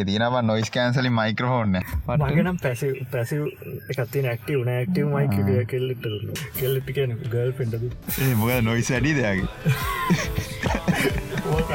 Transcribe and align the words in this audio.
මේක 0.00 0.08
තියෙනවා 0.08 0.42
noise 0.42 0.70
cancelling 0.70 1.10
මයික්‍රහෝන්න 1.10 1.74
මගනම් 2.08 2.58
පැසි 2.62 2.88
පැසි 3.12 3.36
එකත්ති 3.90 4.22
නැක්ටව 4.22 4.62
නෑක්ටව 4.64 5.06
මයික 5.14 5.34
කෙල්ලෙට 5.68 6.06
කෙල්ලෙටි 6.56 6.92
කියන 6.92 7.12
ගල් 7.26 7.52
පෙන්ඩද 7.52 7.84
මොක 8.36 8.50
නොයිස් 8.62 8.90
ඇඩි 8.90 9.12
දෙයාගේ 9.14 9.48
ඕක 11.50 11.70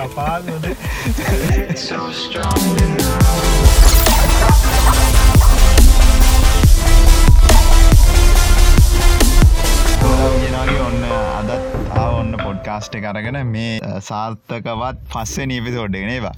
පොඩ්කාස්ට 12.66 12.96
කරගෙන 13.04 13.38
මේ 13.48 13.80
සාර්ථකවත් 14.08 15.02
පස්සේ 15.14 15.46
නීපිසෝඩ්ගෙන 15.52 16.10
ඒවා 16.14 16.34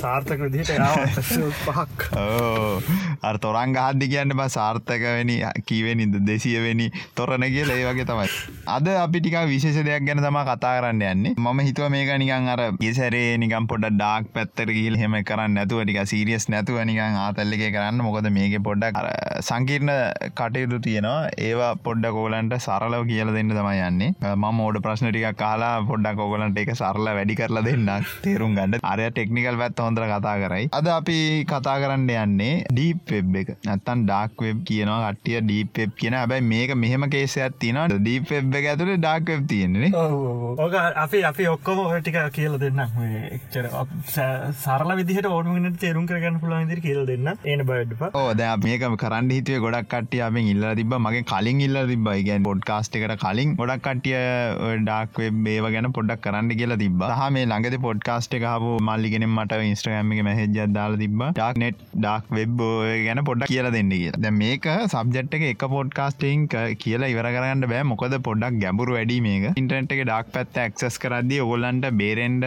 සාර්ථක 0.00 0.42
විදිහට 0.44 0.72
පහක්. 1.66 2.08
අර 3.28 3.38
තොරන් 3.44 3.72
ගහද්දි 3.76 4.08
කියන්න 4.12 4.34
බ 4.40 4.46
සාර්ථකවැනි 4.56 5.36
කීවෙනිද 5.68 6.16
දෙසියවෙනි 6.28 6.88
තොරණ 7.20 7.46
කියල 7.54 7.72
ඒ 7.76 7.84
වගේ 7.88 8.06
තමයි. 8.10 8.28
අද 8.76 8.90
අපි 9.04 9.22
ටික 9.22 9.38
විශේෂ 9.52 9.80
දෙයක් 9.88 10.06
ගැන 10.08 10.22
තම 10.26 10.38
කතා 10.50 10.74
කරන්න 10.78 11.02
යන්නේ. 11.10 11.34
මම 11.36 11.62
හිතුව 11.68 11.88
මේක 11.96 12.12
නිකන් 12.24 12.52
අර 12.54 12.62
ඉසරේ 12.90 13.24
නිකම් 13.44 13.68
පොඩ 13.72 13.88
ඩාක් 13.96 14.30
පැත්තර 14.36 14.74
ගිල් 14.78 15.00
හෙම 15.02 15.16
කරන්න 15.30 15.56
නැතුව 15.60 15.84
ටික 15.84 16.00
සිරියස් 16.12 16.48
නැතුව 16.56 16.82
නිකන් 16.92 17.18
ආතල්ලක 17.24 17.64
කරන්න. 17.78 18.04
මොකද 18.08 18.30
මේක 18.38 18.58
පොඩ්ඩක් 18.68 19.00
සංකීර්ණ 19.48 19.94
කටයුතු 20.40 20.82
තියෙනවා. 20.88 21.32
ඒවා 21.48 21.72
පොඩ්ඩ 21.88 22.12
කෝලන්ට 22.18 22.58
සරලව 22.60 23.08
කියල 23.12 23.34
දෙන්න 23.38 23.56
තමයි 23.58 23.82
යන්නේ. 23.88 24.12
මම 24.36 24.64
ඕඩ 24.66 24.82
ප්‍රශ්න 24.84 25.10
ටික 25.10 25.40
කාලා 25.42 25.61
පොඩ්ඩක් 25.90 26.22
ඔගලන්ට 26.26 26.60
එක 26.62 26.72
සරල 26.74 27.10
වැඩි 27.18 27.38
කරලා 27.40 27.64
දෙන්න 27.68 27.90
තේරුම් 28.26 28.56
ගන්න. 28.58 28.78
අරය 28.92 29.08
ටෙක්නිකල් 29.10 29.58
පැත් 29.62 29.84
හොඳර 29.86 30.06
කතා 30.12 30.36
කරයි. 30.44 30.68
අද 30.78 30.90
අපි 30.96 31.18
කතා 31.52 31.76
කරන්න 31.84 32.08
යන්නේ 32.24 32.54
ඩීප් 32.72 33.14
වෙබ් 33.14 33.40
එක. 33.42 33.54
නැත්තන් 33.68 34.04
ඩාක් 34.06 34.46
වෙබ් 34.46 34.62
කියනවා 34.70 35.12
කටිය 35.18 35.40
ඩීප් 35.46 35.82
වෙබ් 35.82 35.96
කියන. 36.02 36.18
හැබැයි 36.20 36.48
මේක 36.52 36.74
මෙහෙම 36.84 37.08
කේසයක් 37.16 37.58
තියෙනවා. 37.64 37.88
ඩීප් 37.96 38.30
වෙබ් 38.32 38.58
එක 38.60 38.70
ඇතුලේ 38.72 38.98
ඩාක් 39.02 39.28
වෙබ් 39.32 39.46
තියෙන්නේ 39.52 39.92
ඕක 40.64 40.74
අපි 41.04 41.24
අපි 41.30 41.44
ඔක්කොම 41.54 41.82
ටික 41.98 42.18
කියල 42.36 42.56
දෙන්න 42.62 42.80
එක්චර 42.82 43.68
සරල 44.64 44.90
විදිහට 45.00 45.28
ඕනුගෙනට 45.30 45.78
තේරුම් 45.84 46.06
කරගන්න 46.10 46.40
පුළුවන් 46.42 46.66
ඉදිරි 46.66 46.82
කියල 46.86 47.00
දෙන්න. 47.10 47.32
ඒන 47.50 47.64
බඩ්ප 47.68 48.16
ඕද 48.22 48.42
මේක 48.64 48.84
කරන්න 49.02 49.30
හිතුවේ 49.36 49.62
ගොඩක් 49.64 49.88
කටිය 49.92 50.22
අපෙන් 50.26 50.48
ඉල්ල 50.52 50.64
තිබ 50.80 50.94
මගේ 51.06 51.24
කලින් 51.32 51.60
ඉල්ල 51.66 51.78
තිබයි 51.90 52.26
ගැන් 52.28 52.46
පොඩ්කාස්ට 52.48 52.96
එකට 52.98 53.16
කලින්. 53.24 53.54
ගොඩක් 53.60 53.84
කටිය 53.86 54.18
ඩක් 54.88 55.22
වෙබ් 55.22 55.40
ඒව 55.52 55.68
ගැන 55.74 55.90
පොඩක් 55.98 56.22
කරන්න 56.26 56.52
කියලා 56.54 56.80
තිබ 56.82 57.06
හ 57.10 57.30
මේ 57.36 57.46
ළඟද 57.46 57.78
පොඩ්කාස්ට 57.86 58.38
එකහපු 58.40 58.72
මල්ලිගෙන 58.88 59.28
මට 59.28 59.60
ඉස්ට්‍රගම්ම 59.68 60.14
එක 60.16 60.22
මැහෙජ 60.28 60.72
දාල 60.78 60.98
තිබ 61.02 61.18
ඩක් 61.30 61.64
නෙට් 61.64 61.84
ඩක් 61.96 62.36
වෙබ් 62.38 62.64
ගැන 63.06 63.24
පොඩ්ඩක් 63.30 63.52
කියලා 63.52 63.74
දෙන්න 63.78 63.94
කිය 63.94 64.10
ද 64.18 64.34
මේක 64.38 64.70
සබ්ජට් 64.86 65.38
එක 65.38 65.46
එක 65.52 65.64
පොඩ්කාස්ටිං 65.72 66.46
කියලා 66.78 67.12
ඉවර 67.12 67.28
කරන්න 67.34 67.68
බෑ. 67.72 67.84
මොකද 67.84 68.14
පොඩක් 68.28 68.60
ගැඹුරු 68.62 68.98
වැඩි 68.98 69.18
මේක. 69.26 69.48
ඉන්ටරට 69.56 69.96
එක 69.96 70.04
ඩක් 70.04 70.34
පැත්ත 70.34 70.62
ඇක්සස් 70.64 71.00
කරද්දි 71.02 71.42
ඔගොල්ලන්ට 71.44 71.88
බේරෙන්ඩ 72.00 72.46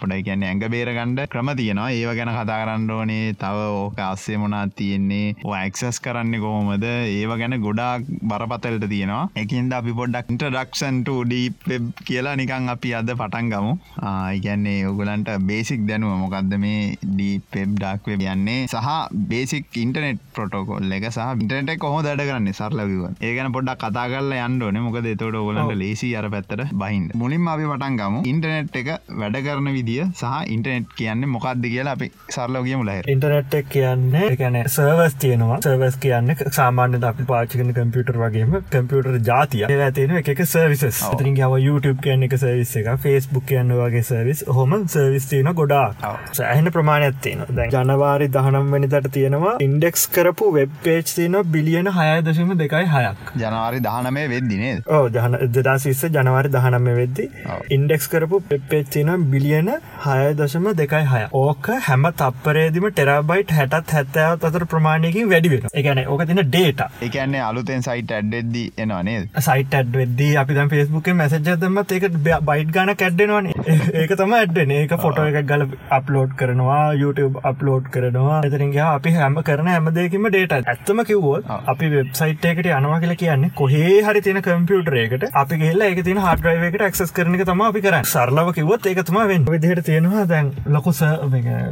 පොඩයි 0.00 0.22
කියන්න 0.26 0.44
ඇඟ 0.48 0.64
බේරගණ්ඩ 0.74 1.20
ක්‍රම 1.32 1.50
තියෙනවා. 1.60 1.88
ඒව 1.98 2.12
ගැන 2.18 2.32
කතා 2.36 2.58
කරන්න 2.62 2.90
ඕනේ. 2.96 3.32
තව 3.42 3.66
ඕක 3.80 4.00
අස්සේ 4.10 4.38
මොනා 4.42 4.64
තියෙන්නේ. 4.80 5.34
ඇක්සස් 5.60 6.00
කරන්න 6.04 6.34
කොහොමද? 6.44 6.86
ඒව 7.16 7.32
ගැන 7.42 7.56
ගොඩාක් 7.66 8.08
බරපතල්ට 8.30 8.86
තියෙනවා. 8.94 9.22
එකින්ද 9.42 9.72
අපි 9.78 9.92
පොඩ්ඩක් 10.00 10.32
ඉන්ටරක්ෂන්ට 10.34 11.10
ඩීප් 11.30 11.68
කියලා 12.08 12.34
නිකං 12.40 12.68
අපි 12.74 12.94
අද 13.00 13.12
පටන් 13.20 13.50
ගමු. 13.52 13.72
ආයිගැන්නේ 14.10 14.78
ඔගලන්ට 14.90 15.30
බේසික් 15.50 15.86
දැනුව 15.90 16.16
මොකක්ද 16.24 16.54
මේ 16.64 16.80
ඩීපෙබ් 17.04 17.76
ඩක් 17.82 18.12
වෙබ් 18.12 18.26
යන්නේ? 18.34 18.66
සහ 18.72 18.90
බේසික් 19.32 19.80
ඉන්ටනෙට් 19.84 20.20
පොටෝකොල් 20.38 20.96
එක 20.98 21.08
සහ 21.10 21.28
ඉන්ටනට 21.44 21.76
කොහො 21.84 22.02
දඩ 22.06 22.28
කරන්නේ? 22.30 22.56
සරලවිව 22.60 23.02
ඒගන 23.28 23.52
පොඩ්ඩක් 23.56 23.84
කතා 23.86 24.06
කරලා 24.14 24.48
යන්නඩන 24.48 24.82
මොකද 24.86 25.10
තොට 25.22 25.40
ඔගලන්ට 25.42 25.76
ලේසි 25.82 26.10
අර 26.20 26.28
පැත්තට 26.34 26.74
බහින් 26.82 27.08
මුලින් 27.22 27.48
අපි 27.54 27.70
පටන් 27.70 28.00
ගමු. 28.00 28.20
ඉන්ටනෙට් 28.32 28.76
එක 28.82 28.90
වැඩ 29.20 29.38
කරන 29.60 29.74
විදිිය 29.76 30.04
සහ 30.12 30.52
ඉන්ටනෙට් 30.54 30.94
කියන්න 30.98 31.24
මොකක්ද 31.34 31.64
කියලා 31.66 31.94
අපි 31.96 32.06
සරලෝගිය 32.34 32.76
මුලහ 32.80 33.10
ඉන්ටනෙට් 33.14 33.54
කියන්නේ 33.74 34.36
ගැන 34.40 34.56
සර්වස් 34.76 35.14
තියෙනවා. 35.24 35.58
සර්වස් 35.66 35.96
කියන්න 36.04 36.34
සාමාන්‍ය 36.58 37.00
අපි 37.10 37.26
පාචිකන 37.30 37.72
කම්පියුටර් 37.78 38.18
වගේම 38.22 38.56
කම්පියුටර් 38.74 39.18
ජාතිය 39.30 39.66
තියෙන 39.98 40.16
එක 40.20 40.42
සර්විස් 40.52 40.84
තිරින් 41.20 41.38
ව 41.50 41.60
YouTube 41.66 42.00
කියන 42.06 42.26
එක 42.28 42.36
සර්විස් 42.42 42.74
එක 42.82 42.90
ෆස්බුක් 43.04 43.46
කියන්න 43.50 43.74
වගේ 43.80 44.04
සර්විස් 44.10 44.44
හොම 44.58 44.76
සර්විස් 44.94 45.28
තියෙන 45.32 45.52
ගොඩා 45.60 46.14
සෑහන 46.40 46.72
ප්‍රමාණයක් 46.76 47.20
තියෙන 47.26 47.44
දැ 47.60 47.68
ජනවාරි 47.76 48.30
දහනම් 48.36 48.72
වැනිතට 48.74 49.10
තියෙනවා 49.18 49.54
ඉන්ඩෙක්ස් 49.68 50.06
කරපු 50.16 50.50
වෙබ් 50.58 50.76
පේච් 50.86 51.14
තියෙන 51.18 51.38
බිලියන 51.56 51.92
හය 51.98 52.08
දශම 52.28 52.54
දෙකයි 52.62 52.86
හයක්. 52.94 53.34
ජනවාරි 53.42 53.82
දහනමේ 53.88 54.26
වෙද්දිනේ 54.34 54.74
ඕ 54.96 55.04
ජන 55.16 55.38
දදාසිස්ස 55.56 56.04
ජනවාරි 56.16 56.54
දහනම 56.56 56.90
වෙද්දි 57.00 57.28
ඉන්ඩෙක්ස් 57.76 58.08
කරපු 58.12 58.40
පෙප්පේච් 58.50 58.90
තියෙන 58.94 59.24
බිලියන 59.50 59.70
හය 60.00 60.34
දශම 60.34 60.66
දෙකයි 60.74 61.04
හය. 61.04 61.22
ඕක 61.34 61.66
හැම 61.86 62.04
තප්පරේදිම 62.14 62.86
ටෙරබයිට් 62.88 63.52
හැටත් 63.52 63.92
හැත්තෑවත් 63.92 64.44
අතර 64.48 64.64
ප්‍රමාණයකින් 64.66 65.30
වැඩි 65.30 65.50
වෙන 65.52 65.66
එකන 65.74 66.00
ඕක 66.06 66.22
තින 66.26 66.42
ඩේට 66.44 66.82
එකන්නේ 67.02 67.42
අලුතෙන් 67.42 67.82
සයිට 67.82 68.12
ඇඩ්ඩෙද්දි 68.12 68.64
එනවානේ 68.78 69.18
සයිට 69.40 69.74
ඇඩ්වෙද්දී 69.74 70.30
අපි 70.36 70.58
ෆස්බුක් 70.72 71.10
මැසජ 71.14 71.50
දමත් 71.56 71.96
ඒක 71.98 72.06
බයිට් 72.42 72.72
ගන 72.76 72.94
කැඩ්ඩෙනවාන 72.94 73.50
ඒක 73.94 74.14
තම 74.14 74.36
ඇඩ්ඩන 74.38 74.74
ඒක 74.76 74.94
ෆොටෝ 74.98 75.26
එක 75.32 75.40
ගල 75.44 75.66
අප්ලෝඩ් 75.90 76.36
කරනවා 76.36 76.80
YouTube 76.94 77.40
අප්ලෝඩ් 77.44 77.90
කරනවා. 77.90 78.40
එතරින්ගේ 78.42 78.86
අපි 78.86 79.14
හැම 79.16 79.40
කරන 79.42 79.72
හැමදේකිම 79.72 80.28
ඩේට 80.28 80.56
ඇත්තම 80.60 81.04
කිව්වෝත් 81.04 81.52
අපි 81.66 81.92
වෙබ්සයිට් 81.96 82.48
එකට 82.52 82.70
යනවා 82.70 83.00
කියලා 83.00 83.20
කියන්නේ 83.24 83.52
කොහේ 83.56 83.98
හරි 84.02 84.24
තියෙන 84.26 84.42
කම්පියුටරේකට 84.42 85.28
අපි 85.34 85.60
ගේල්ල 85.64 85.86
එක 85.90 86.04
තින 86.04 86.22
හඩරයිව 86.26 86.66
එකට 86.70 86.88
ක්සස් 86.88 87.16
කරන 87.18 87.38
තම 87.42 87.66
අපි 87.68 87.80
කර 87.82 88.00
සරලව 88.06 88.54
කිවොත් 88.54 88.86
ඒක 88.86 89.04
තම 89.04 89.20
වෙන් 89.30 89.46
විදිහට 89.50 89.84
තියෙනවා. 89.86 90.24
දැන් 90.28 90.52
ලොකුස 90.66 91.02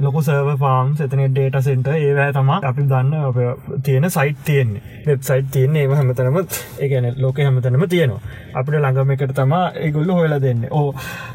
ලොකු 0.01 0.23
සර්ව 0.23 0.51
ෆාම් 0.63 0.95
එතන 1.07 1.25
ඩේට 1.27 1.61
සෙන්ට 1.67 1.91
ඒවෑ 1.95 2.33
තම 2.37 2.51
අපි 2.61 2.87
දන්න 2.93 3.15
තියෙන 3.85 4.11
සයිට් 4.11 4.45
තියෙන්නේ. 4.45 4.83
වෙබ්සයිට් 5.07 5.51
තියන්නේ 5.53 5.85
ඒ 5.85 5.95
හැමතනම 5.95 6.39
ඒගැන 6.81 7.09
ලෝක 7.19 7.39
හැමතනම 7.39 7.87
තියෙනවා. 7.89 8.21
අපිට 8.55 8.79
ළඟම 8.79 9.15
එකට 9.15 9.35
තමා 9.35 9.65
ඒගොල්ල 9.85 10.13
හොයලා 10.13 10.41
දෙන්න. 10.41 10.67
ඕ 10.71 10.95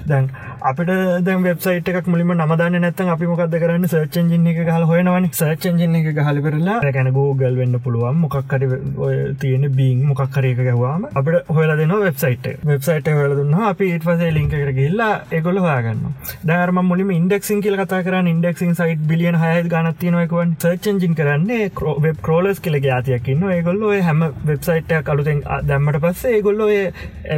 දැන් 0.09 0.29
අපිට 0.63 0.91
දැ 1.25 1.37
වෙබ්සයිට 1.43 1.89
එකක් 1.91 2.07
මුලිම 2.07 2.29
නමදාන්න 2.35 2.79
නැත්තන් 2.79 3.13
අපි 3.13 3.29
මොකක්ද 3.29 3.55
කරන්න? 3.57 3.87
සර්චන් 3.87 4.29
ජින්න 4.31 4.47
එක 4.47 4.59
හල් 4.67 4.85
හොයනවන. 4.85 5.25
සර්චන් 5.33 5.79
ජින්න 5.81 5.97
එක 5.99 6.21
හල 6.21 6.39
කරලා 6.45 6.77
රැකැන 6.83 7.11
ගෝගල් 7.13 7.57
වෙන්න 7.57 7.79
පුළුවන්. 7.79 8.21
මොකක්කර 8.23 8.61
තියෙන 9.39 9.65
බීන් 9.73 10.05
මොකක්කරයක 10.09 10.59
ගැවාම 10.59 11.07
අපට 11.11 11.49
හොයලා 11.49 11.77
දෙන 11.77 11.93
වෙබ්සයිට 12.03 12.47
වෙබ්සයිට 12.63 13.09
හොල 13.13 13.35
දුන්න 13.39 13.57
අපි 13.63 13.89
ඉට 13.95 14.05
පසේ 14.05 14.31
ලින්ක 14.31 14.53
කර 14.53 14.71
ගල්ලා 14.71 15.09
ඒගොල 15.31 15.59
හයාගන්න 15.59 16.05
දරම 16.45 16.79
මුලිම 16.83 17.11
ඉන්ඩෙක්සින් 17.11 17.61
කියල 17.61 17.77
කතා 17.77 18.01
කරන්න 18.07 18.31
ඉන්ඩෙක්සින් 18.33 18.73
සයිට 18.73 19.03
බිලියන් 19.05 19.39
හය 19.43 19.51
ගනත්තියනවකුවන් 19.67 20.55
සර්චන්ජින් 20.57 21.19
කරන්නේ 21.19 21.69
වෙබ් 22.05 22.17
කරෝලස් 22.21 22.63
කියල 22.63 22.79
යාතියකින්න 22.81 23.45
ඒගොල්ල 23.49 23.83
හැම 24.01 24.23
වෙබ්සයිට 24.45 24.95
අලුතෙන් 25.07 25.43
දැම්මට 25.69 26.01
පස්සේ 26.05 26.33
ඒගොල්ලො 26.37 26.71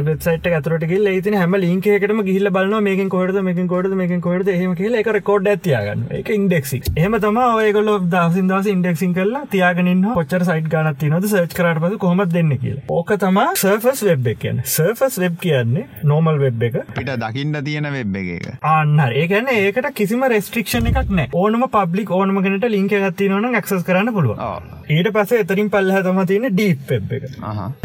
වෙබ්සයිට 0.04 0.50
ඇතරට 0.52 0.88
ල 1.00 1.12
ති 1.20 1.36
හම 1.36 1.58
ලින්කකටම 1.58 2.24
ගිල්ල 2.30 2.52
බලන 2.52 2.78
මේක 2.82 3.04
කොඩ 3.16 3.40
මේක 3.48 3.60
කොඩ 3.74 3.90
මේක 4.00 4.14
කොඩ 4.26 4.52
හම 4.54 4.74
කියල 4.80 4.98
එක 5.02 5.12
රකෝඩ් 5.14 5.52
ඇතියාගන්න 5.52 6.06
එක 6.20 6.32
ඉන්ඩෙක්සි 6.36 6.80
එහම 6.96 7.18
තම 7.24 7.40
ඔයගොල 7.44 7.92
දසින් 8.14 8.50
දස 8.52 8.70
ඉන්ඩෙක්සින් 8.74 9.14
කරලා 9.18 9.44
තියාගෙන 9.54 9.92
පොච්චර 10.16 10.46
සයිට් 10.50 10.70
ගනත් 10.74 11.10
නොද 11.12 11.28
සර්ච් 11.28 11.56
කරට 11.58 11.82
පස 11.84 11.98
කොම 12.04 12.24
දෙන්න 12.34 12.52
කියලා. 12.56 12.84
ඕක 12.90 13.12
තම 13.22 13.40
සර්ෆස් 13.56 14.02
වෙබ් 14.08 14.30
එක 14.32 14.40
කියන 14.42 14.62
සර්ෆස් 14.66 15.18
වෙබ් 15.24 15.38
කියන්නේ 15.44 16.04
නෝමල් 16.12 16.40
වෙබ් 16.44 16.66
එක. 16.68 16.80
පිට 16.96 17.12
දකින්න 17.22 17.60
තියෙන 17.68 17.90
වෙබ් 17.96 18.16
එක 18.22 18.48
අන්න 18.72 18.96
ඒකන 19.06 19.52
ඒකට 19.54 19.90
කිසිම 20.00 20.24
රෙස්ට්‍රික්ෂණ 20.34 20.90
එකක් 20.92 21.12
නෑ 21.18 21.30
ඕනම 21.42 21.66
පබ්ලික් 21.76 22.14
ඕනම 22.18 22.42
කෙනට 22.46 22.68
ලින්ක 22.76 22.96
ගත්ති 22.96 23.30
නොන 23.32 23.50
ක්සස් 23.58 23.86
කරන්න 23.88 24.14
පුළුව 24.16 24.42
ඊට 24.88 25.10
පස 25.14 25.36
එතරින් 25.36 25.70
පල්හ 25.70 26.02
තම 26.06 26.22
තියෙන 26.30 26.48
ඩීප් 26.52 26.90
වෙබ් 26.90 27.14
එක. 27.18 27.24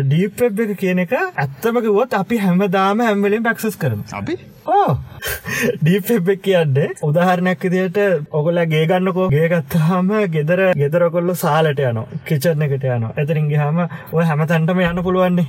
ඩීප් 0.02 0.46
වෙබ් 0.46 0.64
එක 0.66 0.74
කියන 0.82 1.04
එක 1.06 1.16
ඇත්තමකිවොත් 1.18 2.18
අපි 2.18 2.42
හැමදාම 2.46 3.06
හැම්වලින් 3.08 3.46
පැක්සස් 3.48 3.80
කරන 3.82 4.04
අපි? 4.20 4.38
ඕ 4.68 4.98
ඩීපෙබ් 5.22 6.30
කියන්නේ 6.42 6.88
උදාහරණයක් 7.04 7.64
විදියට 7.66 7.98
ඔගොල 8.32 8.60
ගේගන්නකෝ 8.68 9.28
ගේගත්තාම 9.30 10.10
ගෙදර 10.36 10.62
ගෙදරකොල්ල 10.76 11.34
සාලට 11.36 11.82
යන 11.82 12.00
කිචරන 12.26 12.66
එකට 12.68 12.86
යන 12.90 13.06
එතරින්ගේ 13.16 13.60
හම 13.62 13.82
ඔය 14.12 14.24
හැම 14.26 14.44
තැන්ටම 14.48 14.82
යන්න 14.82 15.04
පුළුවන්නේ 15.04 15.48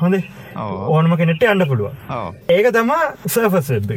හොඳ? 0.00 0.16
ඕනම 0.88 1.16
කෙනෙට 1.16 1.44
යන්න 1.44 1.66
පුළුවන්. 1.66 1.96
ඒක 2.48 2.70
තමා 2.72 3.12
සර්ෆස් 3.26 3.70
වෙබ් 3.70 3.90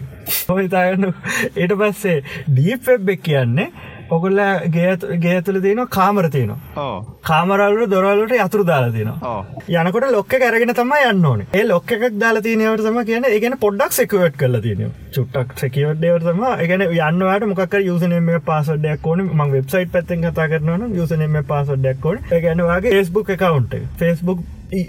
ඔහිතාගන්න 0.49 1.09
ඊට 1.55 1.75
පස්සේ 1.81 2.23
ඩීපෙබ් 2.47 3.09
එක 3.15 3.23
කියන්නේ 3.23 3.69
ඔගොල්ල 4.09 4.39
ගේ 4.69 5.41
තුළ 5.41 5.59
තියෙන 5.61 5.87
කාමර 5.89 6.29
තියෙනවා. 6.29 6.59
ඕ 6.77 6.97
කාමරල්ලට 7.21 7.91
දොරල්ලට 7.91 8.35
යතුරු 8.37 8.65
දාලා 8.65 8.91
තියෙනවා. 8.91 9.31
ඕ 9.31 9.41
යනකොට 9.83 10.09
ලොක්ක 10.11 10.35
කැරගෙන 10.43 10.73
තම 10.73 10.93
යන්න 10.99 11.25
ඕන. 11.25 11.45
ඒ 11.53 11.63
ලොක්ක 11.67 11.91
එකක් 11.91 12.19
දාලා 12.19 12.45
තියනවට 12.47 12.85
තම 12.87 12.99
කියන 13.09 13.29
ඒගෙන 13.29 13.57
පොඩ්ඩක් 13.59 13.97
සෙකුවට් 13.99 14.37
කල 14.37 14.59
තියන 14.65 14.91
චුට්ටක් 15.15 15.53
සැකවට්ඩේවට 15.61 16.27
තම 16.29 16.43
එකන 16.65 16.85
යන්නවට 16.87 17.47
මොකක් 17.51 17.77
යුසනම 17.81 18.33
පස්සඩයක් 18.49 19.07
ඕන. 19.07 19.25
ම 19.29 19.45
වෙබ්සයිට් 19.55 19.93
පැත්තෙන් 19.95 20.27
කතා 20.27 20.49
කරනවන 20.51 20.97
යුසනම 20.99 21.39
පස්සඩයක් 21.43 22.05
ඕන. 22.05 22.25
ගැනවාගේ 22.31 22.99
ෆස්බුක් 23.03 23.33
එකකවන්ට 23.37 23.79
ෆස්බුක් 23.99 24.43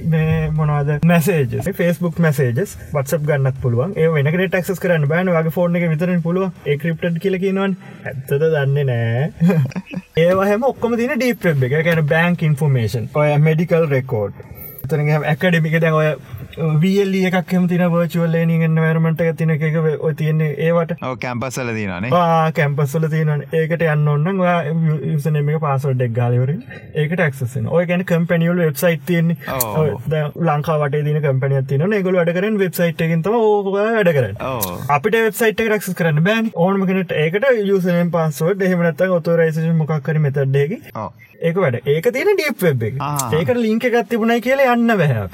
මේ 0.07 0.51
මොනවද? 0.51 0.93
මැසේජ 1.05 1.47
ෆස්බුක් 1.71 2.19
මැසේජස් 2.19 2.77
වත්සප් 2.93 3.27
ගන්නත් 3.29 3.61
පුළුවන්. 3.63 3.95
ඒ 3.97 4.09
වෙනකට 4.11 4.47
ටක්ස් 4.47 4.81
කරන්න 4.81 5.09
බෑන. 5.11 5.31
වගේ 5.31 5.55
ෆෝර්න 5.57 5.77
එක 5.77 5.87
විතරන 5.91 6.23
පුළුව 6.23 6.67
ඒ 6.67 6.79
ක්‍රප්ට 6.79 7.21
කියලකිනවන් 7.21 7.77
ඇත්තද 8.05 8.49
දන්නේ 8.49 8.85
නෑ. 8.85 9.55
ඒවහම 10.25 10.69
ඔක්කොම 10.71 10.99
තින 11.01 11.15
ඩීප් 11.17 11.47
එක. 11.47 11.79
ගැන 11.85 12.05
බෑන්ක් 12.07 12.49
ඉන්ෆර්මේෂන් 12.49 13.11
ඔය 13.15 13.39
මෙඩිකල් 13.41 13.89
රෙකෝඩ් 13.91 14.43
තන 14.89 15.11
ඇකඩමික 15.25 15.77
දැන් 15.81 15.97
ඔය 15.97 16.09
වල් 16.57 17.15
එකක් 17.29 17.53
එම 17.53 17.67
තින 17.69 17.85
වර්චුවල් 17.87 18.31
ලේනිගෙන් 18.31 18.75
වැරමට 18.77 19.23
තින 19.39 19.51
එක 19.51 19.65
තියන්නේ 20.19 20.51
ඒවට. 20.67 20.95
ඕ 21.03 21.15
කැම්පස්සල 21.17 21.71
තිනනේ 21.79 22.11
කැම්පස්සල 22.55 23.09
තියන 23.11 23.33
ඒකට 23.53 23.85
යන්න 23.87 24.09
ඔන්න 24.09 24.43
යසනම 25.15 25.51
පාසොඩ්ඩක් 25.65 26.15
ගාලවර 26.19 26.55
ඒකට 26.95 27.25
ක්සන 27.27 27.69
ඔය 27.69 27.87
ගැන 27.87 28.05
කම්පැනිියල් 28.05 28.63
වෙබ්සයිට් 28.65 29.05
තියන්නේ. 29.07 29.37
ඔව්. 29.51 30.09
ලංකාවට 30.43 30.99
දින 31.09 31.21
කම්පනිය 31.25 31.65
තින 31.69 31.87
ගොල 32.05 32.21
වැඩ 32.21 32.35
කරන 32.39 32.59
වෙබ්සයිට් 32.59 33.01
එකින් 33.01 33.27
ඕක 33.35 33.73
වැඩ 33.73 34.41
ඕ 34.43 34.79
අපිට 34.89 35.21
වෙබ්සයිට් 35.21 35.67
රක්ස් 35.67 35.93
කරන්න 35.95 36.25
බෑන් 36.25 36.51
ඕනම 36.55 36.87
කෙනට 36.87 37.15
ඒකට 37.17 37.51
යුසනම් 37.65 38.15
පස්සෝඩ් 38.15 38.63
එහෙමනත්ත 38.63 39.07
ඔතෝරයිසි 39.11 39.71
මොක්කර 39.75 40.19
මෙතඩ්ඩේකි 40.21 40.83
ඕ 40.95 41.11
ඒක 41.41 41.57
වැඩ. 41.57 41.77
ඒක 41.85 42.07
තියෙන 42.13 42.37
ඩීප් 42.39 42.63
වෙබ් 42.63 42.83
එක. 42.89 43.01
ඒකට 43.35 43.59
ලිංක 43.59 43.85
එකත් 43.85 44.09
තිබුණයි 44.09 44.41
කියලා 44.45 44.75
යන්න 44.75 44.93
බැහැ. 44.97 45.25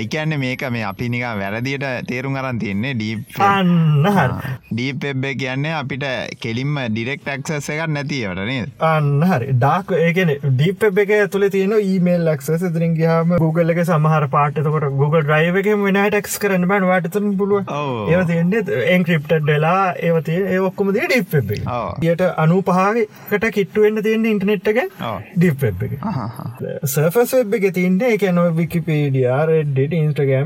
ඒකන්න 0.00 0.36
මේක 0.40 0.59
මේ 0.74 0.84
අපි 0.90 1.08
නිකා 1.14 1.32
වැරදියට 1.40 1.86
තේරුම් 2.10 2.36
අරන් 2.40 2.58
තියන්නේ 2.62 2.94
ඩීප් 2.98 3.40
අන්න 3.48 4.08
හරි. 4.16 4.52
ඩීප් 4.72 5.06
එබ්බ 5.10 5.24
කියන්නේ 5.42 5.74
අපිට 5.80 6.06
කෙලින්ම 6.44 6.78
ඩිරෙක්් 6.94 7.24
ක්සස් 7.28 7.70
එකක් 7.74 7.86
නැතිවට 7.96 8.42
නේද? 8.50 8.74
අන්න 8.90 9.24
හරි. 9.30 9.50
ඩාක් 9.62 9.94
ඒකන 9.98 10.34
ඩීප් 10.44 10.86
වෙබ් 10.86 11.02
එක 11.04 11.14
තුළ 11.34 11.48
තියෙන 11.56 11.76
ඊමේල් 11.78 12.26
ලක්ස 12.32 12.66
තිරින් 12.76 12.94
ගහම 13.00 13.36
Google 13.44 13.74
එක 13.74 13.82
සමහර 13.90 14.28
පාටතකොට 14.36 14.88
Google 15.00 15.24
්‍රයිව 15.32 15.60
එක 15.62 15.70
වෙන 15.84 16.00
ටක්ස් 16.02 16.38
කරන්න 16.44 16.68
බන් 16.72 16.88
වාටතන 16.92 17.32
පුළුව. 17.40 17.72
ඒව 18.12 18.26
තියන්නේ 18.30 18.82
එන්ක්‍රප්ට 18.96 19.36
වෙලා 19.50 19.94
ඒවතිය 20.08 20.40
ඒ 20.54 20.60
ඔක්කොම 20.68 20.92
දී 20.96 21.08
ඩිප් 21.12 21.34
එක. 21.40 21.50
ඔව්. 21.78 21.90
යට 22.10 22.26
අනු 22.44 22.60
පහකට 22.68 23.50
කිට්ටුවෙන්න්න 23.56 24.02
තියෙන 24.06 24.26
ඉන්ටනෙට් 24.32 24.70
එක. 24.72 24.80
ඩිප් 25.36 25.64
වෙබ් 25.66 25.84
එක. 25.86 25.96
සර්ෆස් 26.94 27.34
වෙබ් 27.38 27.56
එක 27.60 27.68
තින්ට 27.78 28.02
එකන 28.10 28.40
විකිපීඩිය 28.60 29.28
රෙඩ්ඩට 29.50 29.96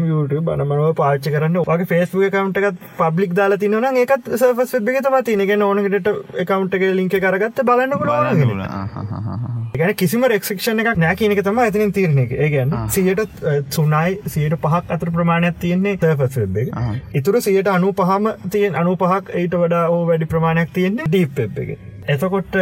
ඉන්ස්ට්‍රගම් 0.05 0.11
YouTube 0.13 0.45
බනමනව 0.49 0.95
පාච්ච 1.01 1.27
කරන්න. 1.35 1.59
වගේ 1.69 1.89
ෆේස්බුක 1.93 2.33
කවන්ට 2.35 2.59
එකත් 2.61 2.81
පබ්ලික් 2.99 3.33
දාලා 3.39 3.61
තිනන 3.63 3.87
ඒකත් 4.03 4.29
සර්ෆස් 4.41 4.75
වෙබ් 4.77 4.91
එක 4.93 4.99
තම 5.07 5.17
තිනක 5.29 5.53
ඕනකට 5.69 6.11
එකකවන්ට 6.43 6.77
එක 6.79 6.85
ලින්ක 6.99 7.17
කරගත්ත 7.25 7.63
බලන්න 7.69 7.93
ගැන 9.75 9.95
කිසිම 10.03 10.27
රෙක්ෂක්ෂණ 10.35 10.85
එකක් 10.85 11.01
නෑ 11.05 11.19
කියනක 11.21 11.43
තම 11.49 11.63
ඇතිනින් 11.65 11.95
තිරණ 11.99 12.23
එක 12.27 12.37
ඒගැන් 12.39 12.77
සියට 12.97 13.25
සුනයි 13.71 14.19
සියට 14.37 14.59
පහක් 14.67 14.85
අතර 14.99 15.13
ප්‍රමාණයක් 15.17 15.59
තියන්නේ 15.65 15.97
සර්ෆස් 15.97 16.39
වෙබ් 16.43 16.61
එක. 16.65 16.69
ඉතුර 17.21 17.41
සියට 17.49 17.73
අනු 17.77 17.95
පහම 18.03 18.31
තියෙන් 18.51 18.79
අනු 18.83 18.97
පහක් 19.03 19.41
ඊට 19.43 19.59
වඩා 19.65 19.89
ඕ 19.95 20.05
වැඩි 20.11 20.31
ප්‍රමාණයක් 20.35 20.75
තියෙන්නේ 20.79 21.11
ඩීප් 21.11 21.45
එක 21.45 21.77
එතකොට 22.13 22.57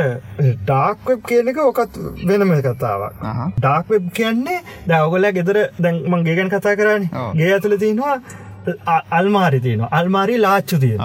ඩාක්වෙබ් 0.66 1.20
කියන 1.28 1.48
එක 1.52 1.58
ඕකත් 1.64 1.98
වෙනම 2.28 2.52
කතාවක්. 2.66 3.14
ඩාක් 3.58 3.90
වෙබ් 3.92 4.06
කියන්නේ 4.18 4.60
දවගොල 4.88 5.26
ගෙදර 5.38 5.58
දැන් 5.80 6.00
මං 6.10 6.24
ගෙගන් 6.28 6.50
කතා 6.54 6.76
කරන්න. 6.80 7.08
ගේ 7.38 7.52
ඇතුළ 7.54 7.76
තියෙනවා 7.84 8.16
අල්මාරි 9.18 9.60
තියෙනවා. 9.60 9.90
අල්මාරි 9.98 10.38
ලාච්චු 10.46 10.78
තියෙන 10.78 11.00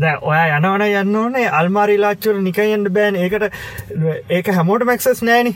දැ 0.00 0.14
ඔය 0.22 0.52
යනවන 0.56 0.84
යන්න 0.88 1.16
ඕනේ. 1.22 1.46
අල්මාරි 1.60 1.96
ලාච්චුර 2.00 2.38
නිකයන්න 2.46 2.88
බෑන්. 2.96 3.16
ඒකට 3.16 3.44
ඒක 4.38 4.50
හැමෝට 4.56 4.84
මැක්සස් 4.90 5.22
නෑන 5.28 5.52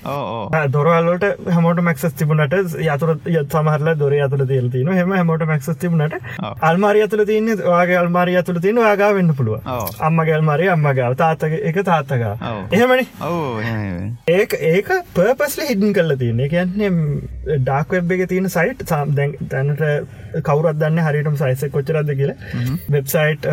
දොරවල්ලට 0.75 1.27
හමෝට 1.57 1.83
මැක්සස් 1.89 2.17
තිබුණට 2.21 2.57
යතුර 2.87 3.15
සමහරල 3.55 3.93
දොර 4.03 4.17
අතුල 4.27 4.45
තියල් 4.51 4.69
තින 4.75 4.93
හෙම 4.99 5.15
හැමෝට 5.19 5.47
මැක්සස් 5.53 5.71
තිබුණට. 5.85 6.19
අල්මාරි 6.71 7.05
අතුල 7.07 7.25
තියන්න 7.31 7.63
වාගේ 7.65 7.99
අල්මාරි 8.03 8.37
අතුල 8.43 8.61
තින 8.67 8.83
යාගා 8.85 9.13
වෙන්න 9.19 9.35
පුළුව 9.41 9.71
ඔව්. 9.77 9.89
අම්මගේ 10.09 10.37
අල්මාරි 10.39 10.69
අම්මගාව 10.75 11.17
තාත්තක 11.23 11.57
එක 11.71 11.81
තාත්තගා 11.91 12.35
ඔව්. 12.53 12.61
එහෙමනි? 12.73 13.09
ඔව් 13.21 13.63
ඒක 14.37 14.93
පර්පස්ල 15.15 15.67
හිඩන් 15.71 15.97
කල්ල 15.97 16.17
තියන්න. 16.23 16.45
කියන්නේ 16.55 16.91
ඩාක්වෙබ් 17.65 18.13
එක 18.19 18.29
තියෙන 18.29 18.53
සයිට් 18.59 18.87
සම් 18.89 19.17
දැන් 19.19 19.35
තැනට 19.51 19.83
කවරත් 20.43 20.79
දන්න 20.81 21.03
හරිටම 21.07 21.37
සයිස 21.41 21.65
කොච්චරද 21.73 22.11
කියල. 22.19 22.33
වෙබ්සයිට් 22.95 23.49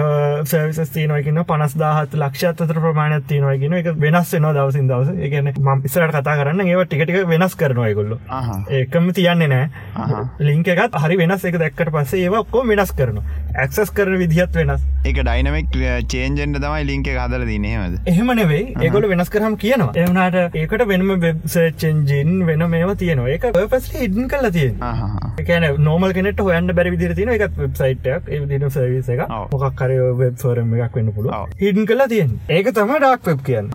සර්විස 0.52 0.94
තියනවකින්න 0.96 1.44
පනස් 1.52 1.78
දාහත් 1.84 2.18
ලක්ෂ 2.20 2.64
අතර 2.64 2.80
ප්‍රමාණයක් 2.80 3.28
තියනවගෙන 3.32 3.78
එක 3.80 3.92
වෙනස් 4.06 4.34
වෙන 4.36 4.50
දවසින් 4.58 4.88
දවස. 4.92 5.10
එකන 5.28 5.52
ම 5.58 5.86
ඉස්සරට 5.90 6.16
කතා 6.18 6.38
කරන්න 6.40 6.66
ඒව 6.68 6.86
ටිකටික 6.88 7.28
වෙනස් 7.34 7.56
කරනවයගොල්ල 7.60 8.18
ඒකම 8.80 9.12
තියන්නේ 9.20 9.52
නෑ. 9.54 9.70
ලිංක 10.40 10.68
එකත් 10.76 11.00
හරි 11.06 11.20
වෙනස් 11.22 11.46
එක 11.46 11.60
දැක්කට 11.62 11.94
පස්සේ 11.96 12.28
ඒ 12.28 12.36
ඔක්කෝ 12.42 12.66
වෙනස් 12.68 12.92
කරන 12.98 13.22
ඇක්සස් 13.56 13.94
කරන 13.94 14.18
විදිහත් 14.22 14.56
වෙනස් 14.62 14.84
එක 15.10 15.18
ඩයිනමක් 15.28 15.74
චේන්ජෙන්ට 16.12 16.58
තමයි 16.64 16.84
ලින්ක 16.90 17.08
හදර 17.14 17.42
දිනේමද 17.50 17.96
එහෙම 18.12 18.30
නෙවෙයි. 18.40 18.66
ඒගොල 18.86 19.08
වෙනස් 19.12 19.30
කරහම් 19.34 19.56
කියනවා. 19.64 19.92
එවනාට 20.04 20.56
ඒකට 20.60 20.84
වෙනම 20.92 21.10
වෙබ්සේචෙන්ජින් 21.24 22.30
වෙන 22.50 22.64
මේවා 22.74 22.96
තියෙනවා. 23.02 23.34
ඒක 23.34 23.48
පස්ල 23.74 23.98
හිඩන් 24.04 24.30
කල්ල 24.34 24.48
තියෙන 24.58 24.78
එකන 25.44 25.66
නෝමල් 25.88 26.14
කෙනෙට 26.18 26.40
හොයන්න 26.48 26.72
බැරි 26.78 26.94
විදිර 26.96 27.16
තින 27.18 27.32
එකත් 27.36 27.58
වෙබ්සයිට්යක් 27.64 28.30
ඒ 28.38 28.40
දින 28.52 28.66
සවිස 28.76 29.10
එක 29.16 29.24
ඔව්. 29.28 29.50
මොකක් 29.52 29.76
කර 29.82 29.92
වෙබ් 30.22 30.40
ෆෝරම 30.44 30.72
එකක් 30.88 30.96
වෙන්න 31.00 31.12
පුළුව. 31.18 31.52
හිඩන් 31.64 31.90
කලා 31.92 32.08
තියෙන් 32.14 32.32
ඒක 32.60 32.72
තම 32.80 32.96
ඩක් 33.06 33.28
වෙබ් 33.32 33.44
කියන්න. 33.50 33.68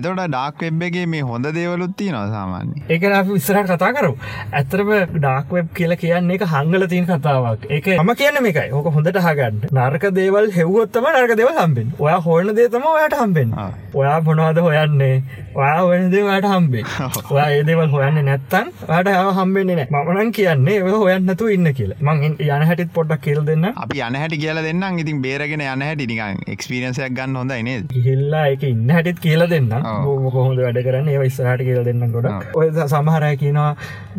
එතොට 0.00 0.24
ඩාක් 0.24 0.64
වෙබ්බගේ 0.66 1.04
මේ 1.16 1.28
හොඳ 1.32 1.50
දේවලුත්ති 1.58 2.08
නවා 2.14 2.24
සාමාන්‍ය 2.36 2.82
ඒක 2.96 3.06
විස්සරට 3.32 3.74
කතා 3.74 3.92
කරු 3.98 4.14
ඇතරම 4.62 4.94
ඩක් 5.18 5.54
වෙබ් 5.58 5.70
කියල 5.82 5.96
කියන්නේ 6.06 6.40
එක 6.40 6.48
හංගල 6.56 6.88
තියන 6.94 7.06
කතාවක්. 7.12 7.68
ඒක 7.68 7.92
ම 8.00 8.14
කියන්න 8.24 8.42
මේකයි. 8.48 8.72
ඕක 8.72 8.90
හොඳට 8.96 9.22
හගන්න 9.28 9.62
නර්ක 9.76 10.10
දේවල් 10.38 10.50
හෙව්වොත්තම 10.56 11.06
නර්ක 11.10 11.32
දේව 11.38 11.50
හම්බෙන් 11.58 11.88
ඔය 12.04 12.14
හෝන 12.24 12.50
දේතම 12.58 12.84
ඔයට 12.90 13.14
හම්බෙන්. 13.20 13.52
ඔයා 14.00 14.18
මොනවද 14.26 14.58
හොයන්නේ? 14.66 15.22
ඔයා 15.54 15.86
වෙන 15.90 16.10
දේවට 16.14 16.46
හම්බේ 16.52 16.84
ඔයා 17.34 17.46
ඒදේවල් 17.56 17.90
හොයන්න 17.94 18.20
නැත්තන් 18.28 18.70
ට 19.06 19.14
හම්බෙන්නේ 19.38 19.76
නෑ 19.80 20.02
මමනන් 20.04 20.32
කියන්නේ 20.38 20.76
ඔය 20.86 20.94
හොයන්නතු 21.02 21.48
ඉන්න 21.54 21.70
කියල. 21.78 21.94
මං 22.00 22.36
යන 22.38 22.66
හැටිත් 22.70 22.92
පොඩ්ඩක් 22.98 23.22
කියල් 23.26 23.40
දෙන්න 23.48 23.68
අපි 23.70 24.02
යන 24.08 24.18
හැටි 24.22 24.40
කියල 24.44 24.62
දෙන්නම්. 24.68 24.98
ඉතින් 25.04 25.22
බේරගෙන 25.26 25.64
යන 25.66 25.84
හැටි 25.88 26.08
නිකන් 26.12 26.44
එක්ස්පිරියන්සයක් 26.54 27.16
ගන්න 27.18 27.40
හොඳයි 27.42 27.62
නේද? 27.70 27.88
ගිහිල්ලා 27.96 28.44
එක 28.54 28.62
ඉන්න 28.70 28.94
හැටිත් 28.96 29.22
කියල 29.26 29.46
දෙන්න. 29.54 29.70
කොහොඳ 30.36 30.62
වැඩ 30.66 30.82
කරන්න? 30.88 31.10
ඒ 31.14 31.26
ඉස්සරහට 31.30 31.66
කියල 31.70 31.82
දෙන්න 31.90 32.06
ගොඩ 32.14 32.30
ඔව්. 32.32 32.46
ඔය 32.62 32.70
සමහරය 32.94 33.32
කියනවා 33.42 33.70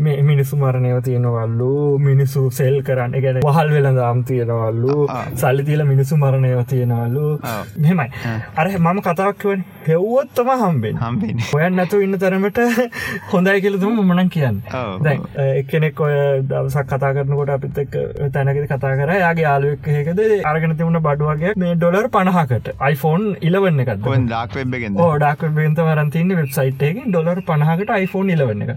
මේ 0.08 0.20
මිනිස්සු 0.32 0.60
මරණයව 0.66 1.02
තියෙනවල්ලු 1.10 1.72
මිනිස්සු 2.10 2.46
සෙල් 2.60 2.82
කරන්න. 2.92 3.20
ගැන 3.24 3.42
වහල් 3.48 3.74
වෙල 3.78 3.90
දාම් 4.02 4.24
තියෙනවල්ලු 4.32 5.00
ආ. 5.10 5.24
සල්ලිතිල 5.42 5.86
මිනිසු 5.94 6.09
මරණයව 6.16 6.62
තියෙනවල්ලු 6.66 7.26
ඔව්. 7.46 7.74
මෙමයි 7.78 8.08
අර 8.56 8.68
මම 8.78 9.02
කතාක්වෙන් 9.02 9.64
හෙව්වොත්තම 9.86 10.52
හම්බෙන් 10.56 10.98
හම්බෙන 10.98 11.44
හොයන් 11.48 11.76
නැතු 11.76 12.02
ඉන්න 12.02 12.18
තරමට 12.18 12.62
හොඳයි 13.32 13.58
කියලතුම 13.62 14.02
මනන් 14.06 14.30
කියන්න. 14.30 14.62
දැන් 15.02 15.26
එක්කෙනෙක් 15.48 16.02
ඔය 16.02 16.16
දවසක් 16.46 16.88
කතා 16.94 17.14
කරනකොට 17.14 17.54
අපිත් 17.56 17.78
එක් 17.78 18.00
තැනකෙ 18.32 18.68
කතා 18.68 18.96
කර. 18.96 19.14
යාගේ 19.18 19.48
යාලුවක් 19.48 19.92
එකද 19.96 20.24
අරගෙන 20.46 20.76
තිබුණ 20.76 21.02
බඩුවගේ 21.02 21.56
මේ 21.58 21.76
ඩොලර් 21.76 22.10
පණහකට. 22.10 22.74
iPhoneෆෝන් 22.90 23.28
ඉලවන්න 23.42 23.84
එකත් 23.84 24.04
කොන් 24.04 24.28
ඩාක් 24.28 24.56
වෙබ්බගෙන්ද 24.56 25.04
ඩක් 25.20 25.52
බෙන්ත 25.56 25.80
වරන්තින්න 25.82 26.36
වෙබ්සයිට්ගේ 26.36 27.06
ඩොලර් 27.08 27.42
පණහකට 27.44 27.96
iPhoneෆෝන් 27.98 28.30
ඉලවන්න 28.30 28.64
එක 28.66 28.72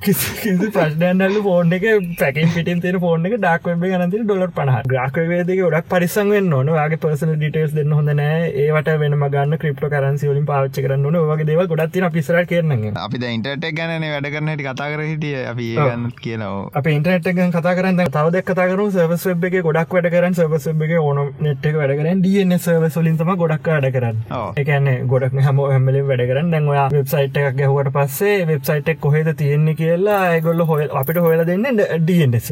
කිසි 0.00 0.70
ප්‍රශ්නයන්නල්ල 0.70 1.38
ෆෝන් 1.42 1.72
එක. 1.72 1.86
පැකින් 2.18 2.52
පිටින් 2.54 2.80
තින 2.80 2.98
ෆෝන් 3.00 3.26
එක 3.26 3.36
ඩක් 3.38 3.74
වෙබ් 3.74 3.84
ගනති 3.94 4.22
ඩොලර් 4.24 4.50
පහ 4.52 4.80
ග්‍රාකවේදක 4.86 5.62
ොඩක් 5.68 5.88
පරිසං 5.88 6.32
වෙන්න 6.34 6.52
ඕන 6.52 6.71
ගේ 6.74 7.00
පර්සන 7.02 7.32
ඩිටේස් 7.34 7.74
දෙන්න 7.76 7.92
හොඳ 7.92 8.12
නෑ. 8.18 8.40
ඒවට 8.62 8.90
වෙන 9.02 9.16
ගන්න 9.24 9.58
ක්‍රප්ට 9.62 9.86
කරන්සි 9.92 10.30
වලින් 10.30 10.46
පාච්ච 10.46 10.78
කරන්න 10.78 11.18
වගේ 11.30 11.46
දේව 11.48 11.62
ගොඩත් 11.72 11.98
පිසර 12.14 12.38
කරන 12.50 12.96
අපි 12.96 13.22
ඉන්ටට 13.30 13.66
ගැන 13.78 14.06
වැඩ 14.06 14.28
කරන 14.34 14.50
හැටි 14.52 14.66
කතා 14.66 14.88
කර 14.92 15.02
හිටිය. 15.02 15.36
අපි. 15.52 15.68
ඒගන්න 15.76 16.06
කියලා 16.24 16.52
අප 16.80 16.86
ඉන්ටනෙට් 16.86 17.30
එක 17.32 17.40
කතා 17.56 17.74
කරන්න 17.78 18.12
තවද 18.16 18.44
කතර 18.48 18.82
සර්වස් 18.88 19.26
වෙබ් 19.30 19.46
එක 19.50 19.58
ගොඩක් 19.68 19.96
වැඩ 19.96 20.10
කරන්න 20.14 20.38
සර්වස් 20.40 20.68
වෙබ් 20.70 20.84
එක 20.88 20.94
ඕන 21.00 21.22
නෙට් 21.40 21.68
එක 21.70 21.78
වැඩ 21.80 21.96
කරන්න. 22.00 22.24
DN 22.24 22.56
සර්වස් 22.58 22.98
වලින් 23.00 23.18
තම 23.20 23.32
ගොඩක් 23.42 23.72
වැඩ 23.74 23.88
කරන්න. 23.96 24.22
එකන 24.64 24.90
ගොඩක් 25.14 25.38
හම 25.38 25.62
හැමලින් 25.66 26.08
වැඩ 26.10 26.26
කරන්න. 26.32 26.52
දැන් 26.56 26.70
ඔයා 26.74 26.88
වෙබ්සයිට් 26.96 27.40
එකක් 27.42 27.58
ගැහුවට 27.60 27.92
පස්සේ 27.96 28.46
වෙබ්සයිට් 28.52 28.92
එක 28.94 29.02
කොහෙද 29.06 29.32
තියෙන්නේ 29.42 29.78
කියලා 29.80 30.20
ඒගොල්ල 30.34 30.66
හොල් 30.72 30.86
අපිට 31.02 31.22
හොල 31.26 31.46
දෙන්න 31.46 31.68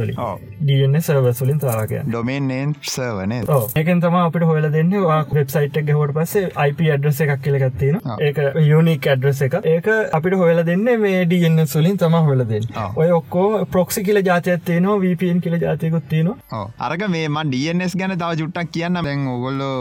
වලින්. 0.01 0.17
ඔව්. 0.19 0.41
DN 0.61 1.01
සර්වස් 1.01 1.41
වලින් 1.43 1.59
තාවකය 1.61 2.01
ඩොමේන් 2.07 2.49
නේම් 2.49 2.73
සර්වනේ 2.85 3.45
ඒකන් 3.81 4.03
තම 4.11 4.17
අපිට 4.19 4.45
හොල 4.45 4.67
දෙන්න 4.75 4.93
වෙබ්සයිට් 5.31 5.77
එක 5.81 5.87
ගැහුවට 5.89 6.15
පස්සේ 6.17 6.49
IP 6.65 6.81
අඩ්‍රස 6.95 7.21
එකක් 7.25 7.43
කියලගත්තින. 7.45 7.99
ඒක 8.21 8.39
යුනික් 8.63 9.07
ඇඩ්‍රස 9.07 9.43
එක. 9.47 9.57
ඒක 9.65 9.89
අපිට 10.19 10.37
හොල 10.41 10.63
දෙන්න 10.65 10.87
මේ 11.03 11.25
DNS 11.25 11.75
වලින් 11.75 11.99
තම 11.99 12.17
හොල 12.29 12.45
දෙන්න. 12.45 12.67
ඔය 12.97 13.11
ඔක්කෝ 13.11 13.65
ප්‍රොක්සි 13.67 14.05
කියල 14.07 14.23
ජාතයත්තේනවා 14.23 14.99
VPN 15.05 15.41
කියල 15.41 15.59
ජාතයකුත්තිනවා 15.59 16.63
අරග 16.81 17.05
මේම 17.09 17.41
ඩස් 17.47 17.97
ගැන 17.97 18.17
තව 18.17 18.31
චුට්ටක් 18.41 18.73
කියන්න. 18.73 19.01
දැන් 19.01 19.27
ඔගොල්ලෝ 19.29 19.77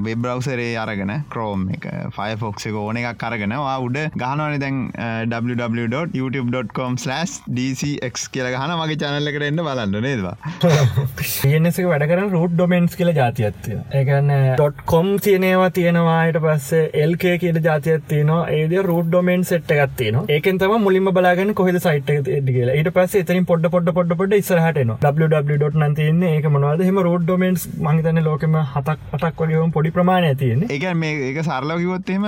වෙබ්‍රවසරේ 0.00 0.70
අරගෙන 0.76 1.14
කරෝම් 1.30 1.66
එක 1.76 1.88
ෆයිෆොක්ස 2.16 2.68
එක 2.70 2.76
ඕන 2.76 3.00
එකක් 3.02 3.18
කරගෙනවා 3.18 3.76
උඩ 3.80 3.98
ගහනවන. 4.16 4.58
දැන් 4.58 4.78
www.youtube.com/ 5.32 7.00
dcx 7.52 8.28
කියල 8.30 8.52
ගහන 8.54 8.76
මගේ 8.78 9.00
චනල්ලකට 9.02 9.48
එන්න 9.50 9.62
බලන්න 9.62 10.00
නේදවා 10.00 10.36
එක 11.72 11.86
වැඩ 11.88 12.08
කරන 12.08 12.32
රුට් 12.32 12.54
ඩොමෙන්ස් 12.54 12.96
කියල 12.96 13.10
ජාතියත්තිය 13.40 13.76
ඒකන්න 14.00 14.30
ඩොට්කොම් 14.58 15.08
තියනවා. 15.26 15.70
තියෙනවාට 15.78 16.38
පස්සේ 16.44 16.84
එල්ක 17.04 17.24
කියට 17.42 17.58
ජාතියක් 17.68 18.02
තියනවා. 18.12 18.40
ඒද 18.58 18.72
රුට් 18.88 19.08
ඩොමෙන් 19.08 19.44
සට් 19.48 19.70
එකත්තින 19.76 20.16
ඒකෙන් 20.36 20.58
තම 20.62 20.74
මුලින්ම 20.86 21.08
බලාගෙන 21.18 21.54
කොහෙද 21.60 21.78
සයිට් 21.86 22.10
කියලා. 22.48 22.74
ඊට 22.78 22.90
පස්ස 22.96 23.14
එතරින් 23.22 23.44
පොඩ 23.50 23.64
පොඩ 23.74 23.88
පොඩ 23.98 24.12
පොඩ 24.20 24.32
ඉස්සරහටන 24.38 24.92
www. 25.06 25.70
නතියන්න 25.88 26.22
ඒක 26.30 26.46
මොනවද? 26.56 26.84
හෙම 26.88 26.98
රුට් 27.08 27.24
ඩොමෙන්ස් 27.26 27.62
මහිතන 27.86 28.22
ලෝකම 28.28 28.54
හතක් 28.74 28.98
අටක් 29.18 29.42
වගේම 29.44 29.72
පොඩි 29.76 29.94
ප්‍රමාණය 29.98 30.32
තියෙන්නේ. 30.42 30.70
එක 30.76 30.84
මේ 31.02 31.14
එක 31.30 31.38
සරලකිවොත්තෙම 31.48 32.24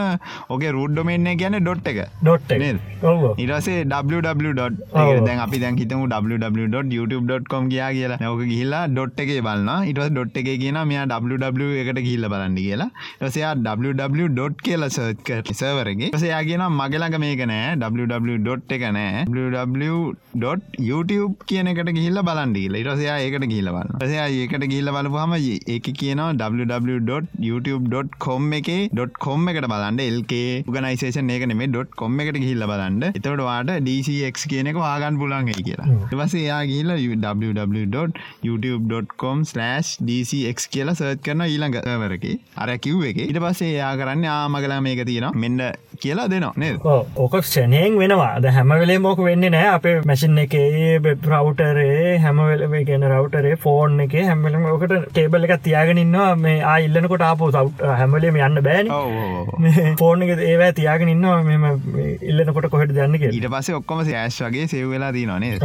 ඕගේ 0.50 0.72
රුඩ්ඩොමෙන්න්න 0.78 1.28
ගැන 1.42 1.58
ඩොට් 1.60 1.86
එක 1.92 1.98
ඩොට් 2.22 2.48
ඉරසේ. 3.44 3.78
දැන් 5.26 5.40
අපි 5.46 5.58
දැන් 5.64 5.76
හිතමු 5.82 6.06
www.youtube.com 6.14 7.62
කියා 7.72 7.90
කියලා. 7.98 8.18
නෝක 8.24 8.40
ගිහිල්ලා 8.50 8.84
ඩොට් 8.94 9.20
එකේ 9.24 9.40
බලන්න 9.46 9.88
ඉටස් 9.90 10.10
ඩොට් 10.14 10.36
එක 10.42 10.48
කියන 10.62 10.78
මෙයා 10.92 11.06
www 11.12 11.70
එකට 11.82 12.00
ගිල්ල 12.08 12.24
බලන්න 12.34 12.56
කියලා. 12.60 12.90
රසයා 13.22 13.54
www. 13.66 14.48
කියලා 14.66 14.90
සර්ච් 14.96 15.18
කර 15.28 15.38
සර්වරගේ 15.60 16.10
සයා 16.24 16.42
කියන 16.48 16.62
මගලඟ 16.70 17.16
මේක 17.24 17.42
නෑ 17.52 17.68
www. 17.82 18.56
එක 18.76 18.84
නෑ. 18.98 19.24
Www.youtube 19.34 21.34
කියන 21.50 21.66
එකට 21.72 21.90
ගිහිල්ල 21.96 22.18
බලන්ඩීල 22.28 22.74
ඉරසයා 22.82 23.16
ඒකට 23.26 23.44
ගිහිල 23.52 23.68
බලන්න 23.76 23.98
රසයා 24.04 24.26
ඒකට 24.40 24.64
ගිල්ල 24.72 24.88
බලපුහම 24.96 25.32
ඒක 25.74 25.86
කියනවා 26.00 26.30
www.youtube.com 26.40 28.42
එකේ 28.58 28.82
.com 29.24 29.40
එකට 29.50 29.66
බලන්න. 29.72 29.96
එල්කේ 30.08 30.50
ගනයිසේෂන් 30.74 31.28
ඒක 31.34 31.44
නෙමේ 31.50 31.84
.com 32.00 32.12
එකට 32.24 32.36
ගිහිල්ල 32.42 32.62
බලන්න. 32.70 33.02
එතට 33.10 33.28
වාට 33.48 33.70
DCX 33.86 34.36
කියන 34.52 34.66
එක 34.72 34.78
වාගන් 34.84 35.14
පුලන්ගේ 35.22 35.64
කියලා. 35.68 35.88
ඉවස 36.14 36.32
එයා 36.42 36.60
ගිල්ල 36.72 36.90
www.youtube.com/ 37.24 39.38
DCX 40.08 40.58
කියලා 40.76 40.96
සර්ච් 40.98 41.22
කරන 41.26 41.44
ඊළඟ 41.46 41.78
වරක 42.02 42.26
අර 42.62 42.68
කිව් 42.84 43.02
එක. 43.10 43.18
ඉට 43.24 43.40
පස්සේ 43.44 43.72
එයා 43.74 43.92
කරන්න 44.00 44.24
ආමගලා 44.34 44.80
මේක 44.86 45.02
තියෙන 45.10 45.28
මෙන්න 45.44 45.60
කියලා 46.02 46.28
දෙනවා 46.32 46.52
නේද? 46.56 46.78
ඕක 47.24 47.36
ෂණයෙන් 47.42 47.98
වෙනවා. 48.02 48.30
ද 48.42 48.54
හැමවෙලේ 48.58 48.98
මෝක 49.06 49.22
වෙන්න 49.28 49.48
නෑ 49.56 49.68
අපේ 49.74 49.94
මැසින් 50.10 50.38
එකේ 50.44 50.98
රවටරේ 51.04 52.18
හැමවෙල 52.24 52.64
ගැන 52.90 53.06
රවටරේ 53.10 53.54
ෆෝන් 53.64 54.00
එක 54.06 54.16
හැමලම 54.30 54.66
ඕකට 54.72 54.94
ටේබල් 55.08 55.48
එක 55.48 55.54
තියාගෙනන්නවා 55.68 56.30
මේ 56.44 56.56
ආ 56.72 56.76
ඉල්ලනකොට 56.86 57.26
ආපෝ 57.28 57.50
සව් 57.52 57.92
හැමලේම 58.00 58.40
යන්න 58.48 58.62
බෑන. 58.68 58.90
ෆෝර්න 60.02 60.26
එක 60.26 60.44
ඒවෑ 60.50 60.72
තියාගෙන 60.80 61.12
ඉන්නවා. 61.14 61.38
මෙම 61.48 61.64
ඉල්ලනකොට 62.30 62.70
කොහෙට 62.74 62.94
දන්න 62.96 63.18
ඊට 63.30 63.48
පස්සේ 63.54 63.78
ඔක්කොම 63.80 64.02
සෑශ් 64.08 64.40
වගේ 64.46 64.66
සෙව් 64.72 64.90
වෙලා 64.94 65.12
තියෙනවා 65.16 65.38
නේද? 65.44 65.62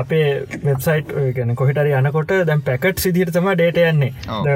අපේ 0.00 0.26
වෙබ්සයිට් 0.64 1.14
ගැන 1.38 1.54
කොහට 1.60 1.82
යනකොට 2.00 2.32
දැන් 2.50 2.62
පැකට් 2.68 3.02
සිදිට 3.04 3.32
තම 3.34 3.50
ඩේට 3.54 3.80
යන්නේ 3.84 4.12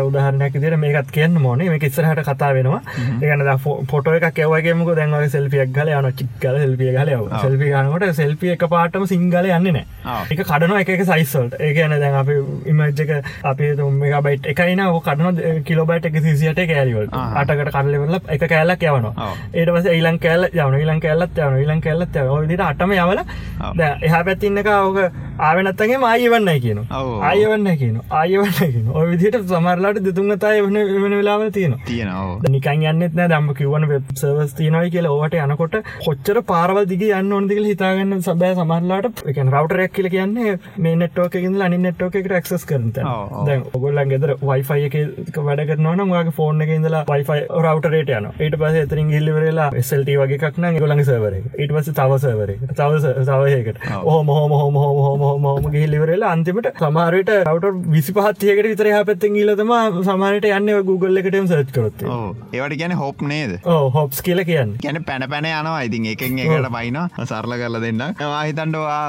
උදාහරණයක් 0.09 0.55
දිර 0.65 0.77
මේකත් 0.85 1.11
කියන්න 1.17 1.39
මොනේ 1.47 1.69
මේ 1.73 1.83
ඉස්සරහට 1.89 2.23
කතා 2.29 2.53
වෙනවා. 2.59 2.81
ඒගන 3.23 3.43
ෆොටෝ 3.93 4.15
එක 4.19 4.27
කැවගේමක 4.39 4.93
දැන්වගේ 4.99 5.31
සෙල්පියක් 5.37 5.73
ගල 5.79 5.93
යන 5.99 6.11
චික්කල 6.21 6.59
සෙල්පිය 6.65 6.93
ගල. 6.97 7.13
සෙල්පි 7.45 7.71
ගනකොට 7.73 8.07
සෙල්පිය 8.21 8.53
එක 8.57 8.65
පාටම 8.75 9.07
සිංහල 9.13 9.51
යන්නේ 9.57 9.73
නෑ. 9.79 9.87
එක 10.31 10.45
කඩන 10.51 10.77
එක 10.81 11.05
සයිස්සල්ට 11.13 11.59
ඒකන 11.69 11.97
දැන් 12.05 12.19
අප 12.23 12.31
ඉමජ්ජක 12.73 13.13
අපේ 13.53 13.73
තුම්ම 13.81 14.01
බයිට් 14.29 14.47
එකයින 14.55 14.85
කඩන 15.09 15.63
කිලෝබයිට් 15.69 16.07
එක 16.11 16.21
සිසියට 16.27 16.63
කෑලිවල් 16.73 17.09
ආහා. 17.11 17.43
අටකට 17.43 17.73
කල්ලෙවල 17.77 18.17
එක 18.37 18.47
කෑල්ලක් 18.53 18.83
යවනවා. 18.89 19.15
ඔව්. 19.27 19.37
ඒට 19.55 19.71
පස 19.75 19.91
ඉලන් 19.99 20.19
කෑල්ල 20.25 20.49
යවන 20.53 20.79
ඉලන් 20.85 21.01
කැල්ලත් 21.05 21.39
යවන 21.45 21.59
ඉලන් 21.65 21.81
කැල්ලත් 21.87 22.19
දිට 22.53 22.65
අටම 22.69 22.93
යවල 22.97 23.21
එහ 23.23 24.15
පැත්තින්නක 24.27 24.69
ඕක 24.73 24.99
ආවනත්තගේ 25.39 25.99
ආයවන්නයි 26.13 26.61
කියන 26.65 26.81
ඔව්. 26.83 27.09
ආයවන්න 27.29 27.69
කියන 27.81 27.97
ආයවන්න 28.21 28.73
කියන 28.75 28.91
ඔය 28.95 29.07
විදිට 29.13 29.39
සමරලාට 29.83 30.05
දෙතුන්ගතයි 30.07 30.61
වන 30.65 30.77
වෙන 31.03 31.13
වෙලාව 31.13 31.43
තියෙන 31.51 31.75
තියෙනවා 31.87 32.51
නිකන් 32.55 32.83
යන්නෙත් 32.85 33.15
නෑ 33.19 33.31
දම්ම 33.33 33.55
කිවන 33.59 33.87
වෙබ් 33.91 34.11
සර්වස් 34.15 34.53
තියනයි 34.59 34.91
කියලා 34.95 35.15
ඕවට 35.15 35.37
යනකොට 35.39 35.77
කොච්චර 36.05 36.39
පාරවල් 36.51 36.87
දිග 36.87 37.03
යන්න 37.09 37.33
ඕනදිකල 37.33 37.67
හිතාගන්න 37.67 38.23
සබෑ 38.23 38.55
සමරලාට 38.57 39.23
එක 39.25 39.41
රවටරයක් 39.45 39.95
කියල 39.97 40.09
කියන්නේ 40.15 40.55
මේ 40.79 40.99
නෙට්ෝක 41.03 41.37
ල 41.43 41.65
අනි 41.67 41.79
නෙට්ෝක 41.79 42.19
එකට 42.21 42.35
ක්සස් 42.39 42.67
කරත 42.67 43.01
ඔගොල්ලන් 43.73 44.13
ගෙදර 44.13 44.35
වයිෆයි 44.43 44.89
එක 44.91 45.41
වැඩ 45.41 45.65
කරනවන 45.65 46.05
වාගේ 46.09 46.37
ෆෝර්න 46.39 46.67
එක 46.67 46.75
ඉඳලා 46.77 47.03
වයිෆයි 47.11 47.47
රවටරේට 47.63 48.15
යන 48.15 48.31
ඊට 48.39 48.59
පස 48.63 48.81
එතරින් 48.85 49.13
ගිල්ලිවරලා 49.15 49.69
ස්ල්ට 49.83 50.15
වගේ 50.17 50.41
එකක්න 50.41 50.69
ගොලඟ 50.79 51.05
සවර 51.05 51.39
ඊට 51.41 51.75
පස 51.75 51.93
තව 51.93 52.21
සවර 52.21 52.55
තව 52.73 53.03
සවයකට 53.03 53.83
මොහොම 54.03 54.33
හොම 54.33 54.57
හොම 54.57 54.81
හොම 54.83 55.27
හොම 55.27 55.51
හොම 55.51 55.71
ගිල්ලිවරලා 55.73 56.33
අන්තිමට 56.33 56.73
සමාරයට 56.81 57.35
රවට 57.41 57.93
විසි 57.93 58.15
පහත්යකට 58.15 58.71
විතර 58.71 58.93
පැත්තෙන් 59.03 59.37
ගිලතම 59.73 60.03
සමාරයට 60.07 60.47
යන්න 60.49 60.71
Google 60.87 61.21
එකටම 61.21 61.47
සර්ච් 61.49 61.71
කරොත්. 61.75 62.03
ඕ 62.05 62.35
ඒවට 62.53 62.77
ගැන 62.81 62.95
හොප් 62.97 63.23
නේද? 63.23 63.53
හොප්ස් 63.97 64.23
කියල 64.27 64.43
කියන්න. 64.45 64.75
ගැන 64.83 64.99
පැන 65.05 65.25
පැන 65.33 65.49
යනවා. 65.49 65.83
ඉතින් 65.89 66.07
එකෙන් 66.13 66.39
එකට 66.39 66.69
පයින 66.77 66.99
සරල 67.25 67.55
කරල 67.61 67.79
දෙන්න. 67.85 68.03
හිතන්ටවා 68.49 69.01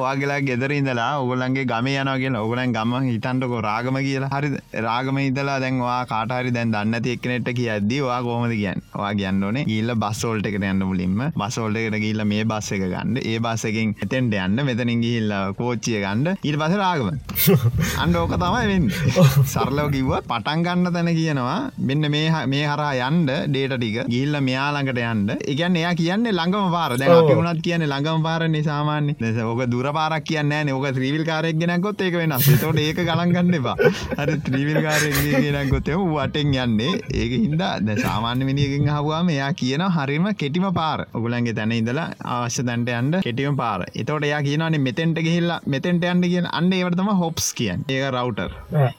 වාගලා 0.00 0.38
ගෙදරඉදලා 0.48 1.10
ඔගලන්ගේ 1.22 1.66
ගම 1.72 1.90
යනගෙන 1.94 2.38
ඔගලන් 2.40 2.74
ගම 2.76 2.94
හිතන්ටකො 3.08 3.60
රාගම 3.68 4.00
කියලා. 4.06 4.30
හරි 4.34 4.52
රාගම 4.88 5.20
ඉදලා 5.24 5.58
දැන්වා 5.60 5.98
කාටහරි 6.06 6.54
දැන් 6.56 6.74
දන්න 6.74 7.02
තියක්නෙට 7.02 7.50
කියද්දී 7.52 8.02
වා 8.08 8.20
කෝමද 8.22 8.54
කියන්න? 8.54 8.84
වා 8.94 9.12
කියන්න 9.14 9.44
ඕනේ 9.44 9.66
ගිල්ල 9.66 9.94
බස්සෝල්ට 9.96 10.50
එකට 10.52 10.68
යන්න 10.72 10.86
මුලින්ම. 10.90 11.24
බසෝල්ට 11.36 11.82
එකට 11.82 12.00
ගිල්ල 12.06 12.24
මේ 12.24 12.44
බස්ස 12.44 12.72
එක 12.72 12.86
ගන්න. 12.86 13.20
ඒ 13.22 13.38
බස්සකින් 13.40 13.96
එතෙන්ට 14.06 14.36
යන්න. 14.36 14.64
මෙතනින් 14.70 15.04
ගිහිල්ල 15.04 15.36
කෝච්චිය 15.60 16.00
ගන්න. 16.04 16.36
ඊට 16.42 16.60
පස 16.62 16.78
රාගම. 16.82 17.12
අන්න 18.02 18.16
ඕක 18.16 18.36
තමයි 18.36 18.66
වෙන්න. 18.72 18.90
සරලව 19.54 19.92
කිව්ව 20.06 20.26
පටන් 20.30 20.60
ගන්න 20.66 20.88
තැන 20.94 21.08
කියනවා. 21.18 21.70
මෙන්න 21.88 22.04
මේ 22.52 22.64
හරා 22.70 22.92
යන්ඩ 23.08 23.30
ඩේට 23.52 23.74
ටික. 23.76 23.96
ගිල්ල 24.14 24.34
මෙයාළඟට 24.48 25.00
යන්ඩ 25.02 25.30
එකන් 25.52 25.76
එයා 25.80 25.94
කියන්නේ 26.00 26.34
ළඟම 26.38 26.68
පාර. 26.76 26.90
අපි 26.96 27.34
වුණත් 27.38 27.62
කියන්නේ 27.66 27.90
ළඟම 27.92 28.22
පාරන්නේ 28.26 28.64
සාමාන්‍ය. 28.68 29.16
දැන් 29.20 29.40
ඕක 29.50 29.62
දුර 29.72 29.88
පාරක් 29.98 30.26
කියන්නේ 30.30 30.74
ඕක 30.76 30.86
ත්‍රීවිල් 30.98 31.24
කාරයක් 31.30 31.58
ගෙනක්කොත් 31.62 32.04
ඒක 32.06 32.18
වෙනස්. 32.20 32.48
ඒතකොට 32.52 32.80
ඒක 32.84 33.00
ගණන් 33.08 33.34
ගන්න 33.36 33.58
එපා. 33.60 33.76
අර 34.20 34.28
ත්‍රීවිල් 34.48 34.80
කාරයක් 34.86 35.18
ගෙනක්කොත් 35.46 35.92
එහම 35.94 36.14
වටෙන් 36.14 36.54
යන්නේ. 36.64 36.92
ඒක 37.22 37.32
හින්දා 37.44 37.72
දැන් 37.88 38.02
සාමාන්‍ය 38.06 38.48
මිනිහකින් 38.50 38.88
අහුවාම 38.96 39.32
එයා 39.36 39.52
කියන 39.62 39.86
හරිම 39.96 40.30
කෙටිම 40.42 40.68
පාර. 40.80 41.06
ඔගලන්ගේ 41.18 41.56
තැන 41.58 41.76
ඉඳලා 41.80 42.08
අවශ්‍ය 42.36 42.66
තැනට 42.70 42.94
යන්න 43.00 43.20
කෙටිම 43.26 43.58
පාර. 43.62 43.86
එතකොට 44.00 44.28
එයා 44.30 44.42
කියනවානේ 44.48 44.84
මෙතෙන්ට 44.88 45.20
ගිහිල්ලා 45.26 45.60
මෙතෙන්ට 45.76 46.08
යන්න 46.12 46.30
කියන 46.32 46.48
අන්න 46.60 46.72
ඒවට 46.80 46.98
තමයි 47.02 47.18
හොප්ස් 47.24 47.50
කියන්නේ. 47.58 47.90
ඒක 47.94 48.08
රවුටර් 48.14 48.50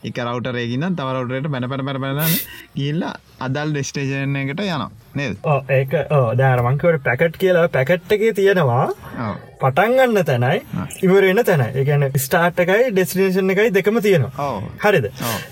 එක 0.07 0.23
රවටරේ 0.27 0.67
ගින්න 0.73 0.95
තව 0.99 1.07
රවටරයට 1.15 1.51
පැන 1.53 1.69
පැන 1.71 1.85
පැන 1.87 2.01
පැන 2.03 2.37
ගිහිල්ලා 2.77 3.13
අදල් 3.45 3.69
ඩෙස්ටේෂන් 3.73 4.39
එකට 4.41 4.63
යනවා. 4.65 4.89
නේද? 5.19 5.35
ඒක 5.71 5.91
දෑරමංකවට 6.39 7.03
පැකට් 7.09 7.37
කියලා 7.43 7.67
පැකට් 7.75 8.11
එක 8.17 8.25
තියෙනවා. 8.39 8.85
පටන්ගන්න 9.61 10.25
තැනයි 10.25 10.57
ඉවරෙන 11.05 11.39
තැන 11.45 11.61
එකන 11.81 12.03
ස්ටාර්ට් 12.23 12.59
එකයි 12.63 12.91
ඩෙස්ටිනේෂන් 12.91 13.49
එකයි 13.53 13.71
දෙකම 13.77 13.97
තියෙනවා. 14.05 14.49
හරිද. 14.83 15.07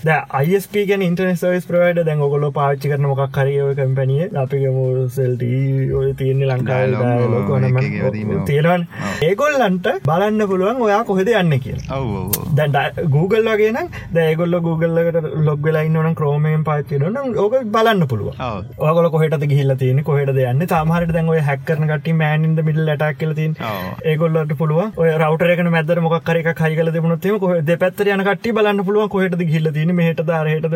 ද 0.06 0.18
අයිස්ප 0.40 0.76
ගැන 0.90 1.02
ඉන්ටර්නෙ 1.02 1.34
සවිස් 1.40 1.66
ප්‍රවයිඩ 1.70 2.02
දැන් 2.06 2.22
ඔගොල 2.26 2.46
පාච්චි 2.58 2.90
කරන 2.92 3.08
මොක් 3.10 3.22
කරියව 3.32 3.72
කම්පැනිය 3.80 4.28
අපිගම 4.42 4.78
සෙල්ට 5.16 5.42
ඔය 6.00 6.12
තියන්නේ 6.20 6.50
ලංකාව 6.50 6.86
Dialog, 6.86 7.50
ඔව්, 7.50 7.64
එක 7.64 7.76
එක 7.80 7.92
ඒවා 7.92 8.12
තියෙනවා. 8.12 8.44
තියෙනවන්. 8.46 8.86
ඒගොල්ලන්ට 9.26 9.88
බලන්න 10.06 10.46
පුළුවන් 10.52 10.82
ඔයා 10.86 11.00
කොහෙද 11.04 11.28
යන්න 11.32 11.58
කිය 11.60 11.76
ඔව් 11.90 12.06
ඔව් 12.20 12.54
දැන් 12.60 12.76
Google 13.10 13.42
වගේ 13.48 13.72
නම් 13.72 13.90
දැගොල්ල 14.14 14.60
Googleලකට 14.68 15.28
ලොග් 15.48 15.60
වෙලයින්න 15.66 16.14
ක්‍රෝමයෙන් 16.14 16.64
පාචන 16.64 17.18
ඕක 17.36 17.58
බලන්න 17.74 18.06
පුළුව 18.06 18.38
ඔව්. 18.38 18.64
ඕගල 18.78 19.10
ගිහිල්ල 19.56 19.76
තියෙන 19.82 20.04
කොහට 20.10 20.32
යන්න? 20.36 20.66
තමහට 20.74 21.12
දැන් 21.18 21.32
ඔය 21.34 21.40
හැක්කරන 21.48 21.88
කට 21.92 22.16
මෑන්ද 22.22 22.64
මිඩල් 22.68 22.84
ලටක් 22.92 23.20
කලතින් 23.24 23.56
ඔව්. 23.72 23.84
ඒගොල්ලට 24.12 24.56
පුළුව 24.60 25.02
රවටරක 25.20 25.64
මැදර 25.76 26.00
මොක් 26.06 26.16
කර 26.28 26.42
කයිගල 26.62 26.90
දෙමුණොත්තම 26.96 27.38
කොහ 27.44 27.52
දෙපැත්තර 27.70 28.12
යන 28.14 28.22
කට 28.28 28.52
බලන්න 28.58 28.84
පුළුව 28.88 29.08
කොහට 29.14 29.42
ගිල්ල 29.52 29.68
තින 29.76 29.94
හට 29.98 30.26
හට 30.52 30.74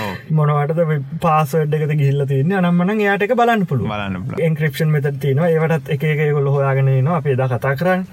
ඔව්. 0.00 0.12
මොනවටද 0.38 0.80
පාසඩ්ක 1.24 1.94
ගිල්ල 2.02 2.26
තින්න 2.32 2.52
අනම්මන 2.60 3.02
යාටක 3.06 3.34
බලන්න 3.40 3.66
පුළුව. 3.70 3.92
එන්ක්‍රපෂන් 4.48 4.90
මෙත 4.94 5.08
තින 5.24 5.38
ඒවටත් 5.48 5.92
එක 5.96 6.04
ගොල 6.36 6.48
හොයාගෙන 6.56 6.90
න 7.04 7.10
අපේ 7.18 7.36
ද 7.40 7.48
කතා 7.52 7.74
කරන්න. 7.80 8.04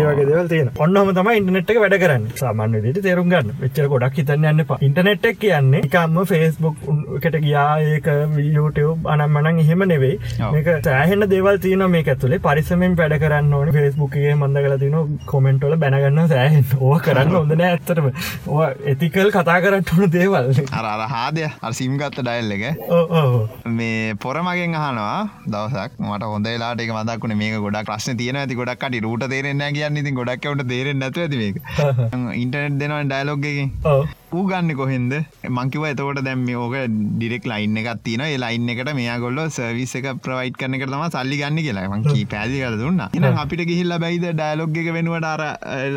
ඒවගේ 0.00 0.26
දෙවල් 0.30 0.48
තියෙන 0.52 0.70
ඔන්නම 0.86 1.12
තම 1.18 1.30
ඉන්ටනෙට් 1.38 1.74
වැඩ 1.84 1.98
කරන්න. 2.04 2.26
සාමාන්‍ය 2.42 2.82
විදිහට 2.86 3.06
තේරුම් 3.08 3.30
ගන්න. 3.32 3.54
වෙච්චර 3.62 3.88
ගොඩක් 3.92 4.18
හිතන්න 4.22 4.48
යන්න 4.52 4.66
එක 5.30 5.40
කියන්නේ 5.44 5.84
එකම්ම 5.88 6.20
ෆේස්බුක් 6.32 6.76
කට 7.22 7.42
ගියා. 7.46 7.70
ඒක 7.94 8.08
YouTube 8.56 9.08
අනම්මනන් 9.34 9.60
එහෙම 9.64 9.82
නෙවෙයි. 9.90 10.16
මේක 10.54 10.68
සෑහෙන 10.86 11.26
දේවල් 11.32 11.58
තියෙන 11.64 11.84
මේක 11.94 12.08
ඇතුලේ. 12.12 12.40
පරිස්සමෙන් 12.46 12.96
වැඩ 13.00 13.16
කරන්න 13.22 13.54
ඕනේ. 13.58 13.74
Facebook 13.76 14.16
එකේ 14.20 14.34
මන්ද 14.34 14.62
කරලා 14.64 14.80
තියෙන 14.82 15.18
කමෙන්ට් 15.30 15.66
වල 15.66 15.76
බැනගන්න 15.84 16.28
සෑහෙන 16.32 16.64
ඕවා 16.78 17.00
කරන්න 17.06 17.36
හොඳ 17.38 17.54
නෑ 17.60 17.70
ඇත්තටම. 17.74 18.08
ඕවා 18.46 18.70
එතිකල් 18.94 19.30
කතා 19.36 19.58
කරන්න 19.66 19.84
ඕන 19.94 20.12
දේවල්. 20.16 20.50
අර 20.80 21.04
හාදය. 21.14 21.46
අර 21.68 21.72
සිම් 21.80 21.98
ගත්ත 22.02 22.26
ඩයිල් 22.26 22.54
එක. 22.56 22.64
මේ 23.78 24.14
පොරමගෙන් 24.26 24.78
අහනවා 24.82 25.20
දවසක්. 25.46 26.00
මට 26.08 26.32
හොඳ 26.34 26.50
ලාට 26.64 26.84
එක 26.86 26.94
මදක්ුණ 26.98 27.38
මේ 27.42 27.62
ගොඩක් 27.66 27.88
ප්‍රශ්න 27.92 28.20
තියෙන 28.22 28.40
ඇති. 28.42 28.60
ගොඩක්ට 28.60 29.00
රුට 29.08 29.28
තේරෙන්න 29.34 29.64
කියන්න. 29.78 30.02
ඉතින් 30.02 30.20
ගොඩක්වට 30.20 30.68
තේරෙන් 30.74 31.02
නැතු 31.04 31.24
ඇති 31.26 31.42
මේක. 31.44 31.56
ඉන්ටනෙට් 32.42 32.78
දෙනවා 32.82 33.02
ඩයිලොග්ගෙන් 33.10 33.72
ඔව් 33.94 34.06
ඌ 34.34 34.44
ගන්න 34.50 34.74
කොහෙන්ද? 34.78 35.12
මංකිව 35.56 35.84
එතකොට 35.88 36.20
දැම් 36.26 36.40
මේ 36.46 36.56
ඕක 36.56 36.74
ඩිරෙක් 36.90 37.44
ලයින්න 37.50 37.78
එකක් 37.80 38.00
තින 38.06 38.22
ඒ 38.26 38.36
ලයින්න 38.36 38.72
එකට 38.72 38.90
මෙයාගොල්ල 38.98 39.40
සර්විස් 39.56 39.94
එක 40.00 40.08
ප්‍රවයිට් 40.24 40.58
කරන 40.60 40.76
එක 40.78 40.86
තම 40.86 41.04
සල්ලි 41.08 41.38
ගන්න 41.40 41.60
කියලා. 41.66 41.86
මංකී 41.94 42.24
පැදි 42.34 42.62
කර 42.62 42.78
දුන්න. 42.80 43.04
එන 43.10 43.40
අපිට 43.44 43.64
ගිහිල්ල 43.70 43.96
බයිද 44.04 44.26
ඩයිලොග් 44.30 44.80
එක 44.82 44.90
වෙනුවට 44.98 45.28
අර 45.32 45.44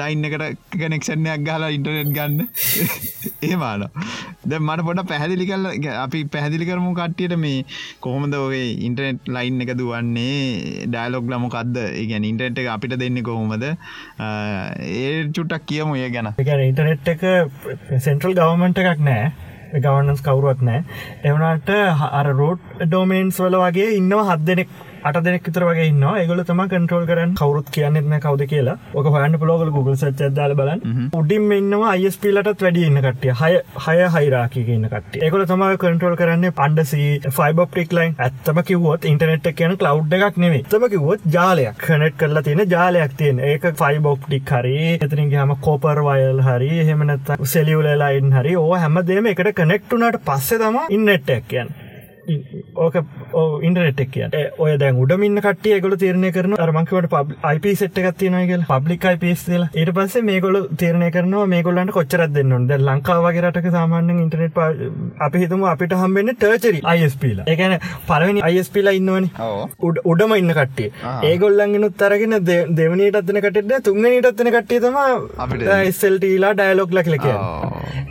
ලයින්න 0.02 0.30
එකට 0.30 0.76
කනෙක්ෂණයක් 0.76 1.48
ගහලා 1.48 1.72
ඉන්ටනෙට් 1.78 2.14
ගන්න? 2.14 2.48
ඒමාන 3.50 3.88
ද 4.50 4.60
මට 4.60 4.86
පොඩ 4.88 5.02
පැහැදිලි 5.10 5.46
කල 5.50 5.66
අපි 6.04 6.20
පැහැදිලි 6.34 6.68
කරමු 6.70 6.92
කට්ටියට 7.00 7.36
මේ 7.44 7.66
කොහොමද 8.06 8.38
ඔගේ 8.42 8.68
ඉන්ටනෙට් 8.88 9.28
ලයින් 9.36 9.64
එක 9.66 9.74
දුවන්නේ 9.82 10.86
ඩයිලොග් 10.94 11.32
ලමොකක්ද 11.34 11.78
ඉගැන 12.04 12.30
ඉන්ටනෙට් 12.32 12.62
එක 12.64 12.70
අපිට 12.76 12.96
දෙන්න 13.04 13.20
කොහොමද? 13.30 13.66
ඒ 15.00 15.12
චුට්ටක් 15.36 15.68
කියමු 15.72 16.00
ඒ 16.04 16.10
ගැන. 16.16 16.32
එකන 16.44 16.64
ඉන්ටනෙට් 16.70 17.14
එක 17.14 17.28
සෙන්ට්‍රල් 18.08 18.38
ගවමන්ට 18.40 18.84
එකක් 18.84 19.06
නෑ. 19.10 19.32
ගවනස් 19.86 20.22
කවරුවත් 20.26 20.62
නෑ. 20.68 20.84
එවනට 21.28 21.72
අර 22.20 22.28
රෝඩ් 22.42 22.64
ඩෝමේන්ස් 22.84 23.42
වල 23.44 23.60
වගේ 23.66 23.90
ඉන්නවා 24.02 24.28
හත් 24.30 24.48
දෙනෙක්. 24.52 24.70
අට 25.08 25.20
දෙනෙක් 25.28 25.48
විතර 25.50 25.66
වගේ 25.70 25.88
ඉන්න 25.92 26.04
ඒගොල 26.12 26.44
තම 26.50 26.62
කන්ට්‍රෝල් 26.74 27.06
කරන්න. 27.10 27.34
කවරුත් 27.42 27.70
කියන්නෙත්න 27.76 28.18
කවද 28.26 28.50
කියලා. 28.54 28.78
ඕක 28.98 29.12
හයන්න 29.16 29.40
පලෝගල 29.42 29.72
Google 29.78 29.96
සච් 29.96 30.32
දාල 30.40 30.56
බලන්න. 30.60 31.10
උඩින් 31.20 31.52
ඉන්නවා 31.58 31.92
අයිස්පිලටත් 31.96 32.64
වැඩි 32.66 32.86
ඉන්න 32.90 33.02
කටිය 33.06 33.34
හය 33.42 33.52
හය 33.86 33.98
හයිරාකික 34.16 34.72
ඉන්න 34.76 34.90
කට 34.94 35.22
ඒකොල 35.28 35.46
තම 35.52 35.64
කන්ට්‍රෝල් 35.84 36.18
කරන්න 36.22 36.52
පන්ඩසි 36.60 37.06
ෆයිබොප්ටික් 37.38 37.96
ලයින් 37.98 38.16
ඇත්තම 38.28 38.62
කිවොත් 38.70 39.08
ඉන්ටනෙට් 39.12 39.50
කියන 39.62 39.78
කලව් 39.84 40.18
එකක් 40.20 40.42
නෙවේ 40.46 40.64
තම 40.74 40.88
කිවොත් 40.94 41.28
ජාලයක්. 41.38 41.82
කනෙට් 41.88 42.18
කරලා 42.22 42.46
තියෙන 42.48 42.64
ජාලයක් 42.76 43.18
තියෙන. 43.22 43.40
ඒක 43.52 43.68
ෆයිබොප්ටික් 43.82 44.54
හරි 44.58 44.78
එතරින්ගේ 45.08 45.42
හම 45.44 45.56
කෝපර් 45.68 46.04
වයල් 46.10 46.42
හරි 46.50 46.72
එහෙමනත් 46.84 47.34
සෙලියවලලයින් 47.56 48.32
හරි. 48.40 48.56
ඕ 48.64 48.74
හැමදේම 48.86 49.34
එකට 49.34 49.54
කනෙක්ටුනට 49.62 50.24
පස්සේ 50.30 50.64
තම 50.64 50.80
ඉන්නට්ටක් 50.98 51.48
කියන්න 51.54 51.87
ඕක 52.78 52.96
ඉන්ටනෙට් 53.64 54.02
එක් 54.04 54.10
කිය 54.12 54.28
ඔය 54.60 54.72
දැන් 54.78 55.00
උඩමින්න 55.04 55.40
කටිය 55.42 55.80
ගොල 55.82 55.96
තීරණය 55.96 56.32
කරන 56.32 56.56
අරමංකවට 56.60 57.08
පබ් 57.14 57.36
IP 57.52 57.68
සෙට් 57.76 57.98
එකක් 58.02 58.18
තියෙනවාගල 58.20 58.64
පබ්ලික් 58.70 59.06
IPස් 59.14 59.44
කියලා. 59.46 59.70
ඊට 59.76 59.92
පස්සේ 59.96 60.22
මේගොල 60.22 60.58
තීරණය 60.82 61.10
කරනවා 61.12 61.46
මේගොල්ලන්ට 61.54 61.94
කොච්චරත් 61.98 62.34
දෙන්න 62.34 62.54
ඕන 62.54 62.68
දැන් 62.68 62.86
ලංකාව 62.90 63.24
වගේ 63.28 63.44
රටක 63.46 63.72
සාමාන්‍යයෙන් 63.72 64.20
ඉන්ටර්නෙට් 64.26 64.58
අපි 65.22 65.44
හිතමු 65.44 65.70
අපිට 65.74 65.94
හම්බෙන්නේ 65.94 66.36
ටර්චරි 66.36 66.82
ISP 66.96 67.24
ලා. 67.38 67.46
ඒ 67.48 67.56
කියන්නේ 67.56 67.80
පළවෙනි 68.08 68.42
ISP 68.52 68.82
ලා 68.84 68.92
ඉන්නවනේ. 68.92 69.32
උඩම 70.06 70.36
ඉන්න 70.36 70.54
කට්ටිය. 70.54 70.90
ඒගොල්ලන්ගෙනුත් 71.24 72.02
අරගෙන 72.02 72.38
දෙ- 72.46 72.68
දෙවනියටත් 72.72 73.26
දෙන 73.28 73.42
කටෙට 73.42 73.84
තුන්වෙනියටත් 73.84 74.38
දෙන 74.38 74.52
කට්ටිය 74.54 74.80
තමා 74.80 75.08
අපිට 75.38 75.66
ස්ල්ටලා 75.94 76.54
ඩයලොග් 76.54 76.92
ල 76.92 77.04
කියල 77.04 77.18
කිය 77.18 77.36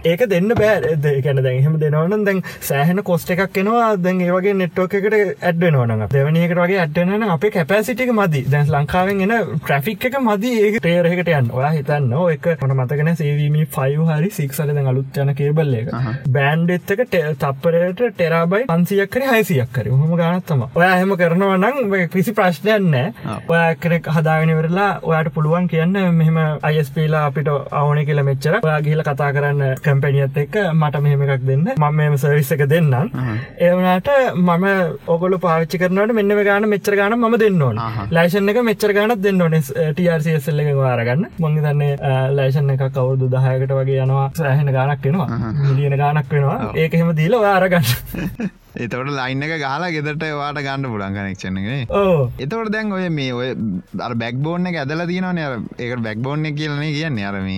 ඒක 0.05 0.27
දෙන්න 0.31 0.49
බෑ. 0.55 0.97
දැන් 0.97 1.47
එහෙම 1.51 1.79
දෙනවන 1.79 2.25
දැන් 2.25 2.43
සෑහෙන 2.63 3.03
කොස්ට 3.05 3.31
එකක් 3.31 3.59
එනවා 3.59 3.97
දැන් 4.07 4.21
ඒවගේ 4.27 4.55
නෙට්ෝක 4.63 4.97
එකට 5.01 5.17
ඇඩ්වෙනවන 5.51 6.07
දෙවනියකට 6.15 6.61
වගේ 6.63 6.81
ඇඩ්වන 6.85 7.29
අපේ 7.37 7.51
කැපසිටික 7.57 8.13
මදි. 8.19 8.45
දැන් 8.53 8.73
ලංකාවෙන් 8.75 9.23
එන 9.27 9.35
ට්‍රෆික් 9.59 10.09
එක 10.11 10.19
මදි. 10.29 10.53
ඒ 10.63 10.73
ටේරහකට 10.79 11.33
යන්න. 11.39 11.51
ඔයා 11.59 11.73
හිතන්න 11.77 12.13
එක 12.35 12.47
මට 12.55 12.77
මතකන 12.79 13.13
සේවීම 13.21 13.57
ෆයි 13.77 13.97
හරි 14.11 14.31
සික්සල 14.39 14.73
දැන් 14.75 14.91
අලුත් 14.93 15.21
යන 15.23 15.35
කේබල්ල 15.39 15.75
එක. 15.81 15.91
බෑන්ඩ් 16.37 16.75
එත්තක 16.77 17.03
තප්පරයට 17.43 18.03
ටෙරාබයි 18.17 18.67
පන්සියක් 18.71 19.11
කර 19.15 19.27
හයිසියක් 19.31 19.71
කර 19.77 19.91
හොම 19.93 20.13
ගනත්තම 20.21 20.65
ඔයා 20.69 20.93
එහෙම 20.97 21.15
කරනවා 21.21 21.57
නම් 21.59 21.95
කිසි 22.15 22.35
ප්‍රශ්නයන්න 22.39 22.97
ඔයා 23.49 23.75
කෙනෙක් 23.83 24.11
හදාගෙනවරලා 24.17 24.89
ඔයාට 25.03 25.33
පුළුවන් 25.37 25.69
කියන්න 25.73 25.99
මෙහෙම 26.19 26.39
අයිස්පීලා 26.63 27.25
අපිට 27.31 27.49
අවන 27.51 28.03
කියල 28.09 28.23
මෙච්චර. 28.31 28.59
ඔයා 28.63 28.81
ගිහිල 28.87 29.05
කතා 29.09 29.31
කරන්න 29.37 29.83
කැම්පැනිියත් 29.87 30.37
එක්ක 30.45 30.57
මට 30.73 31.03
මෙහෙම 31.07 31.23
එකක් 31.27 31.47
දෙන්න. 31.51 31.67
මම 31.77 31.95
මෙම 31.97 32.19
සර්විස් 32.23 32.53
එක 32.57 32.67
දෙන්නම් 32.73 32.95
ඒවනට 33.97 34.37
මම 34.37 34.67
ඔගොල 35.07 35.35
පාච්චි 35.39 35.79
කරනට 35.79 36.13
මෙන්න 36.13 36.33
ගාන 36.45 36.69
මෙච්චර 36.69 36.97
ගාන 36.97 37.15
ම 37.15 37.37
දෙන්න 37.39 37.63
ඕන. 37.63 37.79
ලයිෂන් 38.11 38.49
එක 38.49 38.59
මෙච්චර 38.63 38.93
ගානත් 38.93 39.23
දෙන්න 39.23 39.41
ඕන. 39.41 39.57
ටRCSල්ල 39.97 40.61
එක 40.61 40.71
වාරගන්න. 40.77 41.27
මොංගි 41.39 41.61
දන්නේ 41.61 41.97
ලයිෂන් 42.33 42.71
එක 42.71 42.85
කවුරුදු 42.93 43.31
දහයකට 43.31 43.73
වගේ 43.73 44.03
යනවා. 44.05 44.31
සෑහෙන 44.35 44.73
ගානක් 44.73 45.03
වෙනවා. 45.03 45.29
මිලියන 45.63 45.97
ගානක් 45.97 46.31
වෙනවා. 46.31 46.73
ඒක 46.75 46.95
එහෙම 46.95 47.15
දීල 47.17 47.39
වාරගන්න 47.41 48.51
එතවට 48.79 49.13
ලයින්න 49.13 49.43
එක 49.43 49.55
ගහලා 49.57 49.91
ගෙදට 49.91 50.25
වාට 50.35 50.61
ගන්න 50.61 50.87
පුලන් 50.87 51.17
කනෙක්ෂණගේ 51.17 51.79
එතවට 52.39 52.73
දැන් 52.73 52.93
ඔය 52.93 53.09
මේ 53.11 53.33
ඔය 53.33 53.49
බැක්බෝන්න 54.17 54.71
එක 54.71 54.79
ඇදල 54.79 55.05
තියනන 55.07 55.41
ඒක 55.41 55.95
බැක්බෝන්න 56.01 56.51
කියලන 56.53 56.83
කියන්න 56.89 57.21
අරම 57.25 57.49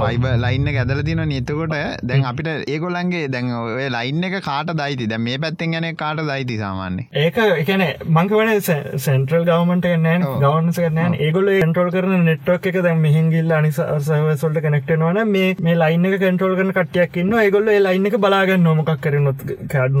ෆයිබ 0.00 0.26
ලයින්න 0.38 0.70
ඇදල 0.74 1.02
තින 1.02 1.24
නතකොට 1.26 1.76
දැන් 2.04 2.24
අපිට 2.24 2.50
ඒගොලන්ගේ 2.66 3.28
දැන් 3.28 3.52
ඔය 3.56 3.88
ලයින්න 3.90 4.28
එක 4.28 4.36
කාට 4.42 4.74
දයිති 4.74 5.08
දැ 5.08 5.20
මේ 5.20 5.38
පැත්තෙන් 5.38 5.76
ගැන 5.76 5.88
කාට 5.96 6.24
දයිති 6.24 6.58
සාමාන්‍ය 6.58 7.06
ඒක 7.16 7.40
එකන 7.44 7.86
මංකවන 8.10 8.52
සෙන්ට්‍රල් 9.00 9.44
ගවමට 9.44 9.94
නෑන් 10.00 10.26
ගවන්ස 10.40 10.80
කරනෑන් 10.80 11.18
ඒගොල 11.20 11.50
කටෝල් 11.60 11.90
කරන 11.92 12.24
නෙට්වක් 12.24 12.66
එක 12.66 12.80
දැන් 12.82 13.00
මෙහිගිල්ල 13.00 13.52
අනිසල්ට 13.52 14.60
කනෙක්ටනවන 14.60 15.20
මේ 15.28 15.54
මේ 15.60 15.76
ලයින්න 15.76 16.08
එක 16.08 16.18
කටෝල් 16.20 16.56
කරන 16.56 16.74
කටයක් 16.74 17.16
ඉන්න 17.16 17.34
ඒගොල්ල 17.40 17.70
ලයින්න 17.80 18.10
එක 18.10 18.18
බලාගන්න 18.18 18.64
නොමකක් 18.64 18.92
කරනොත් 19.00 19.44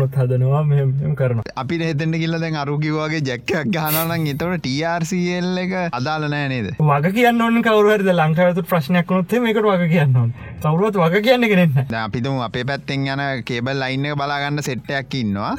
කාඩනොත් 0.00 0.16
හදනවා 0.16 0.62
මෙම 0.64 1.14
කරන 1.16 1.40
අපි 1.62 1.78
හෙතෙන්ට 1.82 2.16
කිල්ල 2.22 2.36
දැන් 2.42 2.56
අරුකිවගේ 2.62 3.20
ජැක්කක් 3.28 3.72
ගහනනම් 3.74 4.28
එතවට 4.32 4.64
TRCL 4.66 5.58
එක 5.64 5.74
අදාල 5.98 6.26
නෑ 6.32 6.48
නේද? 6.52 6.68
වග 6.80 7.12
කියන්න 7.16 7.42
ඕන 7.44 7.62
කවරුවරද 7.66 8.08
ලංකාවතු 8.12 8.64
ප්‍රශ්නයක් 8.70 9.12
නොත්තේ 9.16 9.42
මේකට 9.44 9.66
වග 9.66 9.88
කියන්න 9.92 10.32
කවරුවත් 10.64 10.98
වග 11.02 11.22
කියන්න 11.26 11.48
කෙනෙන්න 11.52 11.96
අපිතුම 12.04 12.40
අපේ 12.46 12.64
පැත්තෙන් 12.70 13.06
යන 13.14 13.24
කේබල් 13.50 13.82
ලයින්න 13.82 14.10
එක 14.10 14.18
බලාගන්න 14.20 14.62
සෙට්ටයක් 14.68 15.18
ඉන්නවා. 15.20 15.52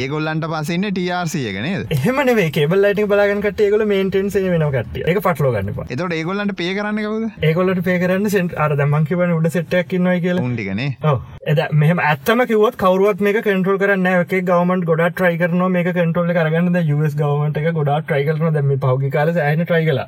ඒගොල්ලන්ට 0.00 0.48
පසන්න 0.52 0.88
TRC 0.98 1.44
එක 1.52 1.60
නේද? 1.66 1.86
එහෙම 1.98 2.22
නේ 2.30 2.50
කේබල් 2.58 2.82
ලයිට 2.86 3.04
බලාගන්න 3.14 3.44
කට 3.46 3.66
ඒගොල 3.68 3.86
මේන්ටන්සේ 3.92 4.54
වෙන 4.54 4.66
කට 4.76 5.04
එක 5.14 5.22
පටලෝ 5.28 5.54
ගන්නපා 5.56 5.88
එතට 5.90 6.16
ඒගොල්ලන්ට 6.20 6.56
පේ 6.62 6.74
කරන්න 6.78 7.02
කවද? 7.06 7.32
ඒගොලට 7.50 7.84
පේ 7.90 7.98
කරන්න 8.02 8.30
සෙන්ට 8.36 8.58
අර 8.66 8.76
දමංකිවන 8.78 9.36
උඩ 9.38 9.50
සෙට්ටයක් 9.56 9.96
ඉන්නවා 10.00 10.18
කියලා. 10.26 10.90
ඔව්. 11.12 11.22
එද 11.46 11.60
මෙහම 11.82 12.00
ඇත්තම 12.10 12.46
කිවත් 12.50 12.78
කවරුවත් 12.80 13.20
මේ 13.24 13.36
කටරල් 13.76 13.92
කරන්න 13.92 14.06
එක 14.06 14.32
ගවමට 14.48 14.86
ගොඩ 14.88 15.02
ට්‍රයි 15.12 15.36
කරන 15.40 15.62
මේ 15.72 15.84
කටරල් 15.84 16.32
කරගන්න 16.36 16.76
ස් 17.08 17.14
ගවමට 17.20 17.60
එක 17.60 17.74
ගොඩා 17.78 17.98
ට්‍රයි 18.02 18.24
කරන 18.28 18.54
දැම 18.56 18.70
පහගි 18.84 19.10
කාල 19.14 19.32
ඇන 19.44 19.62
ට්‍රයි 19.64 19.86
කලා 19.88 20.06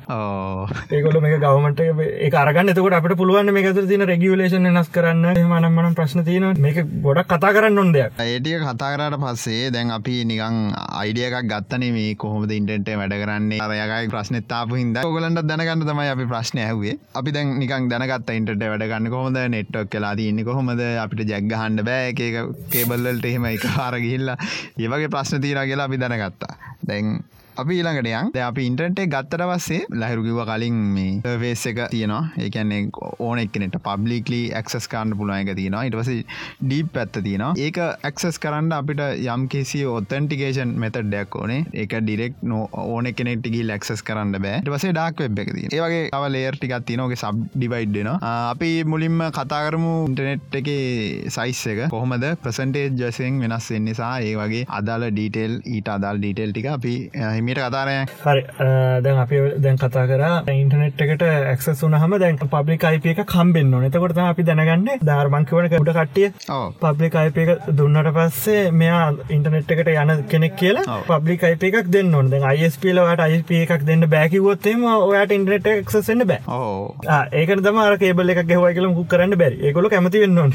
ඒකොල 0.97 1.19
මේ 1.21 1.39
ගවමට 1.43 1.81
ඒ 1.83 2.29
අරගන්න. 2.41 2.71
එතකට 2.73 2.97
අපට 2.99 3.15
පුළුවන් 3.21 3.51
මේ 3.53 3.65
ඇතුර 3.69 3.87
තින 3.91 4.05
රෙගියලේෂන් 4.11 4.69
නස් 4.71 4.89
කරන්න. 4.95 5.27
මනම්මනම් 5.49 5.97
ප්‍රශ්න 5.99 6.23
තියන 6.29 6.47
මේක 6.65 6.79
ගොඩක් 7.05 7.29
කතා 7.33 7.53
කරන්න 7.57 7.81
ඔොන්දයක් 7.83 8.21
ඒටිය 8.25 8.59
කතා 8.63 8.91
කරට 8.95 9.19
පස්සේ 9.23 9.71
දැන් 9.75 9.93
අපි 9.97 10.17
නිකං 10.31 10.59
අයිඩියකක් 11.01 11.49
ගත්තන 11.51 11.87
මේ 11.97 12.15
කොහොමද 12.23 12.55
ඉන්ටෙන්ට 12.57 12.91
වැඩ 13.03 13.17
කරන්නේ. 13.23 13.61
අරයකයි 13.67 14.11
ප්‍රශ්නතාප 14.15 14.75
හිද 14.77 15.01
ගොලන්ට 15.17 15.43
දැනගන්න 15.51 15.87
තමයි 15.91 16.09
අපි 16.15 16.29
ප්‍රශ්නය 16.33 16.65
ඇහුවේ. 16.65 16.97
අපි 17.21 17.35
දැන් 17.37 17.55
නිකං 17.63 17.89
දැනගත් 17.93 18.35
ඉන්ට 18.37 18.55
වැඩගන්න 18.65 19.13
කොහොද 19.15 19.41
නෙට්ක් 19.55 19.89
කලා 19.93 20.15
තියන්නේ 20.21 20.49
කොහොමද? 20.51 20.85
අපිට 21.05 21.27
ජැග්ගහන්ඩ 21.33 21.85
බෑ. 21.89 22.09
ඒක 22.09 22.39
කේබල්ලට 22.73 23.25
එහෙම 23.29 23.45
එක 23.59 23.67
හර 23.75 23.99
ගිහිල්ලා 24.05 24.37
ඒවගේ 24.79 25.11
ප්‍රශ්න 25.15 25.43
තීර 25.43 25.61
කියලා 25.65 25.89
අපි 25.91 26.01
දැනගත්තා. 26.05 26.53
දැන් 26.87 27.19
අපි 27.61 27.79
ඊළඟටයන් 27.79 28.31
ද 28.35 28.43
අපි 28.47 28.67
ඉන්ටරටේ 28.69 29.07
ගත්තට 29.13 29.45
පස්සේ 29.51 29.81
ලහිරුකිව 30.01 30.41
කලින් 30.49 30.77
මේ 30.95 31.35
වේස් 31.43 31.65
එක 31.71 31.81
තියෙනවා. 31.93 32.21
ඒකන්නේ 32.45 32.81
ඕන 33.27 33.43
එක්නෙට 33.45 33.77
පබ්ලික්ලි 33.87 34.41
ඇක්සස් 34.59 34.89
කරන්න 34.93 35.17
පුළුවන් 35.19 35.43
එක 35.43 35.59
තියෙනවා. 35.59 35.83
ඉටවස 35.89 36.11
ඩීප් 36.63 36.91
පැත්ත 36.95 37.21
තියෙනවා. 37.27 37.51
ඒක 37.65 37.79
ඇක්සස් 38.09 38.41
කරන්න 38.45 38.71
අපිට 38.79 39.03
යම් 39.35 39.47
කිසි 39.53 39.83
ඔත්තන්ටිකේෂන් 39.95 40.75
මෙතඩයක් 40.83 41.39
ඕනේ. 41.41 41.61
ඒක 41.73 41.97
ඩිරෙක් 41.99 42.41
නෝ 42.43 42.63
ඕන 42.85 43.11
කෙනෙක්ටිගි 43.13 43.63
ලක්සස් 43.67 44.05
කරන්න 44.09 44.35
බෑ. 44.39 44.63
වසේ 44.69 44.93
ඩක් 44.95 45.25
වෙබ් 45.25 45.39
එක 45.43 45.51
තිය 45.55 45.67
ඒවගේ 45.71 46.03
තව 46.13 46.31
ලේර් 46.35 46.57
ටිකක් 46.57 46.85
තියනෝගේ 46.89 47.19
සබ් 47.19 47.47
ඩිවයිඩ්න 47.55 48.11
අපි 48.23 48.71
මුලින්ම 48.91 49.21
කතා 49.37 49.61
කරමු 49.67 49.93
ඉන්ටනෙට් 50.09 50.59
එක 50.61 50.69
සයිස් 51.35 51.63
එක. 51.73 51.81
කොහොමද 51.93 52.25
ප්‍රසන්ටේජ් 52.43 52.95
ජසයෙන් 52.99 53.41
වෙනස් 53.43 53.69
වෙන්න 53.73 53.89
නිසා 53.89 54.13
ඒ 54.27 54.35
වගේ 54.39 54.65
අදාල 54.79 55.07
ඩීටෙල් 55.09 55.59
ඊට 55.75 55.89
අදාල් 55.95 56.21
ඩීටෙල් 56.21 56.53
ටික 56.53 56.69
අපි 56.75 56.93
හිමිට 57.49 57.61
කතාරය 57.65 57.95
හරි. 58.23 58.41
දැන් 59.05 59.19
අපි 59.23 59.41
දැන් 59.65 59.77
කතා 59.83 60.05
කර 60.11 60.23
ඉන්ටනෙට් 60.55 61.01
එකට 61.05 61.23
එක්සස් 61.53 61.83
වනහම 61.83 62.17
දැන් 62.23 62.39
පබ්ලික් 62.55 62.85
අයිප 62.89 63.07
එක 63.13 63.21
කම්බෙන්න්න 63.33 63.87
නතකොට 63.89 64.21
අපි 64.25 64.47
දැනගන්න 64.49 64.87
ධර්මංකවන 65.09 65.69
උඩ 65.81 65.93
කට්ටිය. 65.97 66.31
පබ්ලික් 66.83 67.19
අයිප 67.23 67.37
එක 67.43 67.49
දුන්නට 67.79 68.11
පස්සේ 68.17 68.63
මෙයා 68.81 69.03
ඉන්ටනෙට් 69.37 69.73
එකට 69.75 69.91
යන 69.95 70.13
කෙනෙක් 70.33 70.57
කියලා 70.61 70.99
පබ්ලික් 71.09 71.45
අයිප 71.49 71.63
එකක් 71.69 71.91
දෙන්න 71.95 72.15
ඕන. 72.19 72.31
අයිස්පිලවට 72.51 73.25
අයිප 73.27 73.51
එකක් 73.61 73.85
දෙන්න 73.89 74.07
බැකිවොත්තේම 74.15 74.85
ඔයාට 74.89 75.35
ඉන්ටනෙට් 75.37 75.69
එක්සෙන්න්න 75.73 76.25
බෑ. 76.31 76.41
ඒක 77.41 77.55
තම 77.67 77.79
කේබල 78.03 78.33
එක 78.35 78.43
ගෙවයි 78.51 78.73
කියලම 78.77 78.93
හු 78.99 79.05
කරන්න 79.13 79.37
බැරි. 79.41 79.59
ඒකොල 79.69 79.89
කැමති 79.95 80.23
වෙන්න 80.25 80.37
ඕන. 80.43 80.53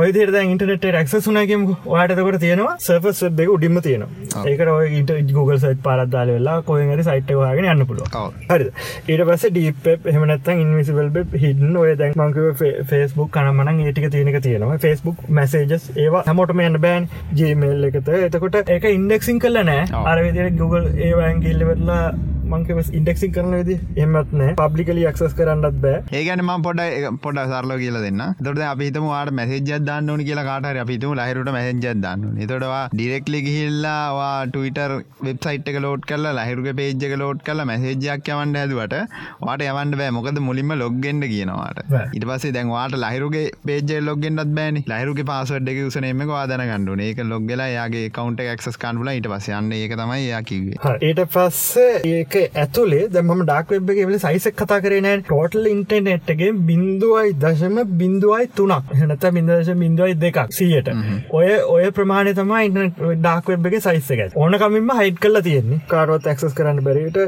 ඔයදර 0.00 0.34
ඉන්ටනෙට 0.42 0.88
එක්ස 1.02 1.16
සුනගම 1.26 1.66
ඔයාටතකට 1.94 2.40
තියෙනවා 2.46 2.76
සර්ෆස් 2.86 3.22
දෙක 3.40 3.54
උඩිම 3.56 3.80
තියෙනවා. 3.88 4.44
ඒකට 4.52 4.72
ඔය 4.76 4.88
ඉට 5.00 5.12
Google 5.36 5.58
සයිට් 5.64 5.82
පාරත්දාල 5.88 6.34
වෙලා 6.36 6.58
කොහරි 6.70 7.08
සයිට් 7.10 7.34
වාගෙන 7.40 7.70
යන්න 7.72 7.88
පුළුව 7.90 8.18
හරි 8.50 8.70
ඊට 9.08 9.26
පස 9.28 9.48
ඩීප 9.50 9.88
හමනත් 10.14 10.54
ඉන්විසිබල් 10.56 11.10
හිඩන් 11.38 11.76
ඔය 11.82 11.94
දැන් 12.00 12.16
මංකව 12.18 12.64
ෆෙස්බුක් 12.90 13.30
කනමන 13.34 13.84
ඒටික 13.88 14.10
තියෙනක 14.12 14.40
තියෙනවා. 14.42 14.78
ෆෙස්බුක් 14.78 15.22
මැසේජස් 15.38 15.84
ඒවා 15.96 16.24
හමොටම 16.28 16.62
යන්න 16.64 16.80
බෑන්. 16.80 17.08
ජීමල් 17.34 17.86
එකත 17.88 18.10
එතකොට 18.16 18.58
එක 18.76 18.88
ඉන්ඩෙක්සින් 18.90 19.40
කල 19.44 19.60
නෑ. 19.70 19.86
අරවිදිර 20.12 20.50
Google 20.60 20.90
ඒවාන් 21.08 21.40
ගිල්ලවෙල්ලා 21.44 22.04
මංකව 22.50 22.92
ඉන්ඩෙක්සින් 22.98 23.34
කරන 23.34 23.54
වෙදි 23.54 23.76
එමත් 24.04 24.32
නෑ 24.34 24.54
පබ්ලිකලි 24.60 25.06
ක්සස් 25.08 25.34
කරන්නත් 25.38 25.78
බෑ. 25.84 26.02
ඒගැනම 26.12 26.52
පොඩ 26.66 26.82
පොඩ 27.24 27.40
සරල 27.44 27.74
කියල 27.82 27.98
දෙන්න. 28.04 28.22
දොට 28.40 28.62
අපිතම 28.68 29.08
වාට 29.08 29.32
මැසේජ 29.32 29.62
දන්න 29.80 30.12
ඕන 30.12 30.24
කියලා 30.28 30.46
කාට 30.50 30.80
අපිතුම 30.84 31.14
ලහිරුට 31.20 31.50
මැසෙන්ජ 31.50 31.86
දන්න 31.96 32.40
එතොටවා 32.44 32.82
ඩිරෙක්ලි 32.92 33.40
ගිහිල්ලාවා 33.46 34.34
ටවිටර් 34.48 34.94
වෙබ්සයිට් 35.22 35.70
එක 35.72 35.78
ලෝඩ් 35.80 36.08
කරලා 36.10 36.34
ලහිරුග 36.40 36.70
පේජ්ක 36.78 37.16
ලෝඩ් 37.16 37.42
කල 37.42 37.64
මැසේජයක් 37.64 38.30
යවන්ඩ 38.30 38.60
ඇදුවට 38.62 38.96
වාට 39.42 39.66
යවන්ඩ 39.68 39.98
බෑ. 40.00 40.10
මොකද 40.12 40.42
මුලින්ම 40.42 40.74
ලොග්ගෙන්ඩ 40.76 41.28
කියනවාට 41.28 41.82
ඉට 42.12 42.28
පසේ 42.30 42.54
දැන්වාට 42.56 42.98
ලහිරුගේ 42.98 43.46
පේජ 43.64 44.00
ලොගෙන්ඩත් 44.02 44.54
බෑනි. 44.54 44.84
ලහිරුගේ 44.88 45.28
පාසුවඩ් 45.28 45.72
එක 45.74 45.82
උසනේම 45.84 46.24
වාදන 46.28 46.62
ගණඩුන 46.62 47.02
ඒක 47.02 47.22
ලොග්ගලා 47.26 47.68
යාගේ 47.68 48.06
කවන්ට 48.10 48.48
ක්ස් 48.58 48.78
කන්ඩුල 48.78 49.12
ඉට 49.12 49.28
පසයන්න 49.28 49.72
ඒක 49.74 49.94
තමයි 49.96 50.24
යා 50.24 50.42
කිවේ 50.42 50.94
ඒට 51.02 51.22
පස්සේ 51.28 52.00
ඒක 52.12 52.37
ඇතුලේ 52.56 53.04
දැම 53.10 53.32
ඩක් 53.42 53.74
වෙබ්ගේ 53.76 54.06
වෙල 54.06 54.18
සයිසක් 54.18 54.56
කතා 54.58 54.80
කරන 54.80 55.08
ටෝටල් 55.22 55.68
ඉන්ටනෙට්ගේ 55.68 56.50
බින්දුවයි 56.68 57.34
දශම 57.36 57.78
බින්දුවයි 57.94 58.48
තුනක්. 58.54 58.92
හනත 58.94 59.32
බින්දශ 59.32 59.72
බින්දුවයි 59.76 60.16
දෙකක් 60.16 60.40
සියට. 60.50 60.90
ඔය 61.32 61.48
ඔය 61.68 61.90
ප්‍රමාණය 61.92 62.34
තම 62.34 62.52
ඉන්ට 62.60 63.02
ඩක් 63.18 63.54
වෙබ්ගේ 63.54 63.82
සයිස්සක 63.82 64.36
ඕන 64.36 64.58
කමින්ම 64.58 64.92
හයිට් 65.00 65.20
කල 65.20 65.40
තියෙන්නේ. 65.40 65.80
කාරවත් 65.88 66.26
ඇක්සස් 66.26 66.54
කරන්න 66.54 66.82
බැරිට 66.82 67.18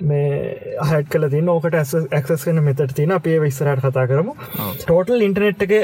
මේ 0.00 0.76
හට 0.88 1.08
කල 1.12 1.28
තින 1.34 1.48
ඕකට 1.54 1.76
ඇක්සස් 1.78 2.44
කන 2.46 2.62
මෙතට 2.68 2.94
තින 2.98 3.12
අපේ 3.16 3.38
විස්සරට 3.44 3.84
කතා 3.84 4.06
කරමු. 4.10 4.34
ටෝටල් 4.82 5.24
ඉන්ටනෙට් 5.26 5.62
එක 5.66 5.74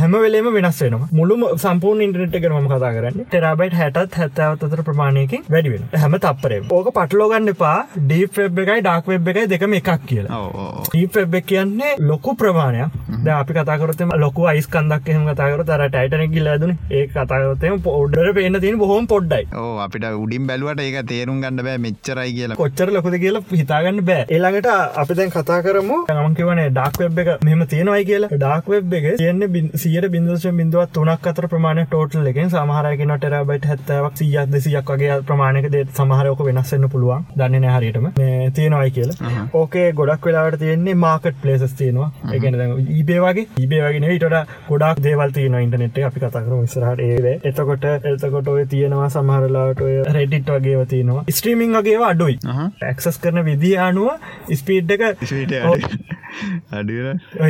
හැම 0.00 0.16
වෙලේම 0.24 0.50
වෙනස් 0.56 0.80
වෙනවා. 0.84 1.08
මුළුම 1.18 1.44
සම්පූර්ණ 1.64 2.04
ඉන්ටනෙට් 2.06 2.38
එක 2.40 2.48
ම 2.50 2.68
කතා 2.74 2.92
කරන්න 2.96 3.26
ටෙරබයිට් 3.32 3.78
හැටත් 3.80 4.18
හැත්තාවතර 4.20 4.82
ප්‍රමාණයකින් 4.88 5.44
වැඩිවෙන 5.54 5.88
හැම 6.04 6.18
තපරේ 6.26 6.60
ඕක 6.78 6.90
පටලෝගන්න 6.98 7.52
එපා. 7.54 7.76
ඩීප් 7.96 8.40
වෙබ් 8.42 8.62
එකයි 8.64 8.84
ඩක් 8.88 9.12
වෙබ් 9.14 9.28
එකයි 9.34 9.46
දෙකම 9.54 9.76
එකක් 9.80 9.90
කියලා. 10.12 10.40
ඩීප් 10.88 11.20
වෙබ් 11.20 11.38
එක 11.40 11.48
කියන්නේ 11.52 11.94
ලොකු 12.10 12.36
ප්‍රමාණයක්. 12.42 12.96
ද 13.24 13.34
අපි 13.36 13.58
කතාකරතම 13.58 14.14
ලොකු 14.24 14.48
අයිස්කන්දක් 14.52 15.08
එහෙම 15.14 15.28
කතාකර 15.30 15.64
තර 15.70 15.86
ටයිටන 15.94 16.34
ගිල්ල 16.34 16.50
දුන 16.64 16.74
ඒ 16.90 17.04
කතාකරතම 17.14 17.78
පොඩ්ඩර 17.88 18.32
පේන 18.38 18.60
තින 18.64 18.78
බොහොම 18.82 19.06
පොඩ්ඩයි. 19.14 19.46
අපිට 19.86 20.08
උඩින් 20.24 20.46
බැලුවට 20.50 20.84
ඒක 20.86 20.98
තේරුම් 21.12 21.40
ගන්න 21.44 21.64
බෑ 21.68 21.78
මෙච්චරයි 21.86 22.34
කියලා. 22.38 22.58
කොච්චර 22.62 22.88
ලොකද 22.96 23.18
කියලා 23.24 23.44
හිතාගන්න 23.60 24.00
බෑ. 24.08 24.24
ඒළඟට 24.28 24.68
අපි 25.02 25.18
දැන් 25.18 25.30
කතා 25.30 25.58
කරමු. 25.62 25.98
ගමන්කිවන 26.10 26.62
ඩක් 26.68 27.04
වෙබ් 27.04 27.20
එක 27.22 27.30
මෙම 27.42 27.64
තියෙනවයි 27.72 28.04
කියලා. 28.10 28.30
ඩක් 28.34 28.74
වෙබ් 28.74 28.96
එක 28.98 29.06
තියන්න 29.18 29.70
සියට 29.76 30.08
බින්දශ 30.14 30.46
බිඳුවත් 30.58 30.92
තුනක් 30.92 31.28
අතර 31.32 31.48
ප්‍රමාණ 31.48 31.82
ටෝටල් 31.84 32.30
එකෙන් 32.32 32.52
සමහරගෙන 32.54 33.14
ටරබයිට 33.16 33.68
හැත්තවක් 33.70 34.20
සියක් 34.20 34.52
දෙසියක් 34.54 34.92
වගේ 34.92 35.20
ප්‍රමාණක 35.28 35.70
දේ 35.74 35.84
සමහරයක 35.92 36.44
වෙනස්සන්න 36.48 36.88
පුළුවන්. 36.88 37.26
දන්න 37.36 37.62
නැහරිටම 37.62 38.08
තියෙනවයි 38.54 38.90
කියලා. 38.92 39.46
ඕකේ 39.54 39.86
ගොඩක් 39.94 40.28
වෙලාට 40.28 40.58
තියෙන්නේ 40.58 40.96
මාකට් 40.96 41.40
පලේසස් 41.42 41.74
තියෙනවා 41.74 42.10
ඒගන 42.32 42.58
ඒබේ 42.58 43.20
වගේ. 43.20 43.46
ඒබේ 43.58 43.82
වගෙන 43.86 44.08
ඉට 44.10 44.26
ගොඩක් 44.68 45.02
දේවල් 45.02 45.32
තියන 45.32 45.58
ඉන්ටනෙට් 45.60 46.02
අපි 46.08 46.20
කතකර 46.20 46.54
විසරහට 46.56 47.00
ඒ 47.00 47.34
එතකොට 47.44 47.84
එතකොට 48.04 48.48
ඔය 48.48 48.66
තියෙනවා 48.66 49.08
සමහරලාට 49.10 49.82
ඔය 49.82 49.94
රෙඩිට් 50.10 50.50
වගේ 50.50 50.86
තියෙනවා. 50.86 51.24
ස්ට්‍රීමිං 51.30 51.76
වගේ 51.76 51.98
අඩුයි. 52.04 52.38
ඇක්සස් 52.82 53.20
කරන 53.22 53.44
විදි 53.50 53.72
අනුව 53.80 54.08
ස්පීඩ් 54.54 54.96
එක 54.96 55.06
අඩ 55.06 55.16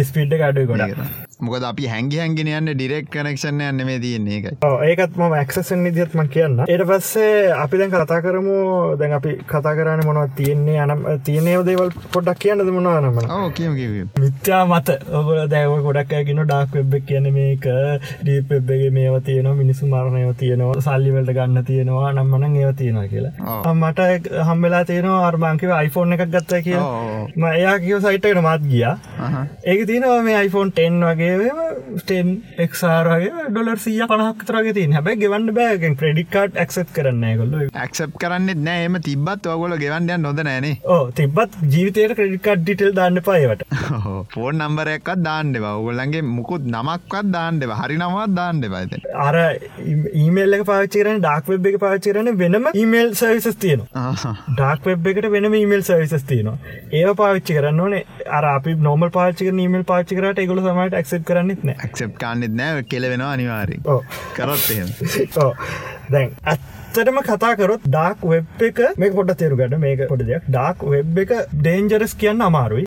ස්පීඩ් 0.04 0.32
එක 0.32 0.42
අඩුයි 0.42 0.66
ගොඩ 0.66 1.27
මොකද 1.40 1.68
අපි 1.70 1.90
හැඟි 1.92 2.20
හැගෙන 2.22 2.52
යන්න 2.52 2.72
ඩිරෙක් 2.72 3.10
කනෙක්ෂණ 3.14 3.64
යන්න 3.68 3.86
මේ 3.88 3.98
තියන්නේ 4.04 4.38
එක 4.40 4.66
ඒකත් 4.90 5.18
ම 5.18 5.36
ඇක්සන් 5.40 5.86
විදිහත්ම 5.86 6.24
කියන්න 6.34 6.64
එට 6.66 6.86
පස්සේ 6.90 7.52
අපි 7.64 7.82
දැන් 7.82 7.94
කතා 7.94 8.20
කරමු 8.24 8.58
දැන් 9.00 9.16
අපි 9.18 9.36
කතා 9.52 9.74
කරන්න 9.78 10.06
මොනව 10.08 10.34
තියෙන්නේ 10.38 10.78
අනම් 10.84 11.04
තියනව 11.24 11.64
දේවල් 11.68 11.94
පොඩක් 12.12 12.42
කියන්න 12.44 12.64
මොනවා 12.68 13.00
නම 13.00 13.20
මිත්‍යා 14.18 14.64
මත. 14.66 14.96
ඔගල 15.12 15.38
දැව 15.52 15.74
ගොඩක් 15.86 16.12
ඇගෙන 16.18 16.42
ඩක් 16.42 16.74
වෙබ් 16.74 16.94
කියන 17.08 17.28
මේක 17.36 17.66
ඩීපෙබ්බගේ 18.22 18.90
මේව 18.90 19.18
තියනවා 19.28 19.54
මිනිසු 19.60 19.86
මරණයව 19.86 20.34
තියනවා 20.42 20.82
සල්ලිවලට 20.86 21.32
ගන්න 21.38 21.64
තියෙනවා 21.64 22.12
නම්මන 22.12 22.56
ඒව 22.56 22.74
තියෙනවා 22.80 23.06
කියලා. 23.12 23.74
මට 23.74 24.00
හම්බෙලා 24.48 24.84
තියෙනවා 24.84 25.20
අර්මාංකිව 25.28 25.74
iPhoneෆෝන් 25.76 26.18
එකක් 26.18 26.26
ගත්ත 26.34 26.62
කියලා. 26.66 27.54
එයා 27.54 27.78
කියව 27.78 28.02
සයිට්කට 28.06 28.42
මත් 28.44 28.68
ගියා. 28.72 28.94
ඒක 29.66 29.86
තියෙනවා 29.92 30.22
මේ 30.22 30.38
iPhone 30.42 30.70
10 30.72 31.08
වගේ 31.10 31.27
ටෙන් 32.00 32.30
එක්සාරගේ 32.58 33.46
ඩොලර් 33.48 33.78
සිය 33.78 34.00
පනහක්තරගේ 34.04 34.74
තින් 34.78 34.96
හැබැ 34.96 35.16
ගෙවන්න 35.22 35.54
බෑගෙන් 35.58 35.96
ප්‍රඩිකාට් 36.00 36.58
ඇක්සප් 36.58 36.92
කරන්න 36.96 37.26
ගොල්ල 37.40 37.56
ඇක්සප් 37.84 38.18
කරන්න 38.22 38.64
නෑම 38.68 39.00
තිබත් 39.00 39.48
ඔගොල 39.48 39.76
ගෙවන්ඩයන් 39.84 40.22
නොද 40.22 40.42
නෑනේ 40.42 40.74
ඕ 40.88 41.00
තිබත් 41.12 41.58
ජීවිතයට 41.66 42.16
ක්‍රඩිකාට් 42.18 42.64
ඩිටල් 42.64 42.94
දාන්න 43.00 43.22
පයවට 43.22 43.66
ෆෝන් 44.34 44.60
නම්බරයක්ත් 44.60 45.24
දාන්නෙව 45.24 45.68
ඔගොල්ලන්ගේ 45.72 46.24
මුකුත් 46.30 46.68
නමක්වත් 46.68 47.32
දාන්නෙව 47.36 47.76
හරි 47.80 48.00
නමත් 48.00 48.36
දාන්න 48.36 48.64
දෙවයිත 48.64 48.98
අර 49.18 49.36
ඊමේල්ල 50.18 50.58
පාචරන 50.68 51.20
ඩක් 51.20 51.54
වෙබ් 51.54 51.68
එක 51.68 51.80
පාචරන 51.80 52.32
වෙනම 52.38 52.68
ඊමේල් 52.74 53.14
සවිසස් 53.14 53.58
තියනවා. 53.58 54.34
ඩක් 54.52 54.88
වෙබ් 54.88 55.08
එකට 55.12 55.28
වෙනම 55.32 55.54
ඊමේල් 55.54 55.82
සවිසස් 55.84 56.24
තියනවා. 56.24 56.56
ඒ 56.92 57.14
පාවිච්චි 57.20 57.56
කරන්න 57.56 57.80
ඕනේ. 57.80 58.04
අර 58.30 58.44
අපි 58.46 58.74
නොමල් 58.80 59.10
පාචික 59.10 59.50
නීමල් 59.52 59.84
පාචිකරට 59.84 60.42
එකගොල 60.42 60.62
සමට 60.62 60.98
ක්සප් 61.18 61.28
කරන්නෙත් 61.28 61.62
නෑ. 61.64 61.88
ක්සප් 61.88 62.18
කාන්නෙත් 62.18 62.54
නෑ. 62.54 62.82
කෙලවෙන 62.84 63.24
අනිවාරි 63.26 63.78
කරත් 64.36 64.66
දැන් 66.10 66.34
ඇත්තටම 66.46 67.22
කතාකරොත් 67.22 67.86
ඩාක් 67.86 68.24
වෙබ් 68.24 68.66
එක 68.68 68.82
මේ 68.98 69.10
පොට 69.12 69.32
තේරුගට 69.36 69.78
මේක 69.78 70.04
පොඩ 70.08 70.26
දෙයක්. 70.28 70.46
ඩාක් 70.48 70.84
වෙබ් 70.86 71.24
එක 71.24 71.34
ඩේන්ජරස් 71.54 72.14
කියන්න 72.16 72.46
අමාරුයි. 72.48 72.86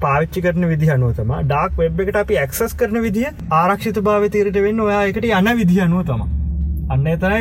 පාච්චි 0.00 0.42
කරන 0.42 0.68
විදි 0.72 0.90
අනුවතම 0.96 1.32
ඩාක් 1.44 1.78
වෙබ් 1.78 2.04
එකට 2.04 2.20
අපි 2.24 2.42
ඇක්සස් 2.42 2.76
කරන 2.82 3.00
විදිහ 3.02 3.32
ආරක්ෂිත 3.54 4.02
භාව 4.02 4.28
තීරට 4.30 4.60
වෙන්න 4.66 4.84
ඔයා 4.88 5.06
එකට 5.06 5.32
යන 5.32 5.56
විදි 5.62 5.80
අනුව 5.86 6.04
තම 6.10 6.47
අන්න 6.94 7.06
එතනයි 7.12 7.40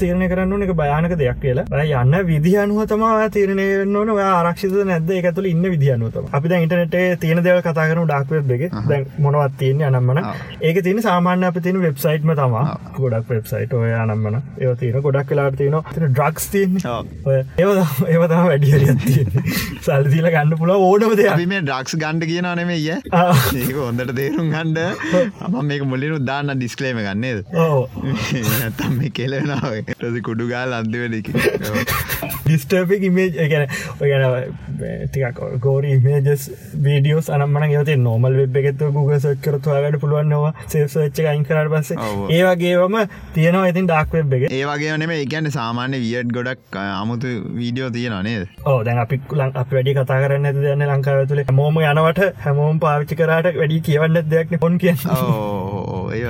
තීරණය 0.00 0.26
කරන්න 0.30 0.64
එක 0.66 0.72
භයානක 0.80 1.12
දෙයක් 1.20 1.38
කියලා. 1.42 1.64
යන්න 1.98 2.14
විදි 2.30 2.52
අනුව 2.62 2.80
තමා 2.92 3.28
තීරණය 3.36 3.66
නොන 3.94 4.08
ආරක්ෂිත 4.24 4.74
නැද 4.90 5.10
එකතුල 5.18 5.46
ඉන්න 5.52 5.64
විදි 5.74 5.90
අනුවතම 5.94 6.26
අපි 6.38 6.48
ඉටනට 6.58 6.96
තියෙන 7.22 7.40
දෙව 7.46 7.60
කතා 7.66 7.86
කරන 7.90 8.08
ඩක්වෙබ් 8.10 8.46
දැන් 8.90 9.06
මොනවත් 9.26 9.54
තියන්නේ 9.62 9.88
අනම්මන. 9.90 10.22
ඒක 10.68 10.80
තින 10.86 11.02
සාමාන්‍ය 11.08 11.46
අප 11.50 11.60
තින 11.66 11.80
වෙබ්සයිට්ම 11.84 12.34
තමා. 12.40 12.64
ගොඩක් 12.98 13.30
වෙබ්සයිට් 13.34 13.76
ඔය 13.80 13.92
අනම්මන. 14.02 14.40
ඒ 14.62 14.74
තින 14.82 14.98
ගොඩක් 15.06 15.30
කලාට 15.32 15.58
තියන 15.62 15.78
තින 15.92 16.08
ඩ්‍රක්ස් 16.08 16.50
තියන්න 16.54 16.74
ඒව 17.58 17.70
ඒවතම 18.14 18.50
තියන්නේ. 18.66 19.44
සල්දිල 19.86 20.28
ගන්න 20.34 20.56
පුල 20.64 20.74
ඕනමද 20.76 21.24
මේ 21.54 21.62
ඩක්ස් 21.62 21.94
ගණ්ඩ 22.02 22.28
කියන 22.32 22.50
නෙමේ 22.62 22.80
ඒක 22.88 23.72
හොඳට 23.78 24.12
තේරුම් 24.18 24.50
ගණ්ඩ 24.56 24.78
අම 25.46 25.56
මේක 25.70 25.86
මුලිනු 25.94 26.18
දාන්න 26.32 26.50
ඩිස්කලේම 26.58 26.98
ගන්නේද 27.06 27.46
නිකම් 28.78 28.87
මේ 28.98 29.10
කෙලෙනාව 29.12 29.72
ටසි 29.90 30.20
කුඩු 30.22 30.48
ගාල් 30.48 30.74
අන්තිවලක 30.74 31.28
ඩිස්ටර්පික් 32.44 33.02
ඉමේජ් 33.04 33.30
ගැන 33.46 33.66
ඔයගැන 34.00 35.08
තිකක් 35.12 35.40
ගෝර 35.60 35.86
ඉමේජස් 35.86 36.44
වීඩියෝස් 36.84 37.28
අනම්මන 37.30 37.66
ගත 37.72 37.96
නොමල් 38.00 38.38
වෙබ් 38.40 38.58
එකෙත් 38.60 38.84
Google 38.88 39.18
සච් 39.18 39.34
කරතුවාගට 39.44 40.00
පුළුවන්නවා 40.02 40.52
සේසච්ච 40.66 41.20
අයින් 41.24 41.44
කරට 41.44 41.72
පස්සේ. 41.74 41.98
ඔව්. 41.98 42.24
ඒවගේවම 42.30 42.96
තියෙනවා 43.34 43.72
ඉතින් 43.72 43.90
ඩක් 43.90 44.18
වෙබ් 44.20 44.36
එක. 44.38 44.46
ඒ 44.50 44.64
වගේ 44.64 44.96
නෙම 44.96 45.14
එකන්න 45.16 45.50
සාමාන්‍ය 45.50 46.00
වියට් 46.00 46.32
ගොඩක් 46.32 46.80
අමුතු 46.82 47.34
වීඩියෝ 47.54 47.90
තියෙන 47.90 48.16
නේද? 48.22 48.48
ඕ 48.64 48.78
දැන් 48.84 49.02
අපි 49.04 49.20
ලං 49.32 49.54
අප 49.54 49.72
වැඩි 49.72 49.96
කතා 49.98 50.20
කරන්න 50.22 50.50
ඇති 50.50 50.64
දන්න 50.66 50.88
ලංකාව 50.88 51.24
තුළ 51.28 51.44
මෝම 51.52 51.82
යනවට 51.82 52.24
හැමෝම් 52.46 52.80
පාවිච්චි 52.80 53.20
කරට 53.20 53.52
වැඩි 53.54 53.80
කියවන්න 53.82 54.22
දෙයක්න 54.30 54.58
පොන් 54.58 54.78
කිය 54.78 54.94
ඒ 56.10 56.24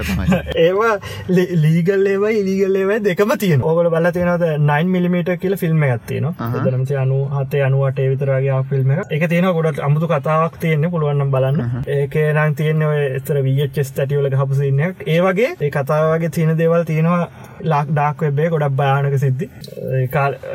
ඒවා 0.59 0.95
ලීගල් 1.29 2.07
ඒවා 2.13 2.33
ඒවයි 2.49 2.99
දෙකම 3.05 3.33
තියෙන 3.43 3.63
ඕගල 3.63 3.91
බල 3.95 4.11
තියෙනද 4.17 4.45
9 4.45 4.93
මිලිමට 4.95 5.33
කියල 5.43 5.57
ෆිල්ම් 5.63 5.83
ඇත්තින 5.85 6.29
දරමති 6.67 6.97
අනු 7.03 7.19
හතේ 7.35 7.63
අනුවට 7.69 8.01
විතරගේ 8.13 8.61
ෆිල්ම් 8.71 8.93
එක 8.97 9.27
තියෙන 9.33 9.49
ගොඩත් 9.59 9.81
අමුතු 9.89 10.09
කතාවක් 10.09 10.59
තියෙන්නේ. 10.61 10.91
පුළුවන්නම් 10.91 11.31
බලන්න. 11.31 11.85
ඒක 11.97 12.17
නම් 12.35 12.55
තියෙන 12.61 12.83
එතර 13.19 13.43
වීචස් 13.47 13.93
තැටිවල 13.93 14.31
හපුසින්නයක් 14.41 15.05
ඒ 15.07 15.21
වගේ 15.27 15.51
ඒ 15.61 15.71
කතාවගේ 15.71 16.31
තියෙන 16.31 16.59
දේවල් 16.59 16.85
තියෙනවා 16.91 17.29
ලාක් 17.65 17.89
ඩාක් 17.91 18.23
වෙබ්බේ 18.23 18.51
ගොඩක් 18.51 18.77
භයානක 18.81 19.19
සිද්ධි. 19.25 19.51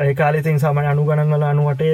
ඒකාලතින් 0.06 0.60
සාමන 0.60 0.90
අනුගනන්වල 0.92 1.46
අනුවට 1.50 1.84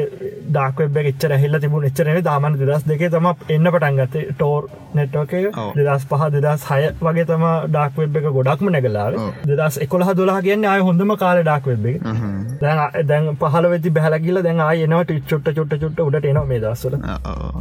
ඩාක් 0.49 0.85
වෙබ් 0.85 1.01
එච්චර 1.03 1.37
හිල්ල 1.45 1.61
තිබුණ 1.61 1.89
එච්චරේ 1.91 2.23
දාමන 2.23 2.59
දෙදස් 2.61 2.87
දෙකේ 2.91 3.11
තම 3.11 3.29
එන්න 3.49 3.73
පටන්ගත්තේ 3.75 4.27
ටෝර් 4.33 4.69
නෙට්ෝකේ. 4.95 5.45
දෙදස් 5.79 6.07
පහ 6.11 6.27
දෙදස් 6.37 6.67
හය 6.71 6.81
වගේ 7.01 7.27
තම 7.31 7.47
ඩාක් 7.69 7.99
වෙබ් 7.99 8.21
එක 8.23 8.31
ගොඩක්ම 8.39 8.73
නැගලාව. 8.77 9.19
දෙදස් 9.51 9.81
එකොළහ 9.91 10.11
දොලා 10.19 10.41
කියන්න 10.47 10.67
අය 10.73 10.83
හොඳම 10.89 11.13
කාල 11.23 11.39
ඩාක් 11.43 11.65
වෙබ් 11.71 11.87
එක 11.93 12.05
හ්ම්. 12.09 12.35
දැන් 12.63 13.07
දැන් 13.11 13.31
පහල 13.41 13.67
වෙති 13.73 13.95
බැහලගිල 13.97 14.43
දැන් 14.47 14.63
ආය 14.67 14.85
එනවා 14.87 15.05
චුට්ට 15.31 15.51
චුට්ට 15.59 16.03
උඩට 16.07 16.29
එනවා 16.33 16.47
මේ 16.51 16.61
දස්සල. 16.65 16.97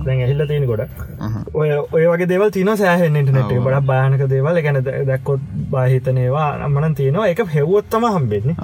දැන් 0.06 0.22
ඇහිල්ල 0.26 0.46
තියෙන 0.52 0.68
ගොඩ 0.72 0.84
අහහ. 1.28 1.39
ඔය 1.54 1.70
ඔය 1.92 2.06
වගේ 2.08 2.28
දේවල් 2.28 2.50
තින 2.50 2.72
සෑහෙන් 2.78 3.16
ඉටනෙට 3.16 3.52
ඔව්. 3.52 3.64
බඩ 3.66 3.86
භානක 3.86 4.24
දේවල් 4.30 4.62
ගැන 4.62 4.80
දැක්කොත් 4.84 5.40
බාහිතනේවා 5.72 6.48
අමන 6.66 6.96
තියෙනවා 6.96 7.28
එක 7.28 7.42
හෙව්වොත්තම 7.48 8.06
හම්බෙන්නේ. 8.08 8.56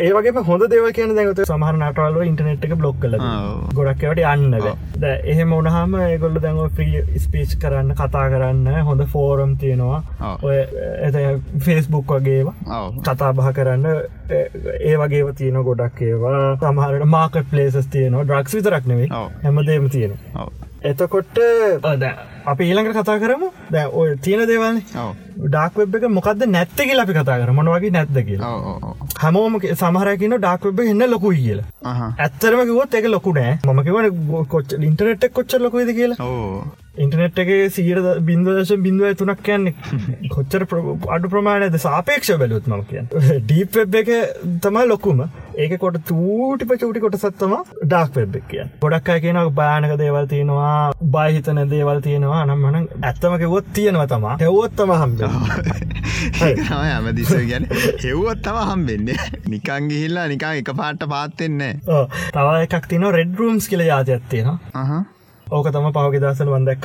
ඒවගේ 0.00 0.44
හොඳ 0.46 0.66
දේව 0.70 0.90
කියන 0.92 1.14
දැගත 1.16 1.42
සමහර 1.46 1.78
නටවල 1.78 2.22
ඉන්ටනෙට් 2.24 2.64
එක 2.64 2.74
බ්ලොක් 2.74 3.00
කල. 3.00 3.16
ගොඩක්වට 3.74 4.22
යන්න 4.34 4.58
ද 5.00 5.14
එහෙම 5.26 5.52
උනහම 5.52 5.96
ඒගොල්ල 6.00 6.38
දැන්ව 6.40 6.78
්‍රී 6.78 7.02
ස්පීච් 7.18 7.56
කරන්න 7.58 7.94
කතා 7.94 8.26
කරන්න 8.30 8.82
හොඳ 8.82 9.06
ෆෝරම් 9.06 9.56
තියෙනවා. 9.56 10.02
ඔය 10.42 10.56
එත 11.02 11.16
ෆේස්බුක් 11.60 12.06
වගේවා. 12.10 12.54
කතා 13.02 13.32
බහ 13.32 13.52
කරන්න 13.52 13.86
ඒ- 14.30 14.96
වගේ 14.98 15.32
තියන 15.34 15.60
ගොඩක් 15.64 16.02
ඒවා 16.02 16.56
සමහරට 16.58 17.04
මාකට 17.08 17.50
පලේසස් 17.50 17.86
තියනවා 17.88 18.24
ඩ්‍රක්ස් 18.24 18.54
විතරක් 18.54 18.86
නෙවේ 18.86 19.08
ඔව්. 19.12 19.28
හැමදේම 19.42 19.88
තියෙන 19.90 20.16
ඔව්. 20.34 20.48
එතකොට 20.82 21.38
අපි 22.44 22.62
ඊළඟට 22.64 22.94
කතා 22.96 23.18
කරමු 23.18 23.50
දැ 23.72 23.86
ඔය 24.00 24.16
තියෙන 24.24 24.46
දේවල්න්නේ 24.50 25.02
ඔව්. 25.02 25.12
ඩාක් 25.46 25.78
වෙබ් 25.80 25.94
එක 25.98 26.06
මොකක්ද 26.10 26.44
නැත්ත 26.54 26.80
කියලා 26.80 27.04
අපි 27.06 27.16
කතා 27.18 27.38
කර 27.42 27.52
මොනවගේ 27.58 27.92
නැද්ද 27.96 28.18
කියලා. 28.28 28.50
හැමෝම 29.22 29.60
සමහරකින 29.82 30.36
ඩාක් 30.38 30.66
වෙබ් 30.68 30.82
එන්න 30.86 31.06
ලොකුයි 31.12 31.44
කියලා. 31.44 32.10
ඇත්තරම 32.18 32.64
කිවොත් 32.64 32.98
එක 33.00 33.08
ලොකු 33.14 33.36
නෑ. 33.38 33.54
මම 33.64 33.80
කිවන 33.86 34.44
කොච් 34.54 34.76
ඉන්ටනෙට් 34.80 35.30
කොච්ච 35.32 35.58
ලොකුයිද 35.64 35.94
කියලා. 35.98 36.30
ඉන්ටනෙට් 36.98 37.38
එක 37.42 37.50
සීර 37.74 37.98
බින්දදශ 38.28 38.72
බිඳුව 38.86 39.18
තුනක් 39.18 39.42
කියන්නේ? 39.42 39.74
කොච්චර 40.34 40.64
අඩු 41.16 41.32
ප්‍රමාණයද 41.34 41.76
සාපේක්ෂ 41.86 42.32
බැලුත් 42.42 42.66
මම 42.66 42.86
කියන්න. 42.90 43.12
ඩීප් 43.44 43.78
වෙබ් 43.80 44.00
එක 44.02 44.10
තමයි 44.64 44.86
ලොකුම. 44.88 45.22
ඒක 45.56 45.76
කොට 45.82 46.00
තූටිප 46.08 46.74
චූටි 46.82 47.04
කොට 47.04 47.18
සත්තම 47.18 47.54
ඩාක් 47.84 48.18
වෙබ් 48.18 48.40
කිය 48.50 48.64
ගොඩක් 48.82 49.12
අය 49.14 49.22
කියනක 49.24 49.54
භානක 49.54 49.94
දේවල් 50.02 50.26
තියෙනවා 50.32 50.74
බාහිතන 51.14 51.62
දේවල් 51.72 52.02
තියෙනවා. 52.02 52.42
අනම්මන 52.44 52.90
ඇත්තම 53.02 53.38
කිවොත් 53.58 53.72
තියෙනවා 53.74 54.06
තමා. 54.06 54.36
හෙවොත්තම 54.40 54.90
හම්බ 54.92 55.20
ඒක 56.46 56.58
තමයි 56.60 56.90
ඇමදිස 56.92 57.30
ගැන 57.50 57.66
හෙව්වොත් 58.04 58.42
තම 58.42 58.58
හම්බෙන්නේ. 58.70 59.16
නිකං 59.48 59.88
ගිහිල්ලා 59.90 60.26
නිකං 60.28 60.62
එක 60.62 60.70
පාට්ට 60.76 61.06
පාත්තෙන්නේ 61.08 61.72
තව 62.32 62.46
එකක් 62.62 62.88
තින 62.88 63.06
රෙඩ් 63.10 63.34
රූම්ස් 63.34 63.68
කියල 63.68 63.82
ජාතියක් 63.82 64.28
තියෙනවා. 64.28 64.58
අහ 64.74 64.92
ඕක 65.46 65.70
තම 65.72 65.90
පවගේ 65.90 66.22
දසල 66.22 66.52
වන්දක් 66.54 66.84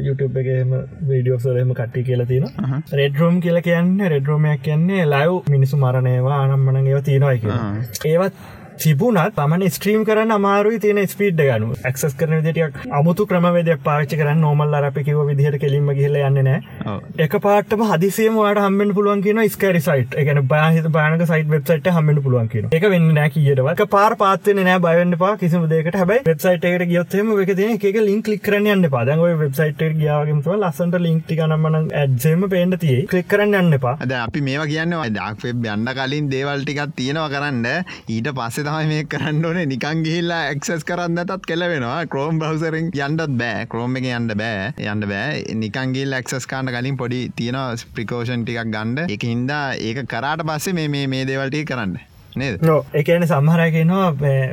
YouTube 0.00 0.40
එකම 0.42 0.74
වීඩියෝසලම 1.08 1.72
කට්ටි 1.74 2.04
කියලා 2.04 2.26
තියෙන. 2.26 2.82
රෙඩ්රෝම් 2.94 3.40
කියල 3.40 3.60
කියන්න 3.60 3.94
රෙඩ්‍රෝමයක් 4.08 4.62
කියන්නේ 4.62 5.06
ලයිව් 5.06 5.50
මිනිසු 5.50 5.76
මරණයවා 5.76 6.42
අනම්මන 6.42 6.84
ඒව 6.84 7.02
තියෙනවා 7.02 7.58
ආ. 7.58 7.72
ඒවත් 8.06 8.63
තිබුණත් 8.82 9.34
පමන 9.36 9.62
ස්ට්‍රීම් 9.68 10.02
කරන්න 10.06 10.34
අමාරුයි 10.36 10.78
තියෙන 10.84 11.00
ස්පීඩ් 11.06 11.40
ගනු 11.40 11.68
ඇක්සස් 11.82 12.14
කරන 12.20 12.34
විදිටයක් 12.38 12.78
අමුතු 12.98 13.26
ක්‍රමවේදයක් 13.30 13.82
පාච්චි 13.84 14.18
කරන්න 14.20 14.40
නොමල් 14.40 14.76
අරපි 14.78 15.04
කිව 15.06 15.20
විදිහට 15.28 15.58
කෙලින්ම 15.64 15.90
කියල 15.98 16.18
යන්න 16.20 16.40
නෑ 16.48 16.60
ඔව්. 16.86 16.98
එක 17.18 17.36
පාටම 17.46 17.84
හදිසියම 17.90 18.38
වාට 18.40 18.60
හම්බෙන් 18.64 18.94
පුළුවන් 18.96 19.22
කියන 19.26 19.42
ස්කරි 19.48 19.82
සයිට් 19.86 20.16
එකන 20.22 20.42
බාහිත 20.52 20.88
බානක 20.96 21.24
සයිට 21.24 21.52
වෙබ්සයිට 21.54 21.90
හම්බෙන් 21.90 22.22
පුළුවන් 22.24 22.50
කියන 22.54 22.68
එක. 22.70 22.88
වෙන්න 22.94 23.08
නෑ 23.18 23.32
කියටව 23.36 23.70
එක 23.74 23.84
පාර 23.94 24.18
පාත්වන 24.22 24.62
නෑ 24.62 24.82
බයවන්න 24.86 25.18
පා 25.22 25.32
කිසිම 25.36 25.68
දෙකට 25.74 26.00
හැබයි 26.02 26.26
වෙබ්සයිට 26.26 26.68
එකට 26.70 26.86
ගියොත්ම 26.92 27.32
එක 27.38 27.54
තින 27.54 27.74
එක 27.74 28.00
ලින්ක් 28.02 28.32
ලික් 28.34 28.44
කරන්න 28.48 28.70
යන්න 28.74 28.90
පදන් 28.96 29.24
ඔය 29.28 29.38
වෙබ්සයිට 29.42 29.86
ගයාවගේම 30.02 30.42
ලස්සන්ට 30.56 31.00
ලින්ක් 31.06 31.24
ටිකනම්මන 31.24 31.80
ඇඩ්සේම 31.94 32.48
පේන්න 32.50 32.78
තිය 32.84 33.00
කලික් 33.06 33.30
කරන්න 33.30 33.60
යන්න 33.62 33.80
පා 33.86 33.96
අද 34.00 34.18
අපි 34.18 34.44
මේවා 34.50 34.68
කියන්න 34.72 34.98
ඩක් 35.08 35.48
වෙබ් 35.48 35.70
යන්න 35.70 35.94
කලින් 35.94 36.30
දේවල් 36.30 36.64
ටිකක් 36.64 36.94
තියෙනවා 36.96 37.30
කරන්න. 37.30 37.66
ඊට 38.08 38.28
පස්සේ 38.34 38.63
තමයි 38.66 38.88
මේ 38.90 39.04
කරන්න 39.12 39.44
ඕනේ. 39.48 39.66
නිකං 39.72 40.04
ගිහිල්ලා 40.06 40.40
එක්සස් 40.54 40.86
කරන්න 40.88 41.20
තත් 41.22 41.50
කෙලවෙනවා. 41.50 41.98
ක්‍රෝම් 42.06 42.40
බවසරෙන් 42.42 42.90
යන්නත් 42.92 43.36
බෑ. 43.42 43.68
ක්‍රෝම් 43.74 44.00
එක 44.00 44.08
යන්න 44.12 44.32
බෑ. 44.42 44.72
යන්න 44.86 45.08
බෑ. 45.12 45.44
නිකංගිල් 45.62 46.18
එක්සස් 46.20 46.48
කාන්න 46.50 46.72
කලින් 46.74 46.98
පොඩි 47.02 47.20
තියෙන 47.36 47.60
ස්ප්‍රිකෝෂන් 47.82 48.48
ටිකක් 48.48 48.72
ගණ්ඩ 48.72 49.14
එක 49.18 49.28
හින්දා 49.30 49.62
ඒක 49.90 50.02
කරාට 50.08 50.48
පස්සේ 50.48 50.76
මේ 50.80 50.90
මේ 50.96 51.06
මේ 51.14 51.30
දේවල්ටි 51.30 51.64
කරන්න. 51.70 51.96
නේද? 52.36 52.64
එකන 52.94 53.24
සම්හරයගෙනවා 53.26 54.06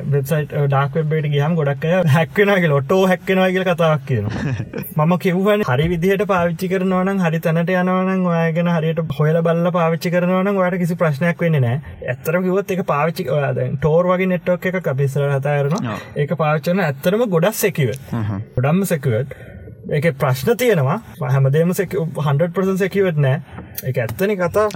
වෙබ්සයිට 0.08 0.54
ඩක් 0.66 0.98
වෙබ්බට 1.00 1.30
ගහම 1.34 1.56
ගොඩක් 1.56 1.86
හැක්වෙනගේ 2.10 2.70
ලොටෝ 2.70 3.00
හැක්කෙනවාගල 3.08 3.66
කතාවක් 3.66 4.06
කියන 4.08 4.28
මම 4.98 5.14
කිව්වන 5.20 5.66
හරි 5.70 5.88
විදිහට 5.94 6.26
පාවිච්චි 6.28 6.72
කරනවන 6.74 7.24
හරි 7.26 7.40
තැනට 7.40 7.74
යනවන 7.76 8.28
ඔයගෙන 8.32 8.72
හරියට 8.72 9.02
හොල 9.20 9.42
බල්ල 9.42 9.72
පාවිච්චි 9.72 10.14
කරනවන 10.16 10.52
වට 10.56 10.82
කිසි 10.84 11.00
ප්‍රශ්නයක් 11.02 11.46
වෙන්න 11.46 11.60
නෑ 11.60 11.80
ඇත්තර 12.08 12.40
කිවත් 12.42 12.76
එක 12.78 12.84
පාවිච්චි 12.86 13.28
ටෝර් 13.78 14.12
වගේ 14.12 14.30
නෙට්ක් 14.34 14.70
එක 14.72 14.88
අපිස්සර 14.88 15.28
හතාරන. 15.32 15.90
ඒක 16.18 16.36
පාච්චන 16.38 16.80
ඇත්තරම 16.82 17.26
ගොඩක් 17.28 17.58
සැකිව. 17.58 17.96
ගොඩම්ම 18.56 18.86
සැකුවට 18.86 19.36
ඒක 19.92 20.12
ප්‍රශ්න 20.18 20.58
තියෙනවා. 20.58 21.02
හැමදේම 21.28 21.74
100% 21.74 22.78
සැකිවට 22.78 23.18
නෑ 23.18 23.42
එක 23.84 24.02
ඇත්තනි 24.06 24.38
කතා. 24.38 24.70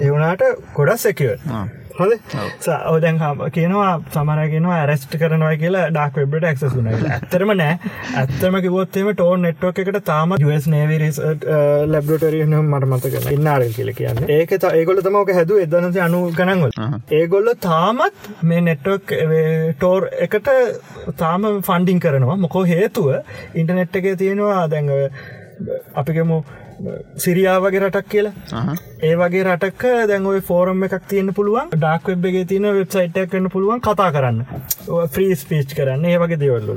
ඒවනාට 0.00 0.42
ගොඩක් 0.74 1.00
සැකිවට. 1.00 1.80
හොද 1.98 2.12
ඔව්. 2.42 2.48
ඔදැන් 2.94 3.18
කියනවා 3.56 3.90
සමරගෙනවා 4.14 4.78
ඇරස්ට 4.82 5.16
කරනවා 5.22 5.52
කියලා 5.62 5.84
ඩක් 5.96 6.24
වෙබ්ට 6.32 6.46
ක්සස් 6.58 6.76
වුන 6.76 6.88
ඇත්තරම 6.92 7.52
නෑ. 7.60 7.74
ඇත්තම 8.22 8.58
කිවොත්තේම 8.66 9.10
ටෝ 9.14 9.36
නෙට්වක් 9.44 9.82
එකට 9.84 10.00
තාම 10.10 10.36
ස් 10.38 10.68
නේවරිස් 10.74 11.20
ලැබ්ටරියන 11.94 12.56
මට 12.60 12.90
මත 12.90 13.12
කරන 13.14 13.36
ඉන්නාර 13.38 13.66
කියල 13.76 13.92
කියන්න. 14.00 14.22
ඒක 14.38 14.56
ඒගොල 14.70 15.02
තමක 15.08 15.36
හැද 15.38 15.54
එදනති 15.66 16.04
අනු 16.06 16.22
ගනන්වල 16.38 16.72
අහහ. 16.86 16.96
ඒගොල්ල 17.20 17.52
තාමත් 17.68 18.32
මේ 18.52 18.64
නෙට්වක් 18.70 19.14
ටෝර් 19.78 20.08
එකට 20.28 20.50
තාම 21.22 21.46
ෆන්ඩිං 21.68 22.02
කරනවා. 22.06 22.40
මොකෝ 22.46 22.64
හේතුව? 22.72 23.12
ඉන්ටනෙට් 23.60 23.96
එක 24.00 24.10
තියෙනවා 24.24 24.66
දැඟ 24.72 24.92
අපිගමු 26.00 26.38
සිරියාවගේ 27.24 27.82
රටක් 27.84 28.08
කියලා. 28.12 28.32
ඒ 29.08 29.14
වගේ 29.20 29.44
රටක් 29.44 29.82
දැන් 30.10 30.26
ඔය 30.32 30.40
ෆෝරම් 30.48 30.84
එකක් 30.86 31.06
තියෙන 31.12 31.32
පුළුවන්. 31.38 31.70
ඩක් 31.76 32.12
වෙබ් 32.12 32.28
එක 32.30 32.38
තියෙන 32.52 32.68
වෙබ්සයිට්යක් 32.78 33.30
කන්න 33.32 33.50
පුළුවන් 33.54 33.82
කතා 33.86 34.10
කරන්න. 34.16 34.42
ෆ්‍රී 35.14 35.38
ස්පීච් 35.42 35.74
කරන්න. 35.78 36.04
ඒ 36.04 36.18
වගේ 36.22 36.40
දේවල්ලු 36.44 36.76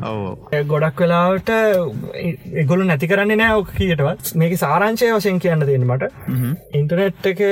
ගොඩක් 0.73 1.03
වෙලාවට 1.05 1.51
එගොලු 2.63 2.89
නැති 2.89 3.11
කරන්නේ 3.11 3.39
නෑ 3.43 3.59
ඕක 3.59 3.73
කියටවත්. 3.79 4.35
මේක 4.35 4.57
සාරංශය 4.63 5.11
වශයෙන් 5.17 5.39
කියන්න 5.39 5.67
තියෙන 5.69 5.87
මට. 5.89 6.11
හ්ම්. 6.27 6.57
ඉන්ටනෙට් 6.79 7.31
එක 7.33 7.45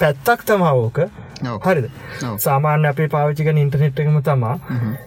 පැත්තක් 0.00 0.48
තමාවෝක. 0.50 1.04
හරිද. 1.64 1.86
සාමාන්‍ය 2.38 2.88
අපේ 2.88 3.08
පාවිච්චික 3.08 3.50
ඉන්ටනෙට් 3.54 4.02
එකම 4.04 4.18
තමා. 4.22 4.54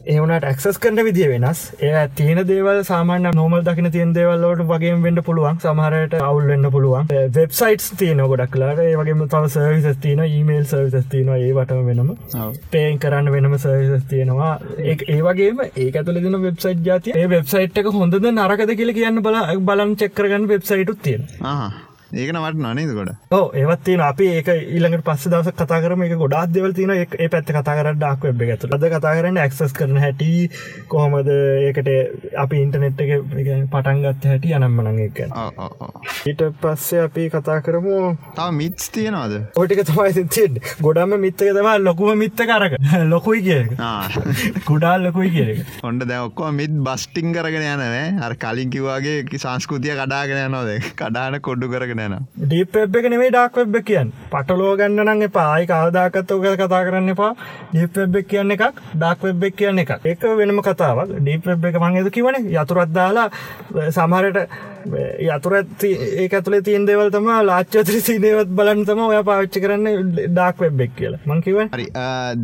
ඒවනට 0.08 0.48
ඇක්සස් 0.52 0.80
කරන 0.80 1.04
විදිිය 1.08 1.30
වෙනස්. 1.34 1.62
ඒ 1.82 2.06
තියෙන 2.16 2.42
දේවල් 2.48 2.82
සාමාන්‍ය 2.84 3.34
නොමල් 3.34 3.62
දකින 3.62 3.92
තියන් 3.92 4.14
දේවල්ලට 4.14 4.66
වගේ 4.66 4.96
වෙන්න 5.04 5.22
පුළුවන්. 5.22 5.60
සමහරයට 5.60 6.18
අවුල් 6.22 6.48
වෙන්න 6.48 6.72
පුළුවන්. 6.72 7.12
වෙබ්සයිටස් 7.38 7.90
තියන 7.96 8.24
ගොඩක් 8.26 8.52
කලාට 8.52 8.84
ඒ 8.86 8.96
වගේම 8.96 9.26
තව 9.28 9.44
සර්විසස් 9.50 10.00
තියන 10.00 10.24
ඊමේල් 10.28 10.66
සර්විසස් 10.66 11.08
තියන 11.08 11.34
ඒවටම 11.36 11.84
වෙනම. 11.90 12.14
පේන් 12.72 13.00
කරන්න 13.00 13.32
වෙනම 13.32 13.58
සර්විසස් 13.58 14.08
තියෙනවා. 14.08 14.54
ඒ 14.80 14.98
ඒ 15.08 15.90
ඇතුල 15.98 16.22
දෙන 16.24 16.42
වෙබ්සයිට් 16.42 16.86
ජාතිය 16.86 17.28
වෙබ්සයිට් 17.30 17.78
එක 17.78 17.92
හොඳද 17.94 18.32
නරකද 18.32 18.78
කියල 18.78 18.94
කියන්න 18.94 19.22
බල 19.22 19.38
බලන් 19.62 19.94
චෙක්කරගන්න 19.98 20.48
වෙබ්සයිටුත් 20.48 21.02
තියෙන 21.02 21.30
ආහා. 21.44 21.87
ඒකන 22.14 22.40
වට 22.40 22.62
නනේද 22.64 22.94
ගොඩ 22.96 23.12
ඕ 23.32 23.52
ඒවත් 23.54 23.84
තින 23.84 24.02
අපි 24.02 24.28
ඒක 24.34 24.52
ඊළඟට 24.54 25.04
පස්ස 25.04 25.28
දවස 25.28 25.52
කතා 25.54 25.82
කරම. 25.84 26.04
එක 26.04 26.16
ගොඩාත් 26.18 26.54
දෙවල් 26.54 26.74
තින 26.74 26.94
ඒ 26.94 27.28
පැත්ත 27.28 27.52
කතා 27.52 27.76
කර 27.78 27.92
ඩක් 27.96 28.30
වෙබ් 28.30 28.44
ඇතු 28.48 28.70
ලද 28.70 28.92
කතා 28.94 29.16
කරන්න 29.18 29.42
ඇක්සස් 29.44 29.74
කරන 29.74 30.00
හැටි 30.00 30.30
කොහොමද 30.88 31.32
ඒකට 31.32 31.90
අපි 32.38 32.62
ඉන්ටනෙට් 32.64 33.02
එක 33.02 33.12
පටන්ගත් 33.72 34.30
හැටි 34.32 34.54
අනම්මනං 34.56 35.02
එක 35.08 35.22
ඊට 36.26 36.44
පස්සේ 36.62 37.04
අපි 37.04 37.28
කතා 37.30 37.60
කරමු. 37.62 37.98
තව 38.36 38.48
මිත්ස් 38.54 38.90
තියෙනවාද? 38.92 39.36
ඕටික 39.56 39.84
තමයි 39.86 40.26
තියෙන් 40.30 40.60
ගොඩම 40.82 41.18
මිත්තක 41.20 41.44
තම 41.52 41.70
ලොකුම 41.84 42.18
මිත්ත 42.18 42.40
කරක 42.44 42.78
ලොකුයි 43.14 43.42
කිය 43.42 43.64
කුඩාල් 44.66 45.04
ලොකුයි 45.08 45.32
කිය 45.32 45.66
ඔොන්ඩ 45.84 46.08
දැවක්කෝ 46.08 46.52
මිත් 46.54 46.74
බස්ටිං 46.86 47.34
කරගෙන 47.34 47.68
යනෑ 47.68 48.04
අර 48.22 48.36
කලින් 48.38 48.70
කිවවාගේ 48.70 49.18
සංස්කෘතිය 49.38 49.96
කඩාගෙන 49.98 50.44
යනෝද 50.46 50.72
කඩාන 50.96 51.40
කොඩ්ඩු 51.42 51.72
කරගෙන 51.72 51.97
යන 52.00 52.16
ඩීප් 52.44 52.76
වෙබ් 52.76 52.96
එක 53.00 53.10
නෙමේ 53.14 53.32
ඩක් 53.32 53.58
වෙබ් 53.62 53.78
කියන් 53.90 54.14
පටලෝ 54.32 54.76
ගන්න 54.80 55.12
නගේ 55.14 55.34
පායි 55.38 55.68
කවදාකත් 55.72 56.32
ඕක 56.32 56.48
කතා 56.62 56.84
කරන්න 56.86 57.14
එපා. 57.14 57.34
ඩීප් 57.74 57.98
වෙබ් 57.98 58.16
එක 58.22 58.28
කියන්න 58.32 58.56
එකක් 58.56 58.66
ඩක් 58.96 59.28
වෙබ් 59.28 59.44
එක 59.50 59.56
කියන්න 59.60 59.84
එක 59.84 59.92
එක 60.14 60.26
වෙනම 60.40 60.62
කතාවක්. 60.62 61.14
ඩීප් 61.20 61.52
වෙබ් 61.52 61.70
එක 61.72 61.80
මංගේද 61.84 62.10
කිවන 62.16 62.40
යතුරත් 62.46 62.94
දාලා 62.94 63.30
සමහරට 63.90 64.76
යතුර 65.28 65.54
ඒ 65.58 66.28
ඇතුලේ 66.28 66.62
තියන් 66.68 66.86
දෙවල් 66.90 67.12
තම 67.16 67.30
ලාච්චතර 67.50 68.00
සිනේවත් 68.08 68.52
බලන් 68.60 68.84
තම 68.90 69.02
ඔය 69.08 69.20
පාච්චි 69.30 69.64
කරන්න 69.64 70.12
ඩක් 70.18 70.64
වෙබ් 70.66 70.82
එක් 70.86 70.96
කියලා. 71.00 71.22
මංකිව 71.32 71.60
හරි 71.76 71.88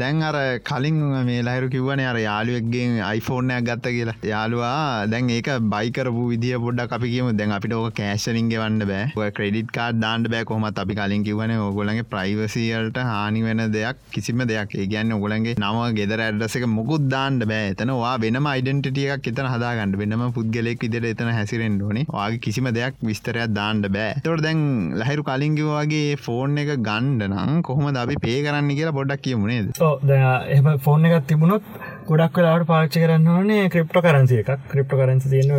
දැන් 0.01 0.21
අර 0.29 0.37
කලින් 0.69 0.99
මේ 1.29 1.41
ලහිරු 1.47 1.69
කිව්වන 1.75 2.03
අර 2.11 2.17
යාළුවෙක්ගෙන් 2.25 2.99
අයිෆෝර්නයක් 3.09 3.67
ගත්ත 3.69 3.93
කියලා. 3.97 4.17
යාළුවා 4.33 5.07
දැන් 5.13 5.29
ඒක 5.37 5.49
බයිකරපු 5.75 6.23
විදිිය 6.33 6.59
පොඩ්ඩක් 6.65 6.97
අපි 6.99 7.13
කියම. 7.13 7.31
දැන් 7.39 7.55
අපිට 7.57 7.77
ඕක 7.79 7.95
කෑශලින්ගේ 8.01 8.61
වන්න 8.63 8.87
බෑ. 8.91 9.31
ක්‍රඩිට් 9.39 9.71
කාඩ් 9.77 10.01
දාන්න 10.05 10.27
බෑ 10.35 10.49
කොමත් 10.51 10.83
අපි 10.83 10.99
කලින් 10.99 11.23
කිවන 11.29 11.55
ඔගොලගේ 11.69 12.07
ප්‍රයිවසිල්ට 12.13 12.97
හානි 13.11 13.43
වෙන 13.47 13.63
දෙයක් 13.77 14.01
කිසිම 14.15 14.45
දෙයක්. 14.51 14.75
ඒ 14.81 14.87
ගැන්න 14.93 15.15
ඔගොලගේ 15.19 15.55
නම 15.57 15.79
ගෙදර 15.99 16.25
ඇඩ්ඩස 16.27 16.57
එක 16.59 16.67
මුකුත් 16.77 17.07
දාන්න 17.15 17.39
බෑ. 17.51 17.71
එතනවා 17.73 18.15
වෙනම 18.25 18.51
අයිඩෙන්ටිටියක් 18.53 19.31
එතන 19.33 19.49
හදාගන්න. 19.53 19.95
වෙනම 20.01 20.25
පුද්ගලෙක් 20.37 20.83
විදිර 20.85 21.05
එතන 21.11 21.31
හැසිරෙන් 21.37 21.79
ඕනේ. 21.87 22.05
වාගේ 22.33 22.41
කිසිම 22.41 22.67
දෙයක් 22.69 22.95
විස්තරයක් 23.01 23.53
දාන්න 23.53 23.81
බෑ. 23.87 24.21
තොට 24.23 24.41
දැන් 24.41 24.59
ලහිරු 24.99 25.23
කලින්ගවගේ 25.23 26.17
ෆෝන් 26.17 26.57
එක 26.57 26.71
ගණ්ඩ 26.79 27.27
නම් 27.29 27.61
කොහොම 27.61 27.95
අපි 27.95 28.15
පේ 28.17 28.39
කරන්න 28.43 28.71
කියලා 28.71 28.95
පොඩ්ඩක් 28.97 29.21
කියමුණේද 29.21 29.67
එම 30.49 30.71
ෆෝන් 30.79 31.05
එකත් 31.05 31.27
තිබුණොත් 31.27 31.63
ගොඩක් 32.07 32.37
වෙලාට 32.37 32.67
පාච්චි 32.67 33.03
කරන්න 33.03 33.29
ඕනේ 33.35 33.69
ක්‍රිප්ට 33.69 34.01
කරන්සිය 34.01 34.41
එකක් 34.43 34.65
ක්‍රිප්ට 34.71 34.97
කරන්සි 34.99 35.29
තියෙන 35.29 35.53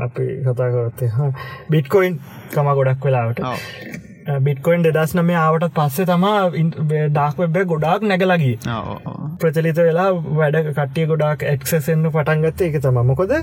අපි 0.00 0.26
කතා 0.42 0.72
කරත්තේ 0.74 1.30
බිට්කොයින් 1.70 2.20
කම 2.50 2.74
ගොඩක් 2.74 3.04
වෙලාවට. 3.04 3.40
බිට්කොයින් 4.42 4.82
දෙදස් 4.84 5.14
නම 5.14 5.28
ආවට 5.38 5.68
පස්සේ 5.74 6.06
තමා 6.06 6.38
ඩාක් 7.10 7.38
වෙබ්බ 7.38 7.58
ගොඩාක් 7.66 8.02
නැගලගී 8.04 8.56
ප්‍රචලිත 9.40 9.80
වෙලා 9.80 10.10
වැඩ 10.34 10.62
කට්ටිය 10.68 11.06
ගොඩක් 11.06 11.44
එක්සෙන්න්න 11.46 12.10
පටන්ගත්ත 12.10 12.64
එක 12.68 12.80
තම 12.82 13.02
මොකොද 13.06 13.36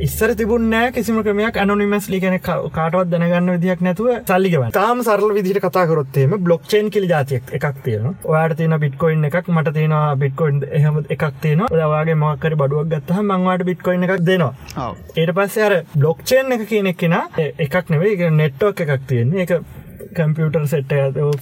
ඉස්සර 0.00 0.30
තිබුන්නෑ 0.34 0.92
කිසිම 0.92 1.18
ක්‍රමයක් 1.24 1.56
අනොනිමස් 1.62 2.06
ලිගෙන 2.12 2.36
කාටවත් 2.40 3.10
දැනගන්න 3.12 3.52
විදියක් 3.54 3.82
නැතුව 3.86 4.08
සල්ලිගව 4.30 4.64
තාම 4.76 5.02
සරල 5.04 5.34
විදිට 5.38 5.60
කතාකරොත්තේම 5.64 6.36
බ්ලොක්්චේන් 6.46 6.90
කිලි 6.90 7.10
ජාතියක් 7.12 7.52
එකක් 7.58 7.82
තියෙන 7.84 8.08
ඔයාට 8.24 8.56
තියෙන 8.60 8.78
බිට්කොයින් 8.84 9.28
එකක් 9.30 9.50
මට 9.54 9.74
තියෙන 9.78 9.94
බිට්කොයින් 10.22 10.62
එහම 10.80 11.02
එකක් 11.16 11.26
තියෙන 11.42 11.66
ඔයාගේ 11.68 12.18
මක්කර 12.22 12.56
බඩුවක් 12.62 12.90
ගත්තහ 12.94 13.22
මංවාට 13.22 13.66
බිට්කොයින් 13.70 14.08
එකක් 14.08 14.26
දෙනවා. 14.26 14.88
ඒට 15.16 15.34
පස්සේ 15.36 15.68
අර 15.68 15.76
බ්ලොක්්චේන් 15.98 16.58
එක 16.58 16.66
කියනෙක් 16.72 16.98
කෙන 17.04 17.18
එකක් 17.58 17.94
නෙවේ 17.94 18.30
නෙට්ටෝක් 18.32 18.84
එකක් 18.86 19.06
තියෙන්නේ. 19.06 19.46
එක 19.46 19.80
කම්පියුටර් 20.16 20.66
සෙට් 20.68 20.92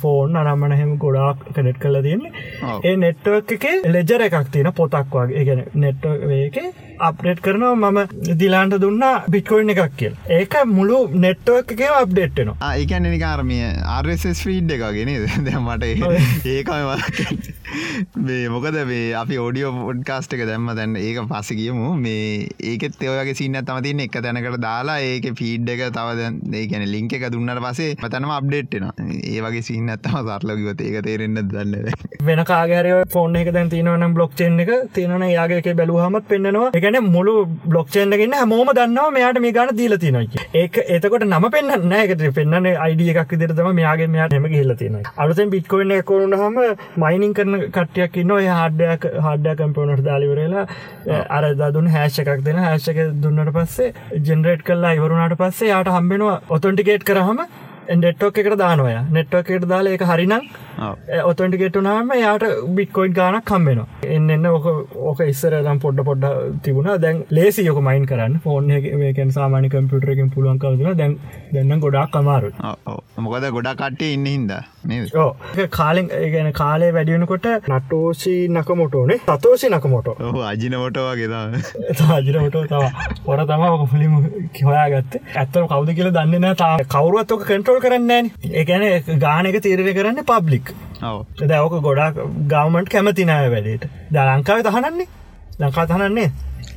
ෆෝන් 0.03 0.37
අනම්මන 0.37 0.77
හෙම 0.81 0.93
ගොඩාක් 0.99 1.49
කනෙට් 1.55 1.81
කල 1.83 2.03
තියන්නේ. 2.03 2.33
ඒ 2.85 2.97
නෙට්වක් 2.97 3.57
එක 3.57 3.67
ලෙජර 3.97 4.29
එකක් 4.29 4.53
තියෙන 4.53 4.73
පොතක් 4.73 5.17
වගේ. 5.17 5.45
ගැන 5.45 5.65
නෙට්ක 5.75 6.89
අප්ඩේට් 7.01 7.41
කරනවා 7.43 7.93
මම 7.93 8.37
දිලාන්ට 8.39 8.77
දුන්න 8.81 9.05
බිට්කොයින් 9.31 9.73
එකක් 9.75 9.97
කියල්. 9.97 10.15
ඒක 10.31 10.55
මුළු 10.69 10.99
නෙට්වක් 11.17 11.73
එක 11.77 11.83
අප්ඩේට්නවා 11.93 12.73
ඒකැන 12.75 13.09
නිකාරමිය 13.09 13.63
ආර්ස් 13.89 14.27
ෆීඩ් 14.43 14.75
එකගෙන 14.77 15.13
දැමට 15.47 15.87
ඒකම 16.47 16.73
මේ 18.19 18.49
මොකද 18.49 18.77
මේ 18.85 19.15
අපි 19.15 19.37
ඔඩියෝ 19.39 19.73
පොඩ්කාස්ට 19.79 20.35
එක 20.37 20.43
දැම්ම 20.45 20.71
දැන්න 20.73 20.97
ඒක 20.99 21.21
පස 21.31 21.51
කියමු 21.53 21.91
මේ 21.99 22.49
ඒකෙත් 22.65 22.99
ඔයගේ 23.07 23.35
සින්න 23.35 23.59
තම 23.63 23.83
තින්න 23.83 24.03
එක 24.07 24.19
තැනකට 24.19 24.59
දාලා 24.61 24.99
ඒක 25.05 25.29
ෆීඩ් 25.41 25.71
එක 25.75 25.85
තවද 25.91 26.57
ඒකැන 26.57 26.87
ලිංක 26.89 27.17
එක 27.19 27.27
දුන්නට 27.31 27.63
පසේ 27.67 27.97
මතනම 27.97 28.35
අප්ඩේට්න 28.37 28.89
ඒ 29.07 29.41
වගේ 29.41 29.63
සින්න 29.63 29.91
ඇත්තම 29.91 30.19
සරලකිවත 30.21 30.83
ඒක 30.83 30.99
තේරෙන්න්න 31.07 31.43
දන්න 31.47 31.91
වෙන 32.23 32.45
කාගර 32.45 32.91
ෆෝන් 33.09 33.37
එක 33.37 33.53
දැන් 33.53 33.71
තිනවනම් 33.71 34.17
බ්ලොක්්චෙන් 34.17 34.61
එක 34.65 34.75
තියන 34.93 35.27
යාගේ 35.29 35.75
බැලුහමත් 35.75 36.29
පෙන්න්නවා 36.29 36.71
එකන 36.91 37.09
මුළු 37.09 37.35
බ්ලොක්්චෙන්න්නගන්න 37.65 38.37
හමෝම 38.37 38.71
දන්නවා 38.73 39.11
මෙයාට 39.11 39.41
මේ 39.41 39.53
ගන 39.53 39.73
දීල 39.75 39.97
තිනයි 39.99 40.43
ඒක 40.55 40.79
එතකොට 40.89 41.25
නම 41.27 41.47
පෙන්න්න 41.51 41.95
එකට 41.97 42.25
පෙන්න්න 42.35 42.69
අයිඩිය 42.77 43.13
එකක් 43.15 43.35
විදිරතම 43.35 43.71
මෙයාගේ 43.73 44.09
මෙයාට 44.09 44.35
එම 44.35 44.49
කියල 44.49 44.75
තියෙන 44.75 44.99
අලුතෙන් 45.17 45.53
බිට්කොයින්න 45.53 45.95
කරුණ 46.05 46.37
හම 46.37 46.59
මයිනින් 46.99 47.35
කරන 47.35 47.57
කටයක් 47.71 48.21
න්න 48.23 48.35
හඩයක් 48.51 49.09
හඩ 49.21 49.57
කම්පනට 49.57 50.05
දාලිවරලා 50.05 50.67
අර 51.31 51.49
දුන් 51.71 51.91
හැෂ 51.91 52.21
එකක් 52.25 52.45
දෙන 52.45 52.61
හැෂක 52.61 53.03
දුන්නට 53.23 53.53
පස්සේ 53.53 54.23
ජෙනරේට් 54.23 54.65
කල්ලා 54.65 54.95
ඉවරුණට 54.95 55.41
පස්සේ 55.41 55.73
යාට 55.73 55.91
හම්බෙනවා 55.91 56.39
ඔතොන්ටිකේට් 56.51 57.05
කරහම 57.05 57.45
නෙට්ටෝක 57.93 58.39
එකට 58.39 58.57
දානොය 58.59 58.95
නෙට්ටෝකෙට 59.11 59.65
දාලා 59.67 59.95
එක 59.97 60.05
හරිනම් 60.05 60.45
ඔතොන්ටිකෙට්ටුනාම 61.25 62.13
යාට 62.17 62.45
බික්කොයිට් 62.77 63.15
ගානක් 63.15 63.45
කම්බෙනවා 63.45 63.87
එන්න 64.09 64.31
එන්න 64.31 64.47
ඕක 64.47 64.67
ඕක 65.05 65.23
ඉස්සර 65.25 65.57
දම් 65.59 65.81
පොඩ්ඩ 65.81 66.05
පොඩ්ඩ 66.05 66.61
තිබුණ. 66.63 66.91
දැන් 67.01 67.25
ලේසි 67.31 67.65
යොක 67.65 67.81
මයින් 67.83 68.07
කරන්න. 68.07 68.39
එකෙන් 69.11 69.33
සාමානි 69.33 69.71
කම්පියුටරකින් 69.71 70.31
පුළුවන් 70.31 70.59
කවදන 70.59 70.97
දැන් 70.97 71.17
දෙන්න 71.53 71.81
ගොඩක් 71.81 72.13
කමාරු 72.13 72.53
මොකද 73.19 73.49
ගොඩා 73.51 73.75
කට්ටේ 73.75 74.13
ඉන්න 74.15 74.27
හින්ද 74.27 74.53
ඕ 75.17 75.31
කාලෙන් 75.71 76.11
ගැන 76.35 76.53
කාලේ 76.53 76.93
වැඩියනකොට 76.93 77.51
නටෝසි 77.71 78.37
නකමොටෝනේ 78.51 79.19
තතෝසි 79.27 79.71
නකමොටෝ. 79.71 80.17
අජිනමොට 80.45 81.01
වගේ 81.01 81.29
අජිනමොටෝ 82.19 82.65
තව 82.67 82.83
පොර 83.25 83.45
තම 83.45 83.67
පුලිම 83.87 84.17
කිහොයා 84.53 84.89
ගත්ත 84.91 85.23
ඇත්තම 85.37 85.67
කවද 85.67 85.99
කියල 85.99 86.13
දන්න 86.13 86.57
තා 86.57 86.73
කවරුවත් 86.89 87.33
ඕක 87.33 87.47
කන්ට්‍රෝල් 87.81 88.01
කරන්න 88.01 88.31
ඒගැන 88.53 89.19
ගානක 89.21 89.57
තීරණය 89.63 89.95
කරන්න 89.95 90.25
පබ්ලික් 90.25 90.73
දැවක 91.43 91.75
ගොඩක් 91.87 92.21
ගවමන්ට් 92.53 92.93
කැමතිනාය 92.93 93.51
වැඩට. 93.55 93.89
ද 94.11 94.17
ලංකාව 94.19 94.63
තහනන්නේ? 94.67 95.09
ලංකා 95.59 95.87
තහනන්නේ 95.87 96.31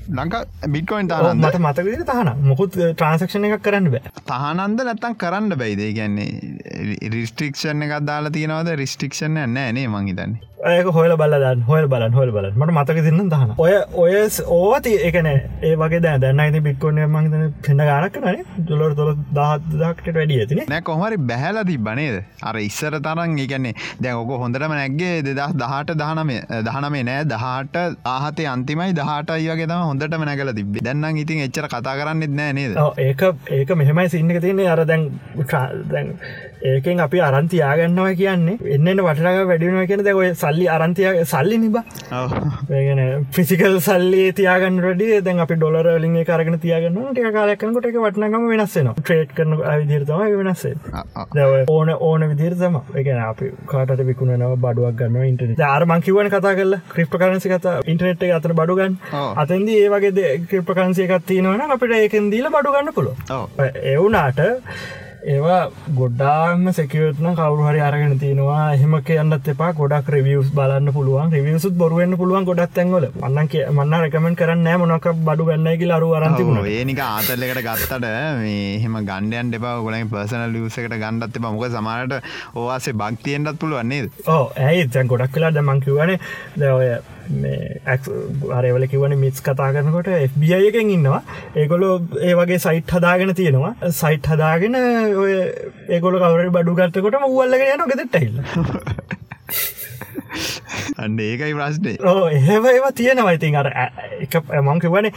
ලංකා 0.10 0.44
බිට්කොයින් 0.70 1.12
මට 1.36 1.60
මතක 1.60 2.08
තහන 2.10 2.32
මොකුත් 2.48 2.78
ට්‍රන්සක්ෂණ 2.78 3.50
එකක් 3.50 3.64
කරන්න 3.68 3.92
බෑ. 3.92 4.14
තහනන්ද 4.24 4.86
නැත්තන් 4.88 5.18
කරන්න 5.18 5.58
බයිදේ 5.58 5.92
ගැන්නේ 6.00 7.10
රිස්ට්‍රික්ෂණ 7.12 7.88
එකක් 7.88 8.00
දාලා 8.08 8.32
තියෙනවද? 8.32 8.74
රිස්ට්‍රික්ෂණ 8.76 9.40
නෑනේ 9.58 9.88
මංහිතන්නේ 9.88 10.53
ඒක 10.72 10.88
හොල 10.96 11.14
බලන්න 11.22 11.62
හොල් 11.68 11.86
බලන් 11.92 12.14
හොල් 12.18 12.30
බල 12.36 12.46
මට 12.56 12.74
මතක 12.74 13.02
තින්න 13.06 13.30
දහන 13.32 13.50
ඔය 13.64 13.74
ඔය 14.04 14.14
ඕති 14.58 14.94
එකන 15.08 15.28
ඒ 15.30 15.74
වගේ 15.82 16.00
දැ 16.06 16.20
දැන්න 16.24 16.60
පික්කොන 16.68 17.00
මහිතන 17.16 17.44
පෙන්ඩ 17.66 17.84
ගනක් 17.90 18.22
නේ. 18.26 18.44
දුලොර 18.70 18.96
තොල 19.00 19.12
දහත්දක්ට 19.38 20.08
වැඩිය 20.18 20.40
ඇතින 20.44 20.62
නෑ. 20.70 20.82
කොහමරි 20.90 21.18
බැහල 21.32 21.60
තිබනේද 21.70 22.16
අර 22.50 22.56
ඉස්සර 22.68 22.96
තරන් 23.08 23.36
ඒකන්නේ 23.46 23.74
දැන් 24.04 24.22
ඔක 24.22 24.32
හොඳටම 24.44 24.76
නැක්ගේ 24.80 25.18
දෙදස් 25.28 25.58
දහට 25.64 25.98
දහනමේ 26.04 26.62
දහනමේ 26.70 27.04
නෑ. 27.10 27.28
දහට 27.34 27.84
ආහතේ 28.14 28.48
අන්තිමයි 28.54 28.96
දහට 29.02 29.36
අයගේ 29.38 29.68
තම 29.74 29.84
හොඳටම 29.90 30.26
නැකල 30.30 30.54
තිබ 30.62 30.80
දැන්නම් 30.88 31.22
ඉතින් 31.26 31.44
එච්චර 31.48 31.68
කතා 31.76 31.98
කරන්නෙත් 32.00 32.34
නෑ 32.40 32.58
නේද? 32.60 32.80
ඒක 33.08 33.28
ඒක 33.60 33.76
මෙහෙමයි 33.84 34.10
සින්නක 34.16 34.42
තියන්නේ. 34.48 34.70
අර 34.74 34.86
දැන් 34.94 35.10
දැන් 35.94 36.16
ඒකෙන් 36.72 37.04
අපි 37.06 37.22
අරන්තියාගන්නවා 37.28 38.16
කියන්නේ 38.24 38.74
එන්න 38.78 39.06
වටරක 39.06 39.48
වැඩිුව 39.52 39.86
කියෙන 39.92 40.04
දැ 40.08 40.16
ඔය 40.22 40.30
සල්ලි 40.54 40.68
අරන්තිය 40.70 41.08
සල්ලි 41.26 41.58
නිබ 41.60 41.76
ඒගෙන 42.72 43.02
ෆිසිකල් 43.32 43.78
සල්ලි 43.82 44.24
තියාගන්න 44.34 44.80
රඩිය 44.84 45.22
දැන් 45.22 45.40
අපි 45.40 45.58
ඩොලර 45.58 45.90
ලින් 45.98 46.18
කරගෙන 46.24 46.58
තියගන්න 46.60 46.98
ටිය 47.10 47.32
කාලයක්කනකොට 47.32 47.88
එක 47.90 47.98
වටනගම 47.98 48.48
වෙනස්සෙන 48.52 48.90
ට්‍රේට් 48.94 49.34
කරන 49.34 49.58
විදිරතම 49.58 50.24
වෙනස්සේ 50.42 50.76
ඕන 51.68 51.94
ඕන 52.00 52.28
විදිරතම 52.32 52.80
එකන 52.96 53.22
අපි 53.22 53.52
කාට 53.68 53.96
විකුණනව 54.04 54.58
බඩුවක් 54.58 55.00
ගන්න 55.02 55.30
ඉන්ටන 55.30 55.64
ආරමංකිවන 55.64 56.32
කතා 56.32 56.56
කල 56.56 56.78
ක්‍රිප් 56.90 57.18
කරන්සි 57.18 57.54
කත 57.54 57.78
ඉන්ටනෙට් 57.88 58.28
අතර 58.32 58.56
බඩුගන් 58.56 59.00
අතන්ද 59.36 59.74
ඒ 59.74 59.88
වගේ 59.90 60.34
ක්‍රිප් 60.46 60.74
කරන්සිය 60.74 61.10
එකත් 61.10 61.28
තියෙනවන 61.28 61.66
අපිට 61.70 61.98
ඒකෙන් 62.00 62.30
දීල 62.30 62.52
බඩුගන්න 62.52 62.94
පුලො 62.94 63.16
එවුනාට 63.88 64.46
ඒවා 65.24 65.72
ගොඩාම 65.98 66.66
සෙකවටන 66.78 67.36
කවරු 67.38 67.68
හරි 67.68 67.80
අරගෙන 67.88 68.20
තියෙනවා 68.20 68.64
එහෙම 68.76 68.96
කියන්නත් 69.08 69.48
එපා. 69.54 69.72
ගොඩක් 69.80 70.10
රිවියස් 70.16 70.50
බලන්න 70.58 70.92
පුළුවන්. 70.98 71.32
රිවියසුත් 71.36 71.78
බොරුවෙන්න්න 71.82 72.18
පුළුවන් 72.22 72.48
ගොඩත් 72.50 72.80
ඇන්වල 72.84 73.08
මන්න 73.22 73.48
කිය 73.54 73.64
මන්න 73.72 73.96
රකමෙන් 74.00 74.36
කරන්න 74.36 74.68
මොනක 74.82 75.08
බඩු 75.28 75.48
ගන්නයි 75.50 75.78
කියලා 75.82 76.00
අරු 76.02 76.12
අරන්තිකුණ 76.20 76.68
ඒනික 76.74 77.00
ආතල්ලකට 77.06 77.64
ගත්තට 77.68 78.10
මේ 78.42 78.76
එහෙම 78.76 79.00
ගණ්ඩයන් 79.10 79.56
එපා. 79.60 79.80
ගොලින් 79.88 80.12
පර්සනල් 80.12 80.54
ලියසකට 80.58 81.00
ගණ්ඩත් 81.04 81.40
එප. 81.40 81.48
මොක 81.48 81.66
සමාට 81.78 82.20
ඕවාසේ 82.56 82.98
බක්තියෙන්ටත් 83.02 83.60
පුළුවන්නේ 83.60 84.12
ඕ 84.28 84.46
ඇයි? 84.68 84.88
දැන් 84.94 85.08
ගොඩක් 85.08 85.36
කලා 85.36 85.56
දමංකිවනේ 85.56 86.20
දැවය 86.60 86.90
අරවල 88.58 88.86
කිවන 88.92 89.16
මිස් 89.24 89.42
කතා 89.48 89.72
කරනකොට 89.76 90.10
FBI 90.30 90.62
එකෙන් 90.70 90.94
ඉන්නවා. 90.98 91.22
ඒගොලො 91.56 91.90
ඒ 92.22 92.34
වගේ 92.40 92.60
සයිට් 92.66 92.96
හදාගෙන 92.98 93.34
තියෙනවා. 93.42 93.74
සයිට් 94.02 94.28
හදාගෙන 94.34 94.76
ඔය 95.24 95.34
ඒගොල 95.90 96.20
කවර 96.24 96.50
බඩු 96.58 96.78
ගත්තකොට 96.80 97.20
මුවල්ලගෙන 97.26 97.74
යන 97.76 97.86
ගෙතෙටයිල්ල 97.92 98.38
අන්න 101.04 101.18
ඒකයි 101.20 101.54
ප්‍රශ්නේ. 101.58 101.98
ඕ 102.12 102.28
එහෙම 102.28 102.66
ඒවා 102.66 102.92
තියෙනවා. 103.00 103.34
ඉතින් 103.38 103.56
අර 103.62 103.70
එක 104.26 104.38
මංකිවන 104.70 105.10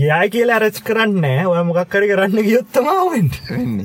ගියයි 0.00 0.28
කියලා 0.34 0.58
අරච් 0.60 0.82
කරන්න 0.88 1.24
ඔය 1.52 1.62
මොකක්කරි 1.70 2.10
කරන්න 2.12 2.46
ගියොත්තමාවෙන්ට 2.48 3.40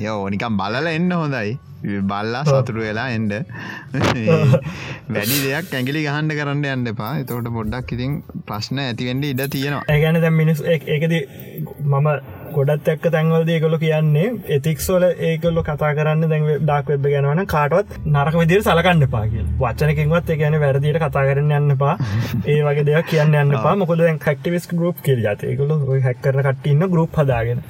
යෝ 0.07 0.19
නිකම් 0.33 0.59
බලල 0.59 0.87
එන්න 0.93 1.11
හොඳයි 1.21 1.57
බල්ලා 1.83 2.43
සතුරු 2.45 2.81
වෙලා 2.81 3.09
එන්ඩ 3.11 3.33
වැඩි 5.13 5.37
දෙයක් 5.43 5.75
ඇගිලි 5.79 6.03
ගහන්ඩ 6.07 6.37
කරන්න 6.39 6.65
යන්න 6.73 6.91
එපා. 6.93 7.13
එතවට 7.21 7.53
පොඩ්ඩක් 7.57 7.93
ඉතින් 7.97 8.17
ප්‍රශ්න 8.49 8.83
ඇතිවෙන්ඩ 8.83 9.29
ඉඩ 9.31 9.45
තියෙනවා. 9.55 9.85
ඒගැන 9.93 10.21
දැ 10.23 10.33
මිනිස් 10.41 10.63
එකද 10.67 11.13
මම 11.85 12.07
ගොඩත් 12.57 12.87
එක්ක 12.87 13.07
තැන්වලද 13.09 13.49
ඒකොලො 13.49 13.79
කියන්නේ 13.79 14.27
එතික්සෝල 14.55 15.07
ඒකොල්ලො 15.07 15.63
කතා 15.63 15.91
කරන්න 15.93 16.27
දැන් 16.27 16.47
ඩක් 16.61 16.93
වෙබ් 16.93 17.07
ගැනවන 17.07 17.43
කාටවත් 17.47 17.97
නරක 18.07 18.37
විදිර 18.37 18.63
සලකන්න 18.63 19.07
පාකිල් 19.09 19.45
වචනකින්වත් 19.59 20.33
ගැන 20.37 20.59
වැරදිට 20.59 20.99
කතා 20.99 21.25
කරන්න 21.25 21.55
යන්න 21.59 21.77
පා 21.77 21.95
ඒ 22.51 22.59
වගේ 22.61 22.87
දෙයක් 22.87 23.09
කියන්න 23.09 23.37
යන්න 23.37 23.57
පා 23.59 23.75
මොකද 23.77 24.05
කක්ටිවිස් 24.19 24.67
ගරුප් 24.73 25.03
කිල් 25.03 25.21
ජත 25.21 25.47
ඒකොල 25.47 25.75
හැක්කර 26.01 26.41
කටඉන්න 26.43 26.87
ගරුප් 26.89 27.17
හදාගෙන. 27.17 27.61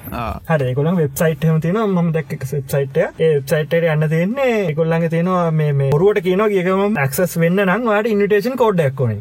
හර 0.46 0.64
ඒකොල 0.64 0.90
වෙබ්සයිට් 0.98 1.44
හම 1.44 1.60
තින 1.60 1.80
ම 1.84 2.10
දැක් 2.12 2.34
සයිට 2.46 2.98
ඒසයිට 3.20 3.78
යන්න 3.78 4.08
තියන්නේ 4.08 4.56
ඒකොල්ලඟ 4.62 5.08
තියෙනවා 5.10 5.44
මේ 5.52 5.92
රුවට 5.96 6.24
කියන 6.24 6.46
කියකම 6.48 6.98
ක්සස් 6.98 7.38
වෙන්න 7.38 7.64
නම් 7.64 7.86
වාට 7.86 8.08
ඉන්විටේෂන් 8.08 8.58
කෝඩ්ඩක් 8.58 8.96
කොන 8.96 9.16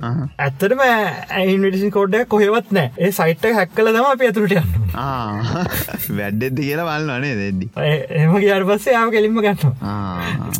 ඇත්තටම 0.00 0.80
ඇයින්විටසින් 0.82 1.90
කෝඩ්ඩයක් 1.90 2.28
කොහෙවත් 2.28 2.70
නෑ 2.72 2.92
ඒ 2.98 3.10
සයිට් 3.12 3.46
හැක්කල 3.52 3.90
තම 3.90 4.06
අප 4.06 4.22
ඇතුරට 4.22 4.54
යන්න. 4.54 4.76
වැඩ්ඩෙද්දි 6.18 6.62
කියලා 6.62 6.86
බලන්නනේ 6.88 7.34
දෙද්දි 7.38 7.70
එම 8.18 8.34
කියාට 8.36 8.66
පස්සේ 8.68 8.94
ආම 8.98 9.10
කෙලින්ම 9.14 9.38
ගන්න 9.38 9.74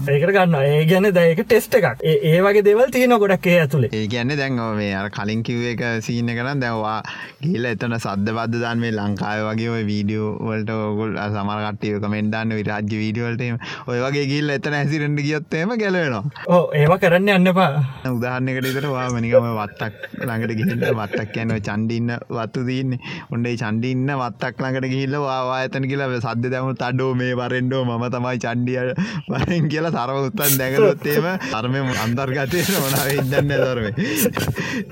ඒකට 0.09 0.32
ගන්න 0.34 0.57
ඒ 0.61 0.82
ගැන 0.91 1.09
දයක 1.14 1.43
ටෙස්ට 1.43 1.78
එකක්. 1.78 2.03
ඒ 2.05 2.41
වගේ 2.43 2.64
දෙවල් 2.64 2.91
තියෙන 2.91 3.16
ගොඩක් 3.18 3.47
ඒ 3.47 3.59
ඇතුළේ 3.62 3.91
ඒ 3.93 4.07
ගැන්න 4.09 4.34
දැන් 4.41 4.59
මේ 4.78 4.95
අර 4.95 5.11
කලින් 5.11 5.43
කිව් 5.43 5.62
එක 5.72 5.84
සීන 6.03 6.30
කරන්න 6.30 6.64
දැවා 6.64 6.99
ගිල්ල 7.43 7.70
එතන 7.72 7.97
සද්ධ 7.99 8.32
බද්ධ 8.32 8.59
දන් 8.59 8.84
මේ 8.84 8.93
ලංකාය 8.93 9.45
වගේ 9.47 9.70
ඔය 9.70 9.84
වීඩියෝ 9.89 10.34
වලට 10.49 10.78
ඔගුල් 10.80 11.16
සමරකට්ටිය 11.28 12.01
කමෙන්ඩන්න 12.03 12.57
විරාජ්‍ය 12.59 13.03
වීඩියවලටම 13.05 13.57
ඔය 13.86 14.03
වගේ 14.05 14.26
ගිල්ල 14.32 14.57
එතන 14.57 14.78
ඇසිරෙන්ට 14.80 15.22
ගියොත්තේම 15.22 15.76
ගැලවෙනවා. 15.78 16.24
ඕ 16.49 16.62
ඒවා 16.74 16.99
කරන්න 16.99 17.34
යන්න 17.36 17.55
පා 17.55 17.70
උදාහරණයකට 18.11 18.70
ඉතරවා 18.72 19.09
මනිකම 19.31 19.47
වත්තක් 19.55 19.95
ළඟට 20.20 20.55
ගිහිල්ල 20.59 20.85
වත්තක් 20.93 21.33
කියන්න 21.33 21.53
චන්ඩින්න 21.61 22.12
වත්තු 22.31 22.64
දීන්නේ 22.64 22.99
ඔොන්ඩේ 23.29 23.57
චන්ඩින්න 23.57 24.12
වත්තක් 24.12 24.62
ළඟට 24.62 24.89
ගිහිල්ල 24.89 25.16
වා 25.18 25.41
ඇතන 25.57 25.89
කියලා 25.91 26.20
සද්‍ය 26.26 26.51
දැමු 26.51 26.72
තඩෝ 26.74 27.11
මේ 27.14 27.35
වරෙන්ඩෝ 27.35 27.83
ම 27.87 28.07
තමයි 28.09 28.39
චන්ඩිය 28.39 28.79
වරෙන් 29.29 29.68
කියලා 29.68 29.93
සරව 29.97 30.18
උත්තන් 30.22 30.59
දැකලොත්තේම 30.61 31.29
අර්ම 31.53 31.76
අන්තර්ගතය 31.99 32.64
මොනාව 32.74 33.12
ඉදන්න 33.14 33.55
දරම 33.57 33.87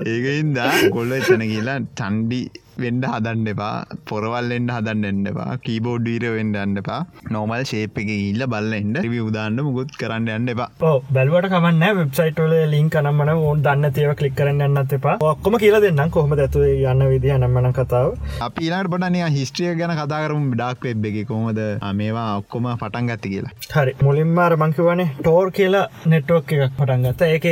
ඒකඉන්දා 0.05 0.71
කොල්ල 0.93 1.11
එතන 1.13 1.45
කියලා 1.45 1.79
චන්ඩි 1.95 2.41
වෙන්ඩ 2.85 3.05
හදන්න 3.11 3.51
එපා. 3.53 3.73
පොරවල් 4.09 4.51
එන්න 4.57 4.69
හදන්න 4.75 5.07
එන්න 5.11 5.31
එපා. 5.31 5.49
කීබෝඩ් 5.65 6.07
වීර 6.11 6.25
වෙන්ඩ 6.37 6.57
අන්න 6.63 6.81
එපා. 6.83 6.99
නෝමල් 7.35 7.63
ශේප් 7.71 7.99
එක 8.03 8.09
ඉල්ල 8.15 8.43
බල්ල 8.53 8.77
එන්ඩ 8.79 9.01
රිවි 9.05 9.21
උදාන්න 9.29 9.59
මුකුත් 9.67 9.95
කරන්න 10.01 10.29
යන්න 10.35 10.53
එපා. 10.55 10.69
බැල්වට 11.17 11.49
කමන්න 11.53 11.97
වෙබ්සයිට්වල 12.01 12.55
ලින් 12.73 12.89
කනම්මන 12.95 13.33
ඕන් 13.35 13.63
දන්න 13.67 13.95
තියව 13.97 14.13
කලික් 14.21 14.35
කරන්න 14.39 14.65
යන්නත් 14.67 14.97
එපා. 14.99 15.17
ඔක්කොම 15.31 15.59
කියලා 15.63 15.83
දෙන්නම්. 15.85 16.13
කොහොම 16.17 16.35
ඇතු 16.37 16.63
යන්න 16.67 17.07
විදි 17.13 17.33
නම්මන 17.37 17.71
කතාව. 17.79 18.13
අපිලාට 18.47 18.91
පටනය 18.93 19.23
හිස්ට්‍රිය 19.37 19.73
ගැන 19.81 19.95
කතාකරම 20.01 20.47
ඩක් 20.53 20.87
වෙබ් 20.89 21.09
එක 21.11 21.19
කොමද 21.31 21.63
මේවා 22.01 22.27
ඔක්කොම 22.41 22.69
පටන් 22.83 23.11
ගත්ති 23.13 23.33
කියලා. 23.33 23.53
හරි. 23.77 23.95
මුලින්මාර 24.07 24.57
මංකිවනේ 24.63 25.09
ටෝර් 25.23 25.51
කියලා 25.57 25.87
නෙට්වෝක් 26.13 26.55
එකක් 26.59 26.77
පටන් 26.79 27.09
ගත්ත. 27.09 27.33
ඒක 27.35 27.45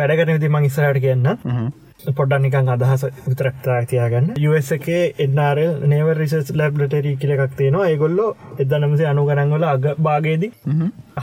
වැඩගෙන 0.00 0.36
විදි 0.36 0.52
මං 0.52 0.68
ඉස්සරට 0.70 1.00
කියන්න 1.06 1.26
පොඩ්ඩ 2.00 2.42
නිකන් 2.44 2.68
අදහස 2.68 3.04
විතරක්තා 3.26 3.78
තියාගන්න. 3.90 4.26
US 4.48 4.70
එකේ 4.76 5.02
එන්නරල් 5.24 5.86
නේව 5.92 6.08
රිසස් 6.18 6.50
ලැබ්ලටරී 6.60 7.16
කියල 7.16 7.32
එකක් 7.36 7.54
තියෙනවා. 7.60 7.88
ඒගොල්ලො 7.88 8.26
එද 8.58 8.74
නමසේ 8.80 9.08
අනුගරන්වල 9.12 9.64
අග 9.64 9.86
භාගේදී 10.06 10.52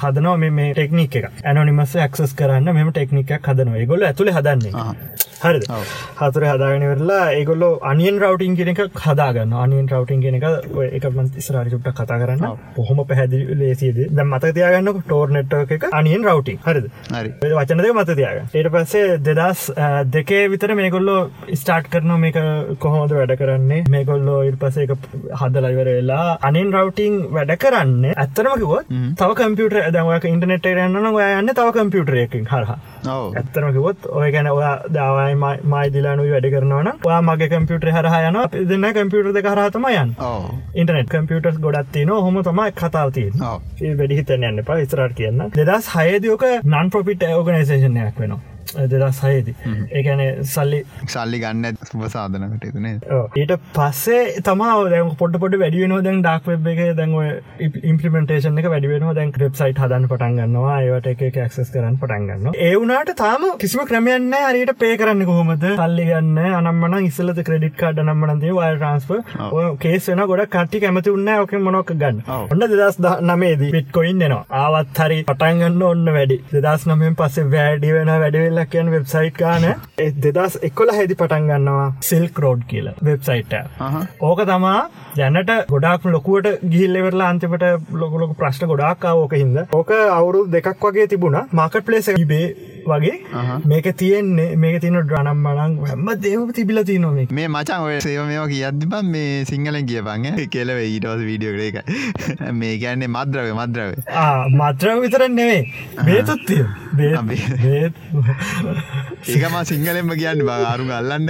හදනවා 0.04 0.38
මේ 0.38 0.72
ටෙක්නික් 0.74 1.16
එක. 1.22 1.28
ඇනොනිමස 1.44 1.98
ක්සස් 2.08 2.34
කරන්න 2.40 2.74
මෙම 2.74 2.92
ටෙක්නිකක් 2.92 3.36
හදනවා. 3.50 3.78
ඒගොල්ල 3.82 4.08
ඇතුළ 4.10 4.34
හදන්නේ 4.38 4.74
හරි 5.44 5.60
හතුර 6.20 6.44
හදාගෙන 6.50 6.84
වෙරලා 6.92 7.22
ඒගොල්ල 7.38 7.64
අනියන් 7.92 8.18
රවටින් 8.24 8.56
කෙනෙක 8.60 8.82
හදාගන්න 9.06 9.54
අනියන් 9.64 9.88
රවටින් 9.94 10.22
කෙනෙක 10.26 10.44
එක 10.98 11.06
මන්තිස්රාරි 11.18 11.74
චුට්ට 11.74 11.92
කතා 12.00 12.20
කරන්න. 12.22 12.46
පොහොම 12.76 13.02
පැහැදිලි 13.10 13.58
ලේසිද 13.62 13.98
ද 14.18 14.26
මත 14.26 14.54
තියාගන්න 14.58 15.02
ටෝර් 15.02 15.34
නෙට්ව 15.38 15.74
එක 15.78 15.88
අනියන් 16.00 16.28
රවටින්. 16.30 16.60
හරිද? 16.68 16.86
වචනද 17.60 17.94
මත 17.96 18.18
තියාග 18.20 18.38
ඒට 18.62 18.72
පස්සේ 18.76 19.18
දෙදස් 19.28 19.66
දෙකේ 20.16 20.44
විතර 20.54 20.76
මේකොල්ලෝ 20.82 21.20
ස්ටාර්ට් 21.62 21.92
කරන 21.96 22.14
මේක 22.26 22.40
කොහොමද 22.86 23.18
වැඩ 23.20 23.36
කරන්නේ? 23.42 23.84
මේකොල්ලෝ 23.96 24.40
ඉල් 24.50 24.58
පසේ 24.64 24.88
හදලයිවර 25.42 25.92
වෙලා 25.92 26.38
අනින් 26.50 26.72
රවටිං 26.78 27.20
වැඩ 27.36 27.58
කරන්න 27.66 28.14
ඇත්තරමකිවොත් 28.16 28.96
තව 29.20 29.30
කම්පියුටර 29.42 29.92
දමක 29.98 30.34
ඉන්ටනෙට 30.34 30.72
යන්න 30.72 31.00
යන්න 31.02 31.54
තව 31.58 31.68
කම්පියුටරයකින් 31.78 32.50
හරහා 32.54 32.80
ඇත්තරමකිවොත් 33.04 34.08
ඔය 34.12 34.32
ගැන 34.32 34.48
ඔයා 34.48 34.76
දවයි 34.90 35.36
මයි 35.66 35.94
දිලානුයි 35.94 36.34
වැඩ 36.34 36.50
කරනවන 36.52 36.92
වා 37.04 37.22
මගේ 37.24 37.50
කම්පියුටර 37.50 37.92
හරහයන 37.92 38.40
දෙන්න 38.70 38.88
කම්පියුටර 38.94 39.34
දෙක 39.34 39.50
හරහතම 39.52 39.90
යන් 39.92 40.14
ඉන්ටනෙට 40.76 41.10
කම්පියුටර්ස් 41.10 41.60
ගොඩත් 41.60 41.92
තියන 41.92 42.14
හොම 42.20 42.40
තමයි 42.44 42.70
කතාවතිය 42.76 43.30
වැඩිහිතන 43.40 44.48
යන්න 44.52 44.64
පා 44.64 44.80
ඉස්රට 44.80 45.18
කියන්න 45.18 45.46
දෙදස් 45.58 45.92
හයදයෝක 45.96 46.48
නන් 46.64 46.90
පොපිට 46.90 47.28
ඕගනයිසේෂනයක් 47.32 48.20
වෙනවා 48.20 48.51
දෙදස් 48.94 49.22
හයේදී. 49.26 49.56
ඒකැන 49.98 50.22
සල්ලි 50.54 50.82
සල්ලි 51.16 51.40
ගන්න 51.44 52.10
සාධනකට 52.16 52.66
තුනේ 52.76 52.96
ඊට 53.42 53.54
පස්සේ 53.78 54.42
තමා 54.48 54.74
දැ 54.94 55.02
පොට 55.22 55.38
පොට 55.44 55.58
වැඩිවෙන 55.64 55.96
දැන් 56.08 56.22
ඩක් 56.26 56.52
වෙබ් 56.52 56.68
එක 56.74 56.82
දැන්ව 57.00 57.18
ඉම්පලිමෙන්ටේෂන 57.92 58.62
එක 58.64 58.70
වැඩිවෙන 58.74 59.08
දැන් 59.20 59.34
ක්‍රප්සයිට් 59.38 59.82
හදන්න 59.84 60.08
පටන් 60.12 60.38
ගන්නවා. 60.40 60.78
ඒවට 60.88 61.10
එක 61.14 61.24
ක්සස් 61.38 61.72
කරන්න 61.76 61.98
පටන් 62.02 62.28
ගන්න 62.30 62.60
ඒ 62.68 62.74
වුණට 62.76 63.14
තාම 63.24 63.48
කිසිම 63.64 63.84
ක්‍රමයන්න 63.92 64.34
හරියට 64.40 64.74
පේ 64.84 64.98
කරන්න 65.02 65.26
කොහොමද? 65.30 65.66
සල්ලි 65.82 66.08
ගන්න 66.10 66.60
අනම්මන 66.60 66.98
ඉස්සලත 67.10 67.42
ක්‍රඩිට් 67.50 67.78
කාඩ 67.82 68.02
නම්මනදේ 68.06 68.56
වය 68.58 68.70
ට්‍රන්ස්ප 68.76 69.12
කේස් 69.86 70.10
වෙන 70.12 70.24
ගොඩ 70.32 70.46
කටි 70.56 70.84
කැමති 70.86 71.16
උන්න 71.18 71.32
ඕක 71.38 71.54
මොනොක් 71.68 71.94
ගන්න. 72.02 72.22
ඔන්න 72.52 72.68
දෙදස් 72.74 73.00
නමේදී 73.30 73.72
පිට්කොයින් 73.78 74.24
නවා 74.24 74.44
ආවත් 74.64 75.04
හරි 75.06 75.20
පටන්ගන්න 75.30 75.82
ඔන්න 75.90 76.14
වැඩි. 76.18 76.38
දෙදස් 76.56 76.88
නමෙන් 76.90 77.18
පස්සේ 77.20 77.48
වැඩි 77.56 77.94
වෙන 77.98 78.14
වැඩිවෙල්ල 78.24 78.61
කියන 78.68 78.92
වෙබ්සයිට් 78.92 79.38
ගාන 79.38 79.68
දෙදස් 80.20 80.58
එක්කොල 80.62 80.94
හැදි 80.94 81.16
පටන් 81.16 81.50
ගන්නවා 81.50 81.88
සිල්ක් 82.02 82.40
රෝඩ් 82.40 82.64
කියල 82.68 82.92
වෙබ්සයිට 83.04 83.54
ඕක 84.22 84.44
තමා 84.46 84.80
දැනට 85.16 85.54
ගොඩක් 85.70 86.06
ලොකුවට 86.08 86.66
ගිල්ලෙවරලා 86.70 87.30
අන්තිමට 87.30 87.66
ලොකලොක 87.96 88.36
ප්‍රශ්න 88.38 88.68
ගොඩක් 88.68 89.10
ඕක 89.14 89.34
හිද 89.34 89.58
ඕක 89.72 89.92
අවුරු 90.12 90.46
දෙකක් 90.48 90.78
වගේ 90.82 91.08
තිබුණ. 91.08 91.38
මාකට 91.52 91.86
පලේස 91.86 92.10
බේ 92.26 92.46
වගේ. 92.86 93.16
මේක 93.66 93.88
තියෙන්නේ 93.98 94.56
මේක 94.58 94.80
තින 94.82 94.98
ඩ්‍රනම් 94.98 95.40
මලං 95.46 95.78
හැම 95.84 96.10
දේව 96.22 96.52
තිබිල 96.54 96.82
තියනොම 96.84 97.18
මේ 97.32 97.48
මචන් 97.48 97.86
ඔය 97.86 97.98
සේව 98.02 98.26
මේවා 98.28 98.48
කියද්දිබන් 98.52 99.12
මේ 99.14 99.46
සිංහලෙන් 99.46 99.86
කියපන්න 99.86 100.40
කෙලව 100.50 100.78
ඊටවස 100.80 101.24
වීඩියෝ 101.24 101.56
එක 101.62 101.78
මේ 102.54 102.74
ගැන්නේ 102.84 103.10
මද්‍රව 103.10 103.52
මද්‍රව 103.56 103.92
මද්‍රව 104.54 105.02
විතරන් 105.06 105.36
නෙවේ 105.36 105.64
බේතුත්තිය 106.06 106.64
ඒකම 109.28 109.56
සිංහලෙන්ම 109.66 110.14
කියන්න 110.16 110.46
බාරු 110.46 110.88
අල්ලන්න 110.92 111.30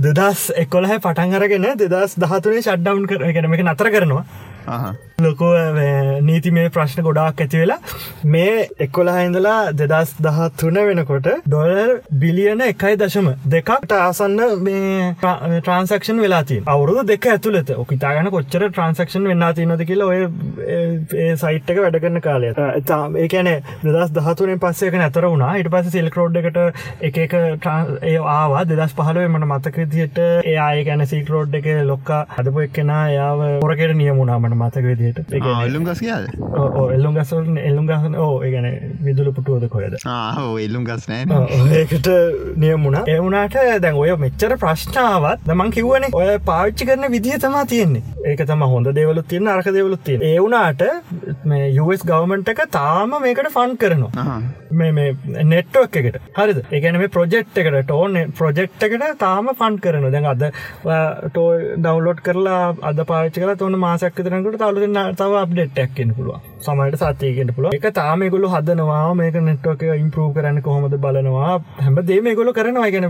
දෙදස් 0.00 0.42
එකොලහ 0.56 0.96
පටන් 0.98 1.36
අරගෙන 1.38 1.68
දෙදස් 1.84 2.18
දහතුනේ 2.18 2.62
ෂඩ්ඩවන් 2.62 3.06
කරගෙන 3.08 3.54
එක 3.54 3.64
නතර 3.64 3.90
කරනවා 3.94 4.24
ලොකෝ 5.22 5.50
නීති 6.22 6.50
මේ 6.50 6.68
ප්‍රශ්න 6.74 7.02
ගොඩාක් 7.06 7.40
ඇති 7.42 7.58
වෙලා 7.60 7.78
මේ 8.34 8.54
එක්කොලා 8.84 9.16
හිඳලා 9.18 9.58
දෙදස් 9.80 10.14
දහත් 10.26 10.56
තුන 10.60 10.78
වෙනකොට 10.88 11.28
ඩොලර් 11.46 11.92
බිලියන 12.22 12.64
එකයි 12.66 12.98
දශම 13.02 13.28
දෙකක්ට 13.54 13.94
ආසන්න 13.96 14.40
මේ 14.68 15.10
ට්‍රන්සක්ෂන් 15.22 16.22
වෙලාති 16.24 16.58
අවුරුදු 16.66 17.04
දෙක 17.12 17.28
ඇතුළත. 17.34 17.70
ඔකිතාගන 17.84 18.30
කොච්චර 18.36 18.64
ට්‍රන්සක්ෂන් 18.68 19.28
වෙන්න 19.30 19.46
තිනොද 19.58 19.84
කියලා 19.90 20.08
ඔය 20.08 20.20
සයිට් 21.44 21.70
එක 21.74 21.82
වැඩ 21.84 22.00
කරන 22.04 22.20
කාලය. 22.26 22.50
ඒකන 23.24 23.52
දස් 23.84 24.16
දහතුරෙන් 24.18 24.62
පස්සේක 24.64 24.98
නැතර 25.02 25.28
වුණා. 25.28 25.52
ඉට 25.62 25.70
පස 25.76 25.92
සිල්ක 25.96 26.18
රෝඩ් 26.20 26.40
එකට 26.42 26.60
එක 27.10 27.22
එක 27.26 27.38
ඒ 27.38 28.16
ආවා. 28.34 28.64
දෙදස් 28.72 28.98
පහලුවේ 28.98 29.30
මට 29.30 29.52
මතකතියට 29.52 30.20
ඒ 30.24 30.58
ආය 30.66 30.84
ගැන 30.90 31.06
සිල්ක 31.06 31.32
රෝඩ් 31.36 31.56
එක 31.60 31.70
ලොක්කා 31.92 32.24
හදපු 32.36 32.66
එක්කෙන 32.66 32.94
යාව 33.14 33.46
පොරකට 33.64 33.96
නියමුණාමට 34.54 34.78
මතක 34.78 34.84
විදියට 34.84 35.32
එල්ලුම් 35.64 35.84
ගස් 35.84 36.00
කියද 36.00 36.26
එල්ලුම් 36.94 37.16
ගසල් 37.16 37.58
එල්ලුම් 37.60 37.86
ගසන 37.88 38.16
ඕ 38.16 38.42
ඒගැන 38.42 38.66
විදුල 39.04 39.30
පුටුවද 39.32 39.66
කොයද 39.68 39.96
එල්ලුම් 40.64 40.84
ගස් 40.84 41.06
නෑ. 41.08 41.38
ඒකට 41.74 42.08
නියමුණ 42.56 42.98
ඒවුණට 43.04 43.58
දැන් 43.82 44.00
ඔය 44.00 44.14
මෙච්චර 44.24 44.56
ප්‍රශ්නාවත් 44.60 45.46
දමන් 45.46 45.72
කිව්වන 45.74 46.08
ඔය 46.12 46.38
පාච්චි 46.44 46.88
කරන 46.88 47.08
විදිහ 47.10 47.38
තමා 47.38 47.64
තියෙන්නේ. 47.66 48.02
ඒක 48.24 48.44
තම 48.46 48.66
හොඳ 48.66 48.90
දෙවලුත් 48.94 49.28
තියන්න 49.28 49.48
අරක 49.48 49.70
දෙවලුත් 49.70 50.04
තියෙන 50.04 50.22
ඒවුණට 50.24 50.84
මේ 51.44 51.70
යස් 51.70 52.04
ගවමන්ට 52.04 52.52
එක 52.54 52.64
තාම 52.70 53.16
මේකට 53.20 53.50
ෆන් 53.50 53.76
කරනවා. 53.76 54.28
මේ 54.72 55.10
නෙට්ටක් 55.44 56.00
එකට. 56.02 56.20
හරිද? 56.38 56.62
ඒගැන 56.70 57.00
මේ 57.02 57.12
ප්‍රජෙක්් 57.16 57.52
එකට 57.54 57.80
ටෝන 57.82 58.20
ප්‍රජෙක්් 58.34 58.78
එකට 58.80 59.18
තාම 59.18 59.52
ෆන් 59.54 59.80
කරන 59.80 60.10
දැන් 60.10 60.30
අද 60.32 60.46
ටෝ 61.28 61.48
ඩවලෝඩ් 61.78 62.24
කරලා 62.24 62.62
අද 62.82 63.04
පාච්ච 63.06 63.38
කල 63.38 63.54
තොන 63.56 63.78
මාසක් 63.78 64.24
තරකට 64.44 64.60
තවලන්න 64.62 65.16
තව 65.16 65.40
අප්ඩේට්ක් 65.40 66.00
එන්න 66.00 66.14
පුළුව 66.16 66.53
සමට 66.66 67.00
සතයකට 67.02 67.54
පුළුව 67.56 67.78
එක 67.78 67.86
තාමෙකුළු 68.00 68.52
හදනවා 68.54 69.02
මේක 69.22 69.38
නෙට්වක 69.48 69.82
ඉම්පරූ 70.02 70.28
කරන්න 70.36 70.62
කොහොමද 70.68 70.96
බලනවා 71.06 71.52
හැම 71.84 71.96
දේමගොල 72.10 72.52
කරනවා. 72.58 72.90
ගැන 72.94 73.06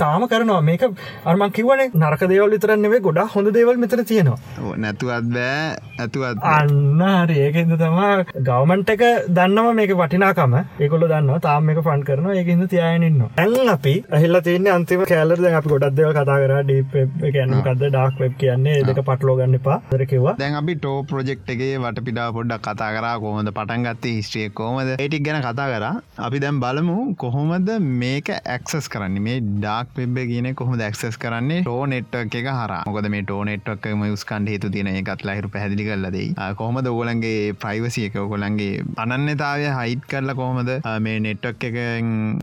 තාම 0.00 0.22
කරනවා. 0.32 0.60
මේක 0.68 0.82
අර්මන් 1.30 1.52
කිවන 1.56 1.80
නරක 2.02 2.22
දේවල් 2.32 2.52
විතරන්නෙවේ 2.54 3.00
ගොඩා 3.06 3.26
හොඳ 3.34 3.48
දේවල් 3.56 3.76
මෙතර 3.82 4.00
තියෙනවා. 4.10 4.38
නැතුවත් 4.84 5.28
බෑ 5.36 5.76
ඇතුවත් 6.04 6.44
අන්න 6.54 7.02
ඒකෙන්ද 7.36 7.74
තමා 7.82 8.10
ගවමන්ට 8.48 8.94
එක 8.94 9.04
දන්නවා 9.38 9.74
මේක 9.80 9.92
වටිනාකම. 10.00 10.54
ඒකොල 10.84 11.06
දන්න 11.12 11.42
තාම 11.46 11.70
එක 11.74 11.80
ෆන් 11.86 12.04
කරන 12.08 12.30
ඒකද 12.34 12.64
තියනන්න 12.74 13.24
ඇන් 13.44 13.72
අපි 13.76 13.94
ඇහිල්ල 14.18 14.40
තියන්නේ 14.48 14.74
අන්තිම 14.76 15.04
කෑලර 15.12 15.44
අපි 15.60 15.74
ගොඩක් 15.74 15.96
දෙව 15.98 16.10
කතා 16.18 16.38
කර. 16.44 16.54
ඩීප 16.68 16.94
ගැන්නකද 17.36 17.84
ඩක් 17.84 18.24
වෙබ් 18.24 18.34
කියන්නේ. 18.42 18.78
දෙක 18.90 19.02
පටලෝ 19.08 19.36
ගන්න 19.40 19.58
එපා. 19.60 19.78
දරකිවා 19.92 20.36
දැන් 20.42 20.58
අපි 20.62 20.78
ටෝ 20.80 20.96
ප්‍රජෙක්් 21.12 21.44
එකගේ 21.54 21.78
වට 21.84 22.06
පිඩා 22.08 22.28
පොඩ්ඩක් 22.48 22.66
කතා 22.66 22.90
කරා 22.96 23.14
කොහොමද 23.22 23.50
පටන්ගත්තේ 23.56 24.12
හිස්ට්‍රිය 24.16 24.48
කෝමද 24.58 24.90
ඒටික් 24.94 25.22
ගැන 25.26 25.38
කතා 25.46 25.66
කරා. 25.72 25.92
අපි 26.26 26.38
දැම් 26.44 26.60
බලමු 26.62 26.96
කොහොමද 27.22 27.70
මේක 28.02 28.28
ඇක්සස් 28.34 28.88
කරන්නේ. 28.94 29.22
මේ 29.26 29.36
ඩාක් 29.40 29.88
පෙබ්බ 29.96 30.18
කියන 30.30 30.48
කොහොම 30.60 30.80
ඇක්සස් 30.80 31.18
කරන්නේ? 31.24 31.60
ටෝ 31.62 31.82
නෙට්ක් 31.92 32.36
එක 32.40 32.48
හර 32.52 32.72
මොකද 32.88 33.08
මේ 33.14 33.24
ටෝ 33.26 33.40
නෙට්ක් 33.50 33.88
මයස්කන්ඩ 34.02 34.52
හේතු 34.52 34.72
තියෙන 34.76 34.90
එකත් 34.92 35.24
ලහිරු 35.30 35.52
පැදිලි 35.56 35.88
කරලදේ 35.88 36.26
කොහොමද 36.60 36.90
ඕගලන්ගේ 36.92 37.54
ප්‍රයිවසිය 37.64 38.06
එක 38.10 38.18
ඔකොලන්ගේ 38.24 38.84
අනන්නතාවය 39.04 39.68
හයිට් 39.80 40.08
කරලා 40.14 40.38
කොහොමද 40.40 40.72
මේ 41.06 41.18
නෙට්ක් 41.26 41.68
එක 41.70 41.78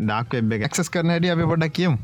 ඩක් 0.04 0.42
වෙබ් 0.52 0.68
එක්සස් 0.70 0.94
කරනට 0.98 1.30
අපි 1.36 1.50
පොඩක් 1.54 1.76
කියම්. 1.80 1.98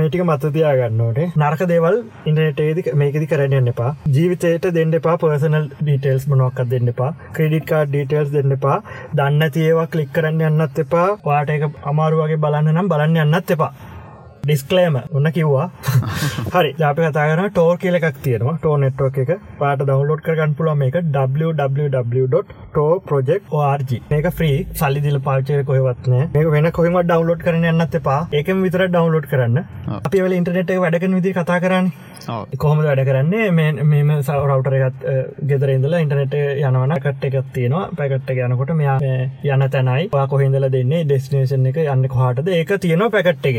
මේටික 0.00 0.26
මතතියා 0.28 0.74
ගන්නට 0.82 1.40
නරක 1.42 1.66
දේවල් 1.72 2.00
ඉන්ටනටේද 2.28 2.92
මේකෙදි 3.02 3.32
කරන්න 3.32 3.74
එපා. 3.74 3.90
ජීවිතයට 4.16 4.70
දෙන්න 4.78 5.00
එපා 5.00 5.16
පර්සනල් 5.24 5.68
ඩීටේල්ස් 5.80 6.26
මොනොක්ක් 6.32 6.64
දෙන්න 6.70 6.92
එපා. 6.92 7.10
ක්‍රඩිට් 7.36 7.68
කාඩ් 7.70 7.90
ඩීටේල්ස් 7.90 8.30
දෙන්න 8.36 8.56
එපා. 8.56 8.78
දන්න 9.16 9.52
තියවා 9.56 9.90
කලික් 9.92 10.10
කරන්න 10.16 10.46
යන්නත් 10.50 10.80
එපා. 10.84 11.08
වාට 11.26 11.52
එක 11.56 11.68
අමාරුවගේ 11.92 12.42
බලන්න 12.44 12.72
නම් 12.74 12.90
බලන්න 12.92 13.22
යන්නත් 13.24 13.54
එපා. 13.56 13.72
ඩිස්කලේම 14.46 14.96
ඔන්න 15.18 15.28
කිව්වා. 15.36 15.66
හරි 16.54 16.70
ජාප 16.80 16.98
කතාගන 16.98 17.42
ටෝ 17.48 17.70
කියල 17.82 17.98
එකක් 17.98 18.18
තියෙනවා. 18.24 18.56
ටෝ 18.58 18.74
නෙට්වක් 18.82 19.18
එක 19.24 19.32
පාට 19.60 19.84
දවලෝඩ් 19.88 20.22
කරගන්න 20.26 20.56
පුලුව 20.58 20.76
මේක 20.82 20.98
www.ටෝ 21.16 22.90
ප්‍රජෙක් 23.08 23.54
ORG 23.60 23.92
මේක 24.12 24.28
්‍රී 24.40 24.56
සල්ලි 24.80 25.04
දිල 25.06 25.18
පාචය 25.28 25.60
කොහවත්නෑ 25.70 26.24
මේ 26.34 26.52
වෙන 26.56 26.70
කොහම 26.78 26.98
ඩවලෝඩ් 27.02 27.46
කරන 27.46 27.68
යන්නත් 27.72 28.00
එපා. 28.00 28.20
ඒකම 28.32 28.64
විතර 28.66 28.86
ඩවලෝඩ් 28.88 29.30
කරන්න. 29.32 29.64
අපි 30.00 30.24
වල 30.24 30.36
ඉන්ටනෙට 30.38 30.74
වැඩකන 30.84 31.18
විදි 31.18 31.34
කතා 31.38 31.58
කරන්න 31.60 31.90
කොහොම 32.58 32.82
වැඩ 32.82 33.02
කරන්නේ? 33.08 33.50
මෙම 33.84 34.10
සවරවටරගත් 34.20 35.04
ගෙදර 35.50 35.72
ඉඳලා 35.74 36.02
ඉන්ටනෙට 36.04 36.34
යනවන 36.38 36.96
කට්ට 37.04 37.28
එකත් 37.30 37.52
තියෙනවා. 37.54 37.84
පැකට්ට 37.98 38.30
යනකොට 38.46 38.74
මෙයා 38.80 38.98
යන 39.02 39.66
තැනයි. 39.70 40.08
පා 40.10 40.26
කොහිදල 40.26 40.68
දෙන්නේ? 40.72 41.04
ඩෙස්නේෂන් 41.04 41.70
එක 41.72 41.82
යන්න 41.84 42.08
කොහටද? 42.08 42.48
ඒක 42.50 42.74
තියෙනවා 42.80 43.10
පැකට් 43.10 43.46
එක 43.52 43.58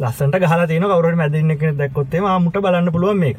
ලස්සට 0.00 0.40
ගහලා 0.40 0.66
තියන 0.66 0.84
කවරුවට 0.84 1.20
මැදින්න 1.22 1.50
එක 1.50 1.68
දැක්කොත්තේ 1.78 2.38
මුට 2.38 2.58
බලන්න 2.62 2.92
පුළුවන් 2.92 3.20
මේ 3.20 3.34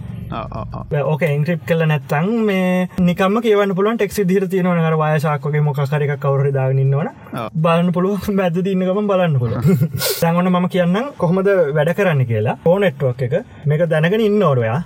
ඕක 1.03 1.21
ඉංක්‍රප් 1.23 1.61
කල 1.67 1.83
නැත්තං 1.85 2.29
මේ 2.45 2.87
නිකම 2.99 3.37
කියවන්න 3.41 3.75
පුළුවන් 3.75 3.97
ටෙක්සි 3.97 4.25
දිර 4.27 4.47
තියෙනවන. 4.47 4.79
කර 4.79 4.95
වයශාක්කගේ 4.97 5.61
මොකරක 5.61 6.19
කවර 6.19 6.51
දාගන්නවන 6.51 7.09
බලන්න 7.55 7.91
පුළුව 7.93 8.27
මැද 8.39 8.59
තින්නකම 8.63 9.07
බලන්න 9.11 9.37
පුළ 9.39 9.55
දැන්වන්න 10.21 10.51
මම 10.51 10.67
කියන්න 10.69 10.97
කොහොමද 11.17 11.49
වැඩ 11.77 11.93
කරන්න 11.97 12.25
කියලා. 12.25 12.57
ඕනෙට්ුවක් 12.65 13.21
එක. 13.27 13.35
මේක 13.65 13.85
දැනගෙන 13.89 14.21
ඉන්න 14.21 14.43
ඕරයා 14.43 14.79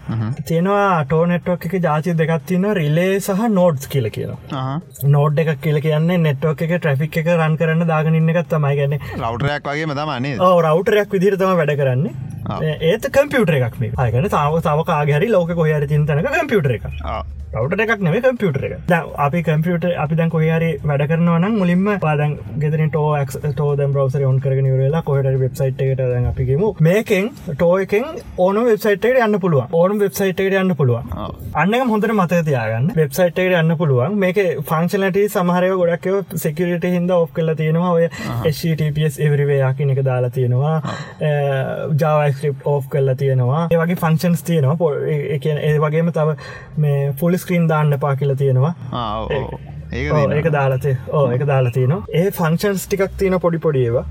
තියෙනවා 0.46 1.04
ටෝනෙට්වක් 1.06 1.66
එක 1.70 1.76
ජාති 1.82 2.16
දෙකත් 2.16 2.46
තින්න 2.48 2.70
රිලේ 2.74 3.20
සහ 3.20 3.48
නෝඩ්ස් 3.50 3.88
කියල 3.88 4.10
කියලා 4.10 4.68
නෝඩ් 5.16 5.42
එකක් 5.46 5.62
කියල 5.62 5.82
කියන්නේ 5.82 6.22
නෙට්වක් 6.28 6.66
එක 6.68 6.76
ට්‍රෆික් 6.78 7.22
එක 7.24 7.32
රන් 7.38 7.58
කරන්න 7.58 7.88
දාගන්න 7.88 8.20
ඉන්න 8.22 8.34
එකත් 8.36 8.50
තමයි. 8.50 8.76
ගැන 8.76 8.98
ලවටරයක් 9.18 9.68
වගේ 9.68 9.90
මතමනේ 9.90 10.38
රවටරයක් 10.38 11.18
විදිරතම 11.18 11.58
වැඩ 11.62 11.76
කරන්නේ. 11.82 12.14
ඒත 12.86 13.06
කම්පියුටර 13.18 13.60
එකක් 13.60 13.78
මේ 13.82 13.94
අයගන 13.98 14.28
තාව 14.30 14.58
තාවකාගහරි 14.62 15.30
ලෝක 15.36 15.54
කොහර 15.54 15.86
චින්තනක 15.94 16.34
කම්පියුටර 16.38 16.76
එක 16.78 16.90
රවට 17.54 17.84
එකක් 17.84 18.04
නෙම 18.06 18.14
කම්පියුටර 18.18 18.66
එක. 18.66 18.74
ද 18.88 18.98
අපි 19.18 19.40
කම්පියට 19.44 19.86
අපි 20.04 20.16
දැන් 20.16 20.30
කොහරි 20.30 20.68
වැඩ 20.84 21.02
කරනවනම් 21.10 21.56
මුලින්ම 21.62 21.88
පාදන් 22.04 22.36
ගෙදන 22.62 22.84
ටෝ 22.88 23.10
ටෝ 23.46 23.72
ද 23.76 23.88
බ්‍රවසර 23.88 24.24
ඔන් 24.24 24.38
කරන 24.40 24.70
වෙලා 24.74 25.02
කොහට 25.02 25.28
වෙබ්සයිට් 25.42 25.82
එකට 25.86 26.04
දැන් 26.04 26.28
අපිගේම 26.30 26.64
මේකෙන් 26.80 27.28
ටෝ 27.50 27.74
එකෙන් 27.78 28.06
ඕන 28.38 28.60
වෙබ්සයිට් 28.62 29.08
එකට 29.10 29.20
යන්න 29.26 29.40
පුළුවන්. 29.40 29.68
ඕන 29.74 30.00
වෙබ්සයිට් 30.00 30.40
එකට 30.40 30.56
යන්න 30.62 30.76
පුළුවන්. 30.80 31.12
අන්න 31.56 31.76
හොඳට 31.90 32.14
මත 32.14 32.40
තියාගන්න. 32.48 32.88
වෙබ්සයිට් 32.96 33.44
එකට 33.44 33.58
යන්න 33.60 33.76
පුළුවන්. 33.78 34.16
මේක 34.18 34.40
ෆංක්ෂනට 34.64 35.20
සමහරය 35.28 35.74
ගොඩක් 35.76 36.08
සෙකරට 36.38 36.88
හිද 36.88 37.14
ඔෆ් 37.18 37.36
කල 37.36 37.54
තියෙනවා. 37.56 37.92
ඔය 37.92 38.08
SCTPS 38.54 39.20
එවරිවේයාකින 39.20 39.94
එක 39.98 40.02
දාලා 40.04 40.32
තියෙනවා. 40.32 40.78
ජාවස්ක්‍රප් 41.98 42.66
ඕෆ් 42.68 42.88
කල්ලා 42.96 43.20
තියෙනවා. 43.26 43.68
ඒ 43.68 43.84
වගේ 43.84 44.02
ෆංක්ෂන්ස් 44.06 44.48
තියෙනවා. 44.52 44.78
පො 44.78 44.94
ඒ 45.12 45.78
වගේම 45.82 46.16
තව 46.16 46.40
මේ 46.80 47.14
ෆුල් 47.20 47.40
ස්ක්‍රීන් 47.44 47.68
දාන්න 47.74 48.00
පා 48.06 48.16
කියල 48.16 48.36
තියෙනවා 48.42 48.74
ඒක 49.92 50.48
දාලතේ 50.54 50.96
ඕ 51.18 51.26
එක 51.36 51.44
දාලා 51.48 51.74
තියන 51.78 51.94
ඒ 52.20 52.28
ෆංක්ෂන්ස් 52.38 52.84
ටිකක් 52.88 53.18
තියෙන 53.20 53.40
පොඩි 53.46 53.60
පොඩියවා 53.66 54.06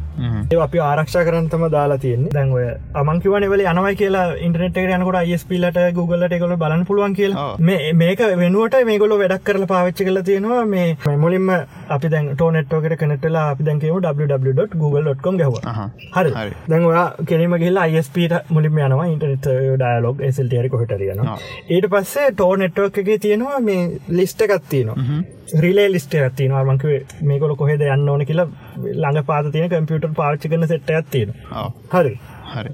ඒ 0.52 0.58
අපි 0.64 0.78
ආරක්ෂා 0.86 1.24
කරන්තම 1.26 1.64
දාලා 1.74 1.98
තියන්නේ. 2.04 2.32
දැන්වය 2.36 2.64
අමංකිවන 3.02 3.46
වෙල 3.52 3.62
යනවයි 3.72 3.94
කියලා 4.00 4.24
ඉන්ටනෙට 4.46 4.80
යනකොට 4.96 5.18
අයිස්පිලට 5.22 5.78
Googleලට 5.98 6.34
එකකොල 6.36 6.54
බලන්න 6.62 6.84
පුළුවන් 6.90 7.14
කියලා. 7.18 7.46
මේක 8.02 8.20
වෙනුවට 8.42 8.76
මේගොල 8.90 9.16
වැඩක් 9.22 9.44
කරල 9.48 9.66
පාවිච්චි 9.72 10.08
කල 10.08 10.22
තියෙනවා. 10.28 10.64
මේ 10.74 11.16
මුලින්ම 11.24 11.48
අපි 11.96 12.12
දැන් 12.14 12.30
ටෝනෙට්ෝකට 12.34 12.96
කනටලා 13.02 13.46
අපි 13.54 13.68
දැන්කම 13.68 13.96
www.google.com 13.96 15.40
ගව 15.42 15.64
හරි. 16.16 16.52
දැන්වා 16.70 17.06
කෙනීම 17.32 17.56
ගහිල්ලා 17.64 17.88
අයිස්පට 17.88 18.36
මුලින්ම 18.50 18.78
යනවා. 18.78 19.08
ඉන්ටනෙට 19.14 19.50
ඩයලෝග 19.74 20.24
එසල්ටරි 20.30 20.68
කොහටරයන 20.68 21.26
ඊට 21.70 21.90
පස්සේ 21.92 22.30
ටෝ 22.32 22.52
නෙට්වෝක් 22.56 23.02
එක 23.04 23.12
තියෙනවා 23.26 23.60
මේ 23.60 23.82
ලිස්ට 24.20 24.48
එකත් 25.78 25.86
තියෙනවා. 25.86 25.86
රිලේ 25.86 25.88
ලිස්ට 25.92 26.14
ඇතිනවා 26.14 26.64
මංක 26.64 26.84
මේකොල 27.22 27.54
කොහෙද 27.56 27.80
යන්න 27.80 28.08
ඕන 28.08 28.24
කියලා 28.26 28.48
ළඟ 28.82 29.24
පාත 29.24 29.52
තියෙන 29.52 29.70
කම්පියුටර් 29.70 30.12
පාච්චි 30.14 30.48
කරන 30.48 30.66
සෙට්ට 30.68 30.90
ඇත්තින 30.90 31.28
හරි. 31.92 32.18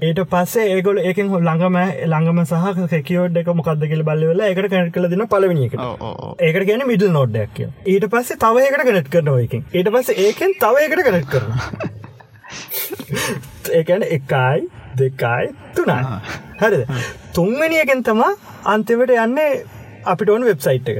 ඒට 0.01 0.19
පස්සේ 0.29 0.65
ඒගොල 0.75 0.97
ඒකෙන් 0.97 1.29
හො 1.29 1.39
ළඟම 1.39 1.75
ළඟම 2.11 2.39
සහ 2.45 2.89
කෙකෝඩ් 2.93 3.37
එක 3.37 3.47
මොකක්ද 3.59 3.83
කියල 3.91 4.03
බල්ලවෙල 4.03 4.39
එකට. 4.39 4.69
කැනට 4.69 4.93
කල 4.93 5.05
දින 5.09 5.27
පලවිනික 5.27 5.73
ඒකට 6.39 6.65
කියන 6.69 6.87
මිඩල් 6.87 7.11
නෝඩ්ඩක් 7.11 7.57
ඊට 7.85 8.05
පස්සේ 8.09 8.37
තව 8.37 8.55
ඒකට 8.65 8.83
කනට් 8.89 9.09
කරනවා 9.09 9.41
එකින් 9.45 9.61
ඊට 9.73 9.89
පස්සේ 9.93 10.17
ඒකෙන් 10.25 10.51
තව 10.63 10.75
එකට 10.87 11.01
කනට් 11.07 11.27
කරන 11.33 11.51
ඒකැන 13.79 14.03
එකයි 14.03 14.69
දෙකයි 14.97 15.45
තුනයි. 15.75 16.01
හරිද? 16.61 16.87
තුන්වැනියකෙන් 17.33 18.03
තමා 18.03 18.33
අන්තිවට 18.65 19.11
යන්නේ 19.13 19.65
අපිට 20.07 20.29
ඕන 20.29 20.45
වෙබ්සයිට් 20.47 20.89
එක 20.91 20.99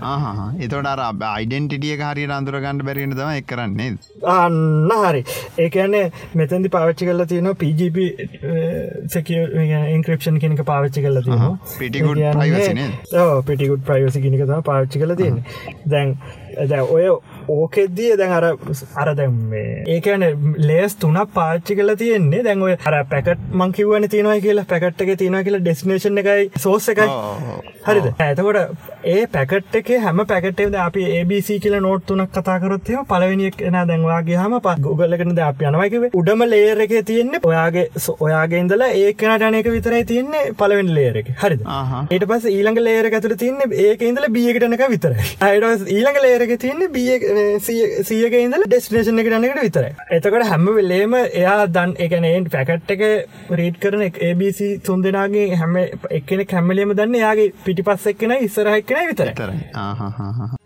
එතොට 0.60 0.88
අයිඩෙන්ටිටිය 1.30 1.98
හරි 2.02 2.26
අන්දුරගන්න 2.38 2.84
බැරිෙන 2.88 3.16
තම 3.16 3.32
එක් 3.34 3.48
කරන්නේ 3.48 3.92
අන්න 4.28 4.92
හරි. 5.02 5.22
ඒකන්නේ 5.58 6.04
මෙතැදි 6.36 6.70
පාවිච්චි 6.70 7.08
කල 7.08 7.26
තියෙන 7.26 7.50
PGP 7.56 7.98
ඉන්ක්‍රපෂන් 9.96 10.40
කෙනක 10.40 10.64
පාවිච්චි 10.66 11.06
කල 11.06 11.22
පිටිකුඩ් 11.78 12.24
ප්‍රයිවසිනේ 12.34 12.90
පිටිකුඩ් 13.48 13.84
ප්‍රයිවසි 13.84 14.22
කෙනක 14.22 14.44
තම 14.44 14.64
පාවිච්චි 14.64 15.04
කල 15.04 15.16
තියෙන 15.16 15.42
දැන් 15.86 16.16
දැ 16.66 16.82
ඔය 16.82 17.10
ඕකෙද්දිය 17.56 18.18
දැන් 18.20 18.34
අර 18.38 18.46
අර 19.02 19.10
මේ 19.52 19.84
ඒකන 19.96 20.26
ලේස් 20.70 20.96
තුනක් 20.96 21.34
පාච්චි 21.34 21.76
කල 21.80 21.96
තියෙන්නේ. 22.02 22.44
දැන් 22.44 22.64
අර 22.64 23.04
පැකට් 23.14 23.44
මංකිවන 23.62 24.08
තියනයි 24.14 24.42
කියලා 24.46 24.68
පැකට් 24.74 25.02
එක 25.06 25.12
තියන 25.22 25.38
කියලා 25.48 25.64
ඩෙස්නේෂන් 25.66 26.22
එකයි 26.24 26.50
සෝස 26.66 26.90
එකයි. 26.94 27.08
හරිද? 27.88 28.08
ඇතකොට 28.20 28.60
ඒ 29.14 29.26
පැකට් 29.36 29.78
එක 29.82 29.92
හැම 30.06 30.24
පැකටේද 30.32 30.76
අපි 30.86 31.06
ABC 31.20 31.50
කියල 31.64 31.78
නෝට් 31.88 32.06
තුනක් 32.08 32.34
කතාකරොත්ය 32.38 32.98
පලවෙනික් 33.12 33.62
එන 33.70 33.80
දැන්වාගේ 33.92 34.40
හම 34.42 34.58
ප 34.66 34.76
ගුගලකනද 34.88 35.44
අප 35.50 35.64
යනවයිකව 35.70 36.08
උඩම 36.22 36.46
ලේර 36.54 36.84
එක 36.88 36.96
තියෙන්නේ 37.12 37.44
ඔයාගේ 37.52 37.88
ඔයාගේ 38.28 38.64
ඉඳලා 38.64 38.92
ඒකනට 39.04 39.48
අනක 39.50 39.72
විතරයි 39.78 40.04
තියන්නේ 40.12 40.54
පලවෙන් 40.62 40.94
ලේර 40.98 41.22
එක. 41.24 41.32
හරිද? 41.44 41.64
ඒට 42.12 42.28
පස් 42.32 42.50
ඊළඟ 42.54 42.84
ලේර 42.88 43.12
ඇතුර 43.12 43.36
තියන්නේ 43.44 43.84
ඒක 43.88 44.06
ඉඳල 44.10 44.28
බියකටනක 44.38 44.86
විතරයි. 44.94 45.28
අයට 45.48 45.88
ඊළඟ 45.96 46.22
ලේරක 46.26 46.54
තියන්නේ 46.64 46.92
බිය 46.96 47.18
සියක 48.04 48.36
ඉඳල 48.36 48.66
ඩෙස්ටේෂන 48.66 49.22
එක 49.24 49.30
නකට 49.32 49.62
විතර 49.62 49.88
එතකට 50.10 50.48
හැම 50.50 50.70
වෙල්ලේම 50.72 51.18
එයා 51.22 51.58
දන් 51.70 51.96
එකනන් 52.00 52.50
පැකට් 52.50 52.94
එක 52.98 53.04
රීඩ් 53.54 53.82
කරන 53.84 54.06
ABC 54.06 54.62
තුන් 54.84 55.04
දෙනාගේ 55.04 55.50
හැම 55.56 55.82
එකන 55.82 56.46
කැමලේම 56.46 56.94
දන්න 56.94 57.20
යාගේ 57.24 57.52
පිටි 57.66 57.90
පස් 57.90 58.14
එක්කෙන 58.14 58.38
ඉස්සරහක්කෙන 58.40 59.12
විතර 59.12 60.57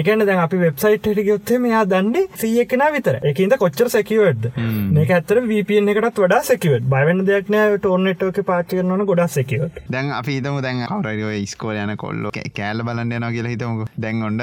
එකන 0.00 0.24
දැන් 0.26 0.40
අපි 0.44 0.56
වෙබ්සයිට් 0.62 1.06
හට 1.06 1.24
ගොත්තේ 1.28 1.58
මෙයා 1.64 1.82
දන්නේ 1.92 2.24
සියකෙන 2.40 2.82
විතර 2.94 3.16
එකන්ද 3.30 3.54
කොච්චර 3.62 3.88
සැකිවඩ් 3.94 4.48
මේක 4.96 5.10
ඇතර 5.16 5.38
VPN 5.50 5.90
එකටත් 5.92 6.18
වඩා 6.24 6.42
සැකිවට 6.48 6.88
බයිවන්න 6.94 7.22
දෙයක් 7.28 7.50
නෑ. 7.54 7.78
ටෝර්නෙට්ක 7.78 8.40
පාචි 8.50 8.78
කරනන 8.78 9.04
ගොඩක් 9.10 9.32
සැකිවට 9.36 9.78
දැන් 9.94 10.10
අපි 10.18 10.36
හිතම 10.38 10.58
දැන් 10.66 10.82
කවරයෝ 10.88 11.32
ස්කෝල 11.52 11.78
යන 11.82 11.94
කොල්ලො 12.02 12.32
කෑල්ල 12.34 12.82
බලන්න 12.88 13.14
යන 13.18 13.28
කියලා 13.36 13.54
හිතමක. 13.54 13.92
දැන් 14.04 14.22
ඔොන්ඩ 14.28 14.42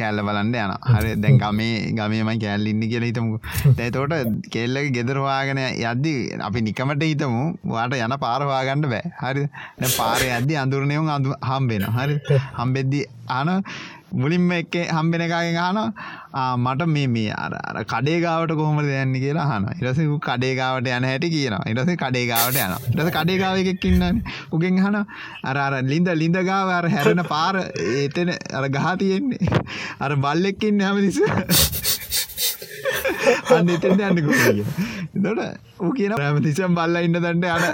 කෑල්ල 0.00 0.22
බලන්න 0.28 0.54
යන 0.54 0.76
හරි 0.92 1.16
දැන් 1.24 1.42
ගමේ 1.42 1.74
ගමේමයි 1.98 2.38
කෑල් 2.44 2.70
ඉන්න 2.72 2.86
කියලා 2.92 3.10
හිතමු 3.10 3.40
දැතෝට 3.80 4.16
කෙල්ලක 4.54 4.92
ගෙදරවාගෙන 4.98 5.62
යද්දි 5.66 6.14
අපි 6.50 6.64
නිකමට 6.68 7.06
හිතමු 7.10 7.42
වාට 7.74 7.98
යන 7.98 8.16
පාරවාගන්න 8.26 8.88
බෑ. 8.94 9.12
හරි 9.24 9.44
පාරය 9.98 10.32
ඇද්දි 10.38 10.62
අඳුරනයවුම් 10.64 11.12
අඳු 11.18 11.36
හම්බෙන 11.50 11.90
හරි 11.98 12.20
හම්බෙද්දි 12.60 13.04
අන 13.38 13.48
මුලින්ම 14.12 14.50
එක 14.52 14.74
හම්බෙන 14.88 15.20
එකගෙන් 15.20 15.56
හන 15.56 15.78
මට 16.58 16.86
මේ 16.88 17.06
මේ 17.08 17.32
අර 17.34 17.84
කඩේගාවට 17.84 18.54
කොහොම 18.54 18.78
දෙයන්න 18.82 19.14
කියලා 19.16 19.46
හන 19.50 19.66
ඉරස 19.80 20.00
කඩේගාවට 20.22 20.88
යන 20.88 21.08
හැටි 21.10 21.30
කියන 21.30 21.56
ඉරස 21.66 21.90
කඩේගාවට 21.96 22.58
යන 22.58 22.76
ඉරස 22.94 23.10
කඩේගාව 23.12 23.58
එකක්කින්නන්න 23.64 24.22
උගෙන් 24.52 24.78
හන 24.78 25.02
අර 25.44 25.56
අර 25.58 25.82
ලින්ද 25.82 26.12
ලිඳගාව 26.14 26.70
අර 26.70 26.88
හැරෙන 26.88 27.24
පාර 27.26 27.62
ඒතන 27.96 28.30
අර 28.30 28.68
ගහ 28.70 28.86
තියෙන්නේ. 28.98 29.62
අර 30.00 30.16
බල්ලෙක්කින්න 30.16 30.80
හැමදිස 30.80 31.20
අන්න 33.56 33.72
එතෙන්ට 33.74 34.02
යන්න 34.08 34.20
දොට 35.24 35.40
ඌ 35.78 35.90
කියන 35.96 36.12
ප්‍රමතිසම් 36.16 36.76
බල්ල 36.78 36.96
ඉන්න 37.00 37.16
දට 37.16 37.46
අන 37.52 37.64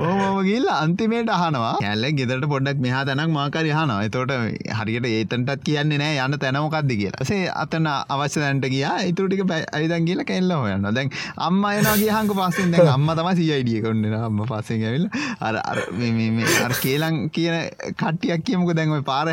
ඕම 0.00 0.38
ගිල්ල 0.46 0.66
අන්තිමේට 0.74 1.30
අහනවා. 1.36 1.72
කැල්ල 1.82 2.06
ගෙදට 2.18 2.46
පොඩක් 2.52 2.82
මෙහා 2.84 3.02
තැනක් 3.08 3.32
මාකර 3.36 3.64
හනවා 3.68 3.98
එතෝට 4.08 4.32
හරියට 4.78 5.08
ඒතන්ටත් 5.10 5.64
කියන්නේ 5.68 6.00
නෑ. 6.02 6.18
යන්න 6.24 6.38
තැනමකක්ද 6.44 6.92
කියලා. 6.92 7.28
සේ 7.30 7.42
අතන 7.62 7.88
අවශ්‍ය 7.88 8.44
දැන්ට 8.44 8.68
ගිය. 8.74 8.84
ඉතුරටික 9.10 9.42
අයිදන් 9.78 10.08
කියලා 10.08 10.28
කෙල්ල 10.30 10.54
හොයන්න 10.56 10.88
දැන් 10.98 11.12
අම්ම 11.48 11.62
අයනගේ 11.64 12.12
හංක 12.16 12.38
පස්සෙන්. 12.40 12.72
දැන් 12.74 12.92
අම්ම 12.94 13.10
තම 13.18 13.30
සියයිඩිය 13.40 13.82
කොන්නන 13.86 14.18
අම්ම 14.20 14.42
පස්සෙන් 14.44 14.86
ඇවිල් 14.88 15.08
අර 15.40 15.60
අර 15.62 16.74
කේලං 16.82 17.18
කියන 17.30 17.58
කට්ටියක් 17.94 18.46
කියමක 18.46 18.74
දැන්ව 18.78 19.02
පාරහ 19.04 19.32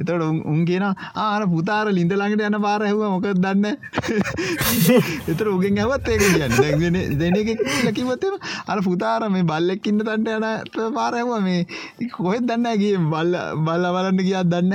එතොට 0.00 0.26
උන් 0.54 0.64
කියන 0.70 0.88
ආර 1.26 1.42
පුතාර 1.54 1.92
ලින්ද 1.98 2.16
ළඟට 2.18 2.48
යන 2.48 2.60
පාරහව 2.66 3.04
මොකක් 3.06 3.28
දන්න 3.36 3.66
එතර 5.32 5.46
උගෙන් 5.48 5.78
ඇවත් 5.78 6.08
ඒක 6.08 6.22
කියන්න. 6.26 6.56
දැගෙන 6.56 6.98
දෙන 7.20 7.38
එක 7.40 7.48
ලකිවතම 7.86 8.34
අර 8.66 8.78
පුතාර 8.86 9.28
මේ 9.30 9.44
බල්ලෙක්කින්න 9.44 10.02
තන්ට 10.02 10.28
යන 10.36 10.92
පාරයම 10.96 11.32
මේ 11.46 12.08
කොහෙත් 12.16 12.44
දන්න 12.48 12.68
කිය 12.78 12.98
බල්ල 13.06 13.38
බල්ල 13.66 13.88
බලන්න 13.96 14.22
කියක් 14.22 14.50
දන්න 14.52 14.72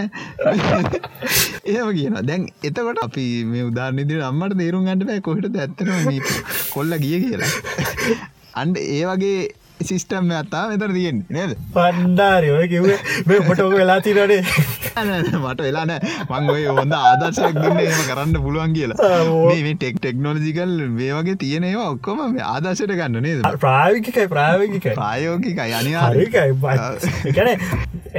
ඒම 1.67 1.93
කියන 1.97 2.17
දැන් 2.23 2.49
එතකොට 2.63 3.03
අපි 3.03 3.27
මේ 3.45 3.67
උදාරනිදිර 3.69 4.25
අම්මට 4.29 4.57
තේරුම් 4.57 4.89
ගන්නට 4.89 5.07
බෑ 5.07 5.21
කොහට 5.21 5.55
ඇත්තන 5.57 6.19
කොල්ල 6.73 6.99
ගිය 6.99 7.21
කියලා. 7.23 7.53
අන්ඩ 8.57 8.77
ඒ 8.79 9.05
වගේ 9.05 9.39
සිිස්ටම් 9.81 10.29
ඇත්තා 10.33 10.63
මෙතර 10.69 10.93
තියෙන් 10.93 11.17
නේද? 11.29 11.51
පණ්ඩාරයෝය 11.73 12.67
කිවේ 12.67 12.99
මේ 13.27 13.41
පොටෝක 13.47 13.75
වෙලා 13.77 13.99
තිරනේ 14.01 14.41
මට 15.05 15.61
වෙලාන 15.67 15.93
මං 16.29 16.49
ඔය 16.55 16.63
හොඳ 16.79 16.97
ආදර්ශයක් 16.99 17.59
දුන්න 17.63 17.81
එම 17.83 17.99
කරන්න 18.09 18.37
පුළුවන් 18.45 18.73
කියලා. 18.77 19.11
මේ 19.49 19.75
ටෙක් 19.75 19.99
ටෙක්නෝලජිකල් 20.01 20.73
මේ 20.97 21.11
වගේ 21.17 21.37
තියෙනවා 21.43 21.87
ඔක්කොම 21.93 22.23
ආදර්ශයට 22.53 22.95
ගන්න 23.01 23.21
නේද? 23.27 23.45
ප්‍රාවිකයි 23.65 24.27
ප්‍රාවිකයි 24.33 24.95
ප්‍රායෝකිකයි 24.99 25.77
අනිවාරිකයි 25.79 26.49
එකන 27.31 27.49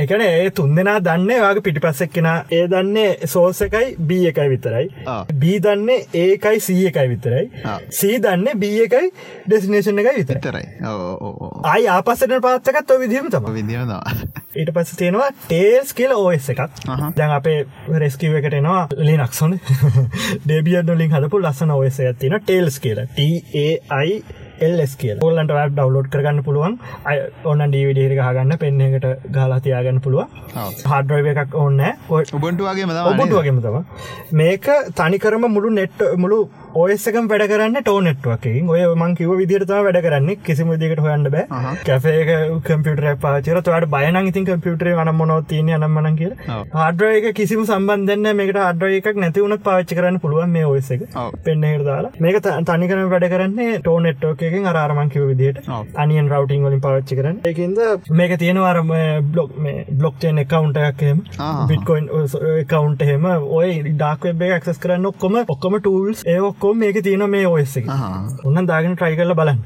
එකන 0.03 0.23
ඒ 0.29 0.51
තුන් 0.59 0.77
දෙනා 0.79 0.99
දන්නේ 1.09 1.41
වගේ 1.45 1.65
පිටි 1.69 1.85
පස්සෙක් 1.87 2.13
කෙන. 2.17 2.29
ඒ 2.59 2.65
දන්නේ 2.75 3.27
සෝස 3.35 3.63
එකයි 3.69 3.97
බී 4.11 4.25
එකයි 4.33 4.49
විතරයි. 4.55 4.87
බී 5.43 5.59
දන්නේ 5.67 5.99
ඒකයි 6.25 6.61
සී 6.69 6.87
එකයි 6.93 7.09
විතරයි. 7.15 7.45
සී 8.01 8.19
දන්නේ 8.27 8.55
බී 8.65 8.83
එකයි 8.87 9.13
ඩෙසිනේෂන් 9.47 10.03
එකයි 10.05 10.17
විතරයි. 10.21 10.67
ආය 11.73 11.89
ආපසට 11.97 12.35
පාත්තකත් 12.49 12.91
ඔ 12.97 13.01
විදිහම 13.05 13.31
තම 13.35 13.49
විදිනවා 13.59 14.03
ඊට 14.59 14.73
පස්ස 14.75 14.99
තියෙනවා 14.99 15.29
ටේස් 15.45 15.95
කියල 15.95 16.13
ඕස් 16.17 16.49
එකක්. 16.53 16.63
දැන් 17.17 17.35
අපේ 17.37 17.59
රෙස්කිව 18.03 18.35
එකට 18.41 18.59
එනවා 18.59 18.87
ලිනක්සොන 19.09 19.55
ඩේබියඩ 20.47 20.91
ලින් 20.99 21.15
හදපු 21.15 21.41
ලස්සන 21.43 21.75
ඔස 21.77 22.01
ඇතින 22.03 22.39
ටේල්ස් 22.43 22.81
කියල. 22.83 23.05
TAI 23.19 24.11
එල්ස් 24.67 24.95
කියල 25.03 25.25
ඔල්ලන්ට 25.29 25.55
වැබ් 25.59 25.73
ඩවලෝඩ් 25.73 26.11
කරගන්න 26.15 26.43
පුළුවන්. 26.49 26.79
ඔන්න 27.51 27.65
ඩීවිඩියට 27.67 28.17
ගහගන්න 28.21 28.59
පෙන්න 28.63 28.81
එකට 28.87 29.09
ගලා 29.37 29.61
තියාගන්න 29.67 30.01
පුළුව 30.05 30.23
හඩරව 30.93 31.33
එකක් 31.35 31.59
ඔන්න 31.65 31.81
ඔබන්ටුවගේ 32.11 32.87
ඔබටුවගේම 33.13 33.61
තම 33.67 33.79
මේක 34.43 34.71
තනිකරම 35.01 35.47
මුළු 35.57 35.71
නෙට් 35.81 36.03
මුළු 36.25 36.41
ඔයසකම් 36.77 37.29
වැඩ 37.31 37.45
කරන්න 37.51 37.83
ටෝ 37.83 38.01
නෙට්වකින් 38.07 38.69
ඔය 38.73 38.83
මං 38.95 39.15
කිව 39.19 39.31
විදිරතම 39.41 39.85
වැඩ 39.87 40.01
කරන්න. 40.07 40.29
කිසිම 40.47 40.73
දිකට 40.83 41.01
හොයන්න 41.07 41.29
බෑ. 41.35 41.47
කැේ 41.87 42.37
කම්පියුටර 42.67 43.07
පාචර 43.25 43.61
තුවට 43.69 43.89
බයන 43.95 44.19
ඉතින් 44.31 44.49
කම්පියුටරේ 44.49 44.97
වන 44.99 45.13
මොනොත් 45.21 45.49
තියන 45.53 45.71
අනම්මන 45.79 46.19
කිය 46.21 46.33
හඩර 46.75 47.09
එක 47.19 47.29
කිසිම 47.39 47.65
සම්බන්ධන්න 47.65 48.37
මේකට 48.41 48.61
අඩර 48.67 48.91
එකක් 48.99 49.21
නැතිවුණත් 49.25 49.65
පාච්චි 49.69 49.99
කරන්න 49.99 50.21
පුළුවන් 50.25 50.53
මේ 50.57 50.67
ඔයස 50.73 50.91
එක. 50.97 51.03
පෙන්න්න 51.45 51.85
දාලා. 51.89 52.13
මේක 52.21 52.37
තනිකරම 52.71 53.11
වැඩ 53.15 53.29
කරන්නේ 53.35 53.79
ටෝ 53.81 53.99
නෙට්ෝකකින් 54.49 54.67
අරමං 54.67 55.11
කිව 55.11 55.25
විදිට 55.31 55.59
අනියන් 55.95 56.29
රවටිං 56.31 56.65
වලින් 56.65 56.81
පාච්චි 56.81 57.17
කරන 57.19 57.41
එකද 57.45 57.81
මේක 58.21 58.35
තියෙනවාරම 58.43 58.93
බ්ලොග් 59.33 59.57
මේ 59.59 59.85
බ්ලොක්්චේන් 59.91 60.41
එකකවන්ටයක්ම 60.43 61.21
බිට්කොයින් 61.71 62.09
කවන්ට 62.73 63.09
හෙම 63.11 63.27
ඔය 63.59 63.71
ඩාක්වෙබ් 63.89 64.45
ක්සස් 64.55 64.81
කරන්න 64.85 65.09
ඔක්කොම 65.11 65.39
ඔක්කොම 65.47 65.79
ටූල්ස් 65.81 66.25
ඒ 66.27 66.39
ඔක්කෝ 66.41 66.73
මේක 66.75 67.01
තියෙන 67.03 67.27
මේ 67.31 67.47
එක. 67.79 67.91
ඔන්න 68.45 68.67
දාගෙන 68.67 68.97
ට්‍රයි 68.97 69.19
කරල 69.21 69.35
බලන්න. 69.41 69.61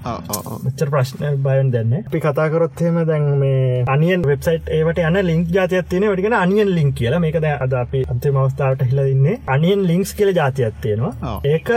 මෙච්චර 0.66 0.93
ප්‍රශ්න 0.95 1.41
බයන් 1.47 1.72
දෙන්න 1.76 1.95
අපි 2.01 2.22
කතාකරොත්හෙම 2.26 3.01
දැන් 3.11 3.28
මේ 3.43 3.85
අනියන් 3.97 4.26
වෙබ්සයිට් 4.30 4.72
ඒවට 4.78 5.03
යන 5.05 5.20
ලින්ක් 5.30 5.55
ජාතියක් 5.59 5.89
තියෙන 5.89 6.09
වටිගෙන 6.11 6.39
අනියන් 6.41 6.74
ලින්ක් 6.78 6.95
කියලා. 7.01 7.22
මේක 7.26 7.41
ද 7.41 7.55
අද 7.66 7.78
අපි 7.85 8.05
අන්තිම 8.09 8.37
අවස්ථාවට 8.37 8.87
හිලදින්නේ 8.91 9.39
අනියන් 9.57 9.87
ලින්ක්ස් 9.91 10.14
කියල 10.18 10.35
ජාතියක් 10.41 10.83
තියෙනවා. 10.83 11.39
ඒක 11.45 11.72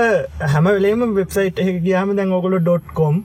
හැම 0.53 0.71
වෙලේම 0.71 1.07
වෙබ්සයිට් 1.15 1.63
එක 1.65 1.81
ගයාම 1.85 2.15
දැන් 2.17 2.33
ඔගොල 2.37 2.55
ඩොට්කොම් 2.95 3.15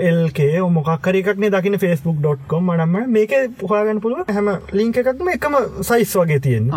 එල්කේ 0.00 0.62
මොකක්කරක්නේ 0.68 1.50
දකින 1.50 1.78
ෆස්බුක්.කොම් 1.78 2.62
මනම්ම 2.66 3.10
මේක 3.10 3.34
පහගන්න 3.60 4.00
පුළුව 4.00 4.30
හැම 4.30 4.48
ලිංක 4.72 4.96
එකක්ම 4.96 5.28
එකම 5.28 5.58
සයිස් 5.82 6.14
වගේ 6.14 6.40
තියෙන් 6.40 6.70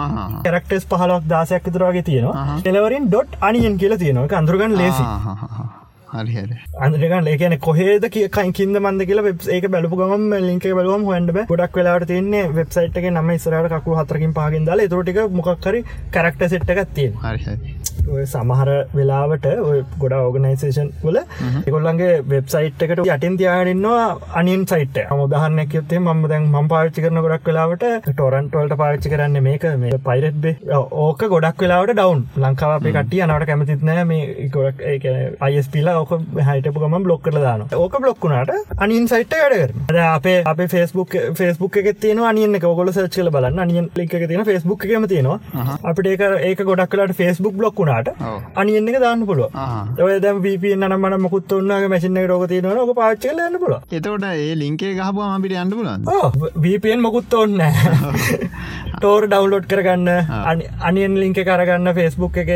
කරක්ටස් 0.43 0.86
පහලක් 0.88 1.23
දාසයක් 1.28 1.65
විතරවාගේ 1.65 2.03
තියෙනවා. 2.03 2.59
එලවරින් 2.65 3.07
ඩොට් 3.07 3.39
අනියන් 3.41 3.78
කියලා 3.78 3.97
තියෙනවා. 3.97 4.39
අඳුරගන් 4.39 4.78
ලේසි 4.78 5.03
අන්දරගන් 6.15 7.28
ඒකන 7.28 7.57
කොහේද 7.59 8.05
කියකයින් 8.09 8.53
කින්ද 8.53 8.80
මන්ද 8.80 9.07
කියලා 9.07 9.34
ඒක 9.51 9.65
බැලපු 9.69 10.01
ගම 10.01 10.30
ලින්ක 10.41 10.69
බලුවම 10.71 11.09
හොන්ඩ 11.09 11.34
ගොඩක් 11.49 11.82
වෙලාට 11.82 12.07
තියන්නේ 12.07 12.45
වෙබ්සයිට් 12.51 13.01
එක 13.01 13.09
නම 13.11 13.32
ඉස්රට 13.32 13.76
කකු 13.76 13.97
හතරකින් 13.99 14.38
පාගෙන් 14.39 14.69
දාල. 14.69 14.86
තුරටික 14.88 15.19
මොක්කරි 15.32 15.84
කරක්ට 16.11 16.47
සෙට්ට 16.47 16.76
එකක් 16.76 16.95
තිය 16.95 17.11
ඔය 17.23 17.84
සමහර 18.26 18.70
වෙලාවට 18.93 19.47
ඔය 19.64 19.80
ගොඩ 19.97 20.16
ඕගනයිසේෂන් 20.18 20.89
වල 21.01 21.20
එකොල්ලන්ගේ 21.64 22.12
වෙබ්සයිට් 22.26 22.86
එකට 22.88 23.03
යටින් 23.06 23.38
තියාරන්නවා 23.41 24.06
අනින් 24.34 24.66
සයිට 24.66 24.99
මුදහන්නක් 25.14 25.76
යත්තේ 25.82 26.01
ම 26.01 26.26
දැන් 26.26 26.49
ම 26.53 26.70
පාච්චි 26.74 27.06
කරන 27.06 27.22
ගොඩක් 27.26 27.51
වෙලාවට 27.51 27.86
ටොරන්ටවල්ට 28.10 28.78
පාච්චි 28.78 29.14
කරන්න 29.14 29.43
මේක 29.43 29.68
මේ 29.78 30.01
පයිරට් 30.06 30.39
බේ 30.41 30.82
ඕක 31.06 31.26
ගොඩක් 31.28 31.66
වෙලාවට 31.66 31.93
ඩවන් 31.93 32.26
ලංකාව 32.43 32.76
අපේ 32.78 32.95
කටිය 32.97 33.24
අනට 33.28 33.47
කැමතිත්නෑ 33.47 34.06
මේ 34.06 34.49
ගොඩක් 34.49 34.86
අයිස්පිලා 35.41 35.97
ඕක 36.01 36.16
හයිටපු 36.43 36.86
ගම 36.86 36.99
බ්ලොක් 37.03 37.24
කර 37.24 37.39
දාන 37.39 37.68
ඕක 37.76 37.99
බ්ලොක්කුණට 37.99 38.56
අනින් 38.80 39.08
සයිට් 39.08 39.36
වැඩ 39.36 40.01
අපේ 40.06 40.38
අපේ 40.45 40.68
ෆෙස්බුක් 40.68 41.16
ෆෙස්බුක් 41.36 41.78
එක 41.78 41.99
තියන 41.99 42.20
අනියන්න 42.26 42.60
ගොල 42.62 42.91
සච් 42.91 43.10
කල 43.16 43.30
බලන්න. 43.30 43.60
අනියන් 43.60 43.89
ලික 43.95 44.14
තින 44.24 44.43
ෆෙස්බුක් 44.43 44.86
එකම 44.86 45.08
තියෙනවා. 45.08 45.78
අපිට 45.84 46.08
ඒක 46.08 46.24
ඒක 46.41 46.62
ගොඩක් 46.62 46.89
කලට 46.89 47.16
ෆෙස්බුක් 47.16 47.56
බ්ලොක් 47.56 47.80
වුණට 47.95 48.57
අනියන්න 48.63 48.91
එක 48.93 48.99
දාන්න 49.05 49.25
පුළුව 49.31 50.03
ඔය 50.07 50.19
දැ 50.25 50.35
වප 50.45 50.75
නමන 50.79 51.19
මුකුත් 51.25 51.57
ඔන්නගේ 51.59 51.91
මැසින්න 51.95 52.21
රෝග 52.33 52.47
තියන 52.53 52.71
ක 52.89 52.97
පාච්චලන්න 53.01 53.59
පුල 53.65 53.77
එතකොට 53.99 54.27
ඒ 54.31 54.55
ලින්කේ 54.63 54.95
ගහපු 55.01 55.27
අපිට 55.27 55.57
අන්න 55.63 55.77
පුලන් 55.79 56.09
වපන් 56.65 57.05
මොකුත් 57.07 57.39
ඔන්න 57.43 57.61
ටෝර් 58.95 59.25
ඩවන්ලෝඩ් 59.31 59.65
කරගන්න 59.71 60.09
අනියන් 60.89 61.15
ලිංක 61.21 61.39
කරගන්න 61.47 61.89
ෆෙස්බුක් 61.97 62.37
එක 62.43 62.51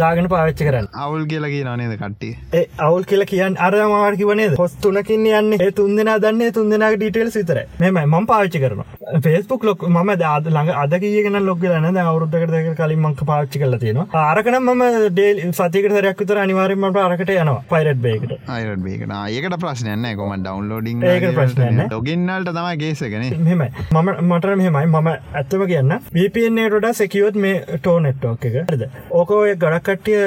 දාගෙන 0.00 0.28
පාච්චි 0.32 0.66
කරන්න. 0.68 0.88
අවුල් 1.04 1.22
කියලගේ 1.30 1.62
නනේද 1.66 1.94
කට්ටිය? 2.00 2.32
ඒ 2.58 2.64
අවුල් 2.86 3.04
කියල 3.10 3.24
කියන්න 3.30 3.58
අරමාට 3.66 4.18
කිවනේ 4.20 4.48
හොස් 4.60 4.74
තුනකින් 4.84 5.26
යන්න. 5.40 5.52
ඒ 5.60 5.70
තුන්දෙන 5.80 6.10
දන්න 6.24 6.52
තුන්දෙනගේ 6.58 6.98
ඩීටේල් 7.02 7.30
විතර 7.36 7.60
මෙම 7.82 8.00
ම 8.04 8.26
පාච්චි 8.32 8.62
කරන 8.64 8.82
ෆෙස්බුක් 9.26 9.66
ලොක් 9.68 9.86
ම 9.88 10.12
දාද 10.24 10.50
ළඟ 10.50 10.72
අද 10.82 10.98
කියන 11.04 11.38
ලොක්ගලන 11.48 12.00
අවුරුද්ධකට 12.04 12.54
දෙක 12.56 12.68
කලින් 12.80 13.00
මංක 13.04 13.22
පාච්චි 13.30 13.62
කල 13.62 13.78
තියෙනවා. 13.84 14.08
ආරකන 14.24 14.58
ම 14.76 14.84
ඩේල් 15.08 15.42
සතිකට 15.52 15.96
සරයක් 15.96 16.20
විතර 16.20 16.42
අනිවාරෙන්මට 16.44 17.00
අරකට 17.04 17.34
යනවා 17.36 17.58
පයිරට් 17.68 18.02
බේකට 18.02 18.36
අයිරට 18.48 18.82
බේකට 18.82 19.16
ඒකට 19.16 19.58
ප්‍රශ්නයන්න 19.58 20.08
කොම 20.16 20.34
ඩවන්ලෝඩිං 20.38 21.06
ඒක 21.06 21.28
ප්‍රශ්නයන්න 21.34 21.86
ලොගින්නල්ට 21.90 22.52
තමයි 22.52 22.76
ගේසගෙන 22.78 23.28
මෙමයි 23.42 23.70
මම 23.92 24.12
මට 24.28 24.56
මෙමයි 24.56 24.86
මම 24.86 25.08
ඇත්තම 25.08 25.66
කියන්න 25.66 25.98
VPNට 26.12 26.94
සෙකියෝත් 26.96 27.34
මේ 27.36 27.78
ටෝ 27.78 27.98
නෙට්ටෝක් 28.00 28.44
එක. 28.44 28.56
හරිද? 28.66 28.82
ඕකෝය 29.10 29.54
ගඩක්කටිය 29.56 30.20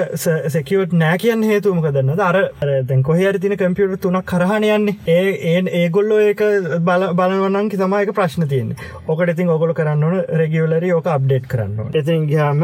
සෙකියෝට් 0.50 0.93
නෑ 0.93 1.18
කියන්න 1.18 1.43
හේතුමක 1.43 1.88
දන්න 1.88 2.22
අර 2.22 2.38
දැන් 2.84 3.04
කොහරි 3.04 3.39
තින 3.39 3.56
කම්පියුට 3.58 4.02
තුනක් 4.02 4.26
කරහණයන්නේ 4.26 4.95
ඒ 5.08 5.34
ඒ 5.52 5.64
ඒගොල්ලෝ 5.82 6.20
ඒක 6.22 6.43
බල 6.82 7.08
බලවනන්කි 7.14 7.78
තමයික 7.78 8.14
ප්‍රශ්න 8.14 8.47
තියන්නේ. 8.47 8.78
ඕකට 9.08 9.34
ඉතින් 9.34 9.50
ඔගොල 9.50 9.74
කරන්න 9.74 10.04
ඕන 10.04 10.24
රෙගියලරි 10.41 10.93
ඕක 10.93 11.08
අප්ඩේට් 11.08 11.47
කරන්න 11.47 11.91
ඉතින් 11.93 12.28
ගහම 12.28 12.64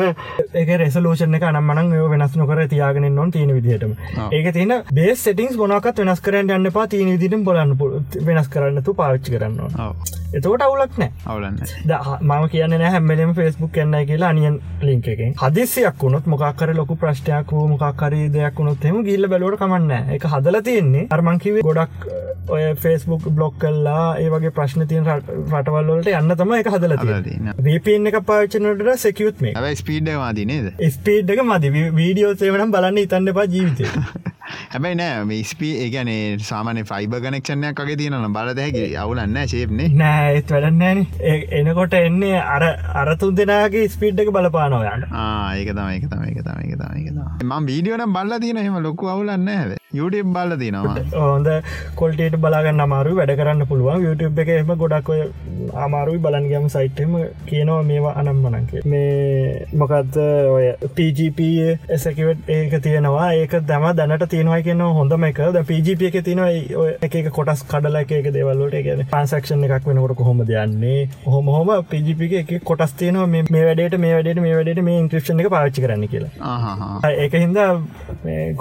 ඒක 0.53 0.73
රෙසලූෂන 0.77 1.36
එක 1.36 1.43
අනම්මනන් 1.43 1.74
ඒ 1.78 2.09
වෙනස් 2.13 2.36
නොකර 2.41 2.67
තියාගෙන 2.73 3.07
නොන් 3.15 3.32
තියෙන 3.32 3.53
විදිහටම. 3.57 3.93
ඒක 4.32 4.53
තියන 4.53 4.73
බේස් 4.99 5.23
සෙටිංස් 5.23 5.57
මොනකත් 5.61 5.99
වෙනස් 6.03 6.21
කරන්න 6.26 6.51
යන්න 6.57 6.71
පා 6.78 6.88
තියන 6.88 7.11
විදිටම් 7.13 7.43
බලන්න 7.47 7.76
වෙනස් 8.28 8.47
කරන්නතු 8.53 8.93
පාච්චි 8.99 9.36
කරන්න 9.36 9.59
එතකොට 10.34 10.63
අවුලක් 10.67 10.97
නෑ. 11.01 11.11
අවුලන්න 11.26 11.59
මම 12.21 12.47
කියන්න 12.53 12.86
හැමලම 12.93 13.34
ෆෙස්බුක් 13.39 13.71
කන්න 13.78 14.05
කියලා 14.09 14.30
අනියන් 14.36 14.59
ලින්ක 14.82 15.07
එකෙන්. 15.13 15.34
හදිසියක් 15.41 16.03
වුණොත් 16.03 16.26
මොකක්කර 16.34 16.73
ලොකු 16.76 16.95
ප්‍රශ්ටයක් 17.01 17.51
වූ 17.51 17.67
මොකක්කරි 17.73 18.30
දෙයක් 18.36 18.59
වුණොත් 18.59 18.86
එම 18.86 19.03
ගිල්ල 19.09 19.30
බැලවට 19.34 19.59
කමන්න 19.61 20.13
එක 20.15 20.28
හදල 20.34 20.61
තියෙන්නේ 20.69 21.07
අර්මංකිවේ 21.17 21.65
ගොඩක් 21.67 22.07
ඔය 22.47 22.65
ෆෙස්බුක් 22.77 23.23
බ්ලොක් 23.31 23.55
කල්ලා 23.59 24.17
ඒ 24.19 24.29
වගේ 24.29 24.51
ප්‍රශ්න 24.51 24.85
තියන 24.87 25.07
රටවල්ලට 25.07 26.09
යන්න 26.11 26.35
තම 26.35 26.53
එක 26.57 26.69
හදල 26.69 26.95
වපන් 27.59 28.11
එක 28.11 28.19
පාචනට 28.23 28.85
සෙකියුත් 28.99 29.41
මේ 29.41 29.75
ස්පීඩ් 29.75 30.11
වාදී 30.15 30.45
නේද? 30.45 30.71
ස්පීඩ් 30.91 31.29
එක 31.29 31.43
මදි. 31.43 31.73
වීඩියෝ 31.95 32.35
සේවනම් 32.35 32.71
බලන්න 32.71 32.97
ඉතන්න 32.99 33.33
පා 33.33 33.47
ජීවිතය 33.47 33.89
හැබයි 34.47 34.95
නෑ 34.95 35.39
ස්පී 35.45 35.73
ඒගැනේ 35.83 36.19
සාමාන 36.41 36.81
ෆයිබ 36.85 37.15
කනෙක්ෂණයක් 37.25 37.81
වගේ 37.81 37.97
තියෙන 37.97 38.27
බලදැකි 38.37 38.83
අවුලන්න 39.03 39.39
ශේප්නේ 39.47 39.89
නෑත් 39.95 40.53
වැඩන්නෑන 40.55 41.05
එනකොට 41.61 41.97
එන්නේ 42.01 42.43
අර 42.55 42.67
අරතුන් 43.03 43.37
දෙනාගේ 43.37 43.87
ස්පීඩ් 43.89 44.25
එක 44.25 44.33
බලපානොයන්න 44.37 45.07
ඒක 45.55 45.71
තම 45.71 45.89
එක 45.89 46.09
තම 46.11 46.27
එක 46.29 46.43
තම 46.43 46.61
එක 46.65 46.75
තම 46.75 46.93
එක 46.99 47.43
ම 47.45 47.71
වීඩියෝන 47.71 48.05
බල්ල 48.13 48.39
තියන 48.39 48.63
හෙම 48.63 48.79
ලොකු 48.81 49.11
අවුලන්න 49.15 49.51
හැ 49.53 49.81
YouTube 49.93 50.31
බල්ල 50.35 50.57
තිනවා 50.61 50.95
හොඳ 51.15 51.49
කොල්ටේට 51.95 52.35
බලාගන්න 52.43 52.83
අමාරු 52.85 53.15
වැඩ 53.17 53.33
කරන්න 53.39 53.67
පුළුවන්. 53.69 54.03
YouTube 54.05 54.41
එක 54.41 54.49
එම 54.53 54.71
ගොඩක් 54.81 55.09
ඔය 55.09 55.21
අමාරුයි 55.85 56.21
බලන්ගම 56.25 56.67
සයිට්ම 56.69 57.13
කියනවා 57.49 57.81
මේවා 57.89 58.13
අනම්මනන්ගේ 58.21 58.83
මේ 58.85 59.67
මොකක්ද 59.73 60.17
ඔය 60.55 60.65
PGP 60.97 61.39
එසකිවට 61.89 62.49
ඒක 62.49 62.75
තියෙනවා. 62.87 63.29
ඒක 63.33 63.55
දම 63.69 63.85
දැනට 63.99 64.27
තියෙනවා 64.36 64.61
කියන 64.69 64.86
හොඳම 64.99 65.27
එක. 65.29 65.41
ද 65.57 65.65
PGP 65.71 66.11
එක 66.11 66.19
තියෙනවා 66.29 66.51
එක 67.09 67.31
කොටස් 67.39 67.65
කඩල 67.71 67.99
එක 68.03 68.31
දේවල්ලට 68.38 68.77
එක 68.81 68.88
පන්සක්ෂන් 69.15 69.67
එකක් 69.69 69.89
වෙනකොට 69.91 70.15
කොහොම 70.21 70.45
දයන්නේ 70.51 71.09
හොම 71.25 71.51
හොම 71.57 71.73
PGP 71.91 72.31
එක 72.43 72.53
කොටස් 72.69 72.95
තියනවා. 73.01 73.27
මේ 73.27 73.65
වැඩට 73.67 73.97
මේ 74.05 74.13
වැඩට 74.17 74.41
මේ 74.45 74.55
වැඩට 74.59 74.83
මේ 74.89 74.99
ඉන්ක්‍රපෂන් 75.03 75.43
එක 75.43 75.51
පාච්චි 75.55 75.86
කරන්න 75.86 76.07
කියලා. 76.13 76.31
ඒක 77.23 77.33
හින්ද 77.43 77.59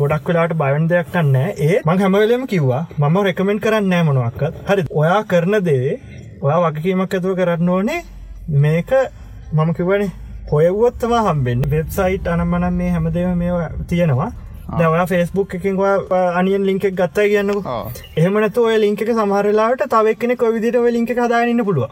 ගොඩක් 0.01 0.29
වෙලාට 0.29 0.57
බයන් 0.62 0.89
දෙයක් 0.93 1.12
කන්න 1.14 1.37
ඒ 1.68 1.81
මං 1.85 2.03
හැමවලම 2.05 2.47
කිව්වා 2.53 2.83
මම 2.99 3.16
රෙකමෙන්ට් 3.29 3.64
කරන්න 3.64 3.89
නෑ 3.93 4.09
මොනවක්කත් 4.09 4.61
හරි 4.68 4.87
ඔයා 5.03 5.20
කරන 5.33 5.61
දේ 5.68 5.99
ඔයා 6.43 6.61
වගකීමක් 6.66 7.14
ඇතුව 7.14 7.37
කරන්න 7.41 7.72
ඕනේ. 7.77 8.01
මේක 8.64 8.91
මම 9.53 9.70
කිවනේ 9.77 10.11
හොයවුවත්තම 10.53 11.12
හම්බෙන් 11.27 11.61
වෙබ්සයිට් 11.72 12.27
අනම්මනම් 12.33 12.75
මේ 12.81 12.91
හැමදේම 12.95 13.39
මේ 13.43 13.68
තියෙනවා 13.91 14.31
දවා 14.77 15.07
ෆෙස්බුක් 15.07 15.55
එකින් 15.55 15.79
අනියන් 16.35 16.66
ලින්ක 16.66 16.87
ගත්තා 16.93 17.27
කියන්නක. 17.27 17.68
එහමනතු 18.16 18.64
ඔය 18.64 18.77
ලින්ක 18.79 19.05
සමහරලාට 19.11 19.85
තවක්න 19.89 20.37
කොවිදිට 20.37 20.77
ඔය 20.77 20.93
ලින්ක 20.93 21.12
හදාගන්න 21.14 21.64
පුළුව 21.64 21.91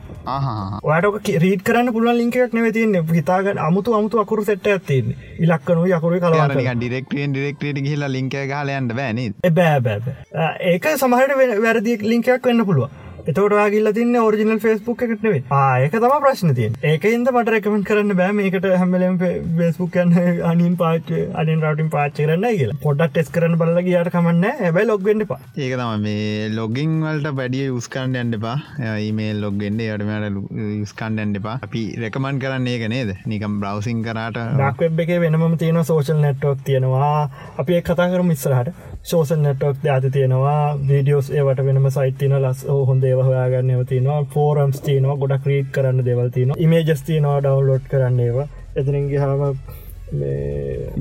වාට 0.84 1.28
රීට 1.36 1.62
කරන්න 1.64 1.92
පුළුවන් 1.92 2.16
ලින්කක් 2.16 2.54
නැවතින්න 2.54 2.98
හිතාගන්න 3.12 3.58
අමුතු 3.60 3.94
අමුතු 3.94 4.20
අකුරු 4.20 4.44
සෙට්ට 4.44 4.68
ඇතින්න 4.68 5.14
ඉලක්කනු 5.40 5.86
යකුරු 5.88 6.20
කලා 6.20 6.48
ඩිරෙක්ටෙන් 6.74 7.32
ඩිරෙක්ට 7.32 7.82
කියලා 7.82 8.10
ලින්ක 8.10 8.36
හලයන්ට 8.54 8.96
බෑන 8.96 9.22
බෑ 9.52 9.80
බෑ 9.82 10.50
ඒක 10.72 10.90
සමහට 10.94 11.62
වැරදි 11.62 11.96
ලින්කයක් 12.04 12.46
වෙන්න 12.46 12.66
පුළුව 12.66 13.01
එතවට 13.22 13.70
ගිල්ල 13.72 13.88
තින්න 13.96 14.16
ඔරිිනල් 14.18 14.58
ෆෙස්බුක් 14.62 15.02
එකටනේ 15.06 15.42
ආයක 15.56 15.92
තම 15.94 16.14
ප්‍රශ්න 16.22 16.54
තියෙන් 16.56 16.72
ඒක 16.90 17.04
ඉද 17.08 17.28
මට 17.32 17.52
රැකමෙන්ට 17.54 17.86
කරන්න 17.88 18.16
බෑ 18.20 18.34
මේකට 18.38 18.66
හැමලම් 18.72 19.18
බේස්බුක් 19.58 19.98
යන්න 20.02 20.16
අනින් 20.50 20.74
පාච 20.80 21.12
අනින් 21.42 21.62
රටින් 21.62 21.90
පාච 21.92 22.16
කරන්න 22.16 22.46
කියලා. 22.56 22.78
පොඩක් 22.82 23.12
ටෙස් 23.12 23.30
කරන්න 23.36 23.54
බල 23.60 23.78
යාට 23.88 24.10
කමන්න 24.14 24.46
ඇබයි 24.50 24.88
ලොග්ගෙන්ට 24.90 25.26
පා 25.30 25.38
ඒක 25.56 25.74
තම 25.74 26.02
මේ 26.02 26.48
ලොගිං 26.56 26.96
වලට 27.04 27.34
වැඩිය 27.38 27.68
යස්කන්ඩ 27.72 28.20
ඇන්ඩ 28.22 28.38
පා 28.46 28.56
ඒමේ 28.96 29.30
ලොග්ගෙන්ඩ 29.38 29.86
යටමට 29.86 30.58
යස්කන්ඩ 30.80 31.24
ඇන්ඩ 31.24 31.42
පා 31.46 31.56
අපි 31.62 31.84
රැකමන් 32.02 32.42
කරන්න 32.42 32.70
ඒක 32.74 32.86
නේද? 32.88 33.14
නිකම් 33.26 33.60
බ්‍රවසිං 33.62 34.02
කරට. 34.02 34.42
ඩක්වෙබ් 34.58 35.04
එක 35.06 35.14
වෙනම 35.26 35.46
තියෙන 35.62 35.84
සෝෂල් 35.84 36.18
නැට්වක් 36.24 36.66
තියෙනවා. 36.66 37.14
අපි 37.56 37.80
කතා 37.82 38.10
කරම 38.10 38.34
ඉස්සරහට 38.34 38.91
ශෝසල් 39.10 39.40
නැට්වක් 39.42 39.86
ඇති 39.92 40.10
තියෙනවා. 40.10 40.78
වීඩියෝස් 40.88 41.30
ඒවට 41.30 41.60
වෙනම 41.66 41.86
සයිතින 41.96 42.34
ලස් 42.38 42.60
හොඳ 42.90 43.04
ඒව 43.04 43.22
හොයාගන්න 43.28 43.86
තිනවා 43.92 44.20
ෆෝරම්ස් 44.34 44.80
තියනවා. 44.80 45.16
ගොඩක් 45.22 45.42
ක්‍රීට් 45.44 45.72
කරන්න 45.74 46.04
දෙවල් 46.08 46.30
තින 46.36 46.52
මේජස් 46.74 47.02
තියනවා 47.08 47.38
ඩවන්ලෝඩ් 47.40 47.88
කරන්න 47.90 48.20
ඒවා. 48.26 48.48
එතිරින්ගේ 48.76 49.20
හම 49.20 49.42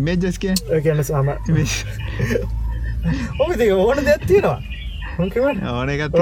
මේජස්ක 0.07 0.43
ගැන 0.85 1.03
සාම 1.03 1.33
ඔමති 3.39 3.71
ඕන 3.71 4.05
දෙත්තිනවා 5.17 5.73
ඕනකත් 5.73 6.15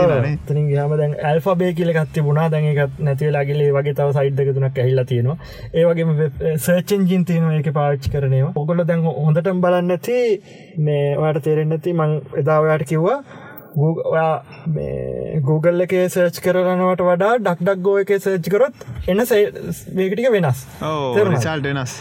තින් 0.48 0.70
හම 0.70 0.94
දැන් 1.02 1.14
ඇල්ෆබේ 1.30 1.72
කියල 1.78 1.92
කත්ති 1.98 2.24
බුණා 2.28 2.48
දැඟකත් 2.54 3.04
නැතිවලාගලේ 3.08 3.70
වගේ 3.78 3.94
තව 4.00 4.08
සයිඩ්ක 4.18 4.54
තුනක් 4.56 4.80
ඇහිල්ලා 4.84 5.06
තියෙනවා. 5.12 5.38
ඒවගේ 5.74 6.58
සර්චන් 6.58 7.06
ජින් 7.12 7.26
තියන 7.26 7.52
එක 7.60 7.70
පාච්චි 7.78 8.14
කරනවා 8.16 8.54
ඔගොල 8.56 8.86
දැන් 8.90 9.06
හොඳටම් 9.20 9.62
බලන්න 9.66 9.96
ඇති 9.98 10.18
මේ 10.88 11.06
ඔයට 11.18 11.44
තේරෙන් 11.46 11.70
නැති 11.74 11.94
මං 11.94 12.18
එදාවයාට 12.44 12.88
කිව්වා 12.92 13.20
Google 15.47 15.84
එකේ 15.86 16.05
සර්ච් 16.07 16.38
කරනවට 16.45 17.01
වඩා 17.07 17.34
ඩක්ඩක් 17.39 17.82
ගෝ 17.88 17.97
එක 18.03 18.11
සර්ච් 18.17 18.49
කරොත් 18.53 18.86
එන්න 19.07 19.22
වේකටික 19.97 20.30
වෙනස්. 20.36 20.65
රිසල්ට 21.30 21.67
වෙනස්. 21.70 21.93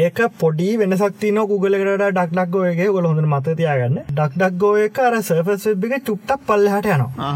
ඒක 0.00 0.18
පොඩි 0.40 0.68
වෙනසක්ති 0.80 1.30
න 1.32 1.38
Google 1.52 1.78
එකට 1.78 2.02
ඩක්ඩක් 2.16 2.50
ගෝයගේ 2.56 2.88
ගොල 2.96 3.06
හොඳ 3.10 3.26
මතතියාගන්න 3.34 4.00
ඩක්ඩක් 4.10 4.58
ගෝය 4.64 4.80
එක 4.88 4.98
අර 5.06 5.14
සර්ෆස් 5.20 5.66
වෙබ්ික 5.70 5.94
චුට්ටක් 6.08 6.46
පල්ලහට 6.48 6.90
යනවා. 6.96 7.34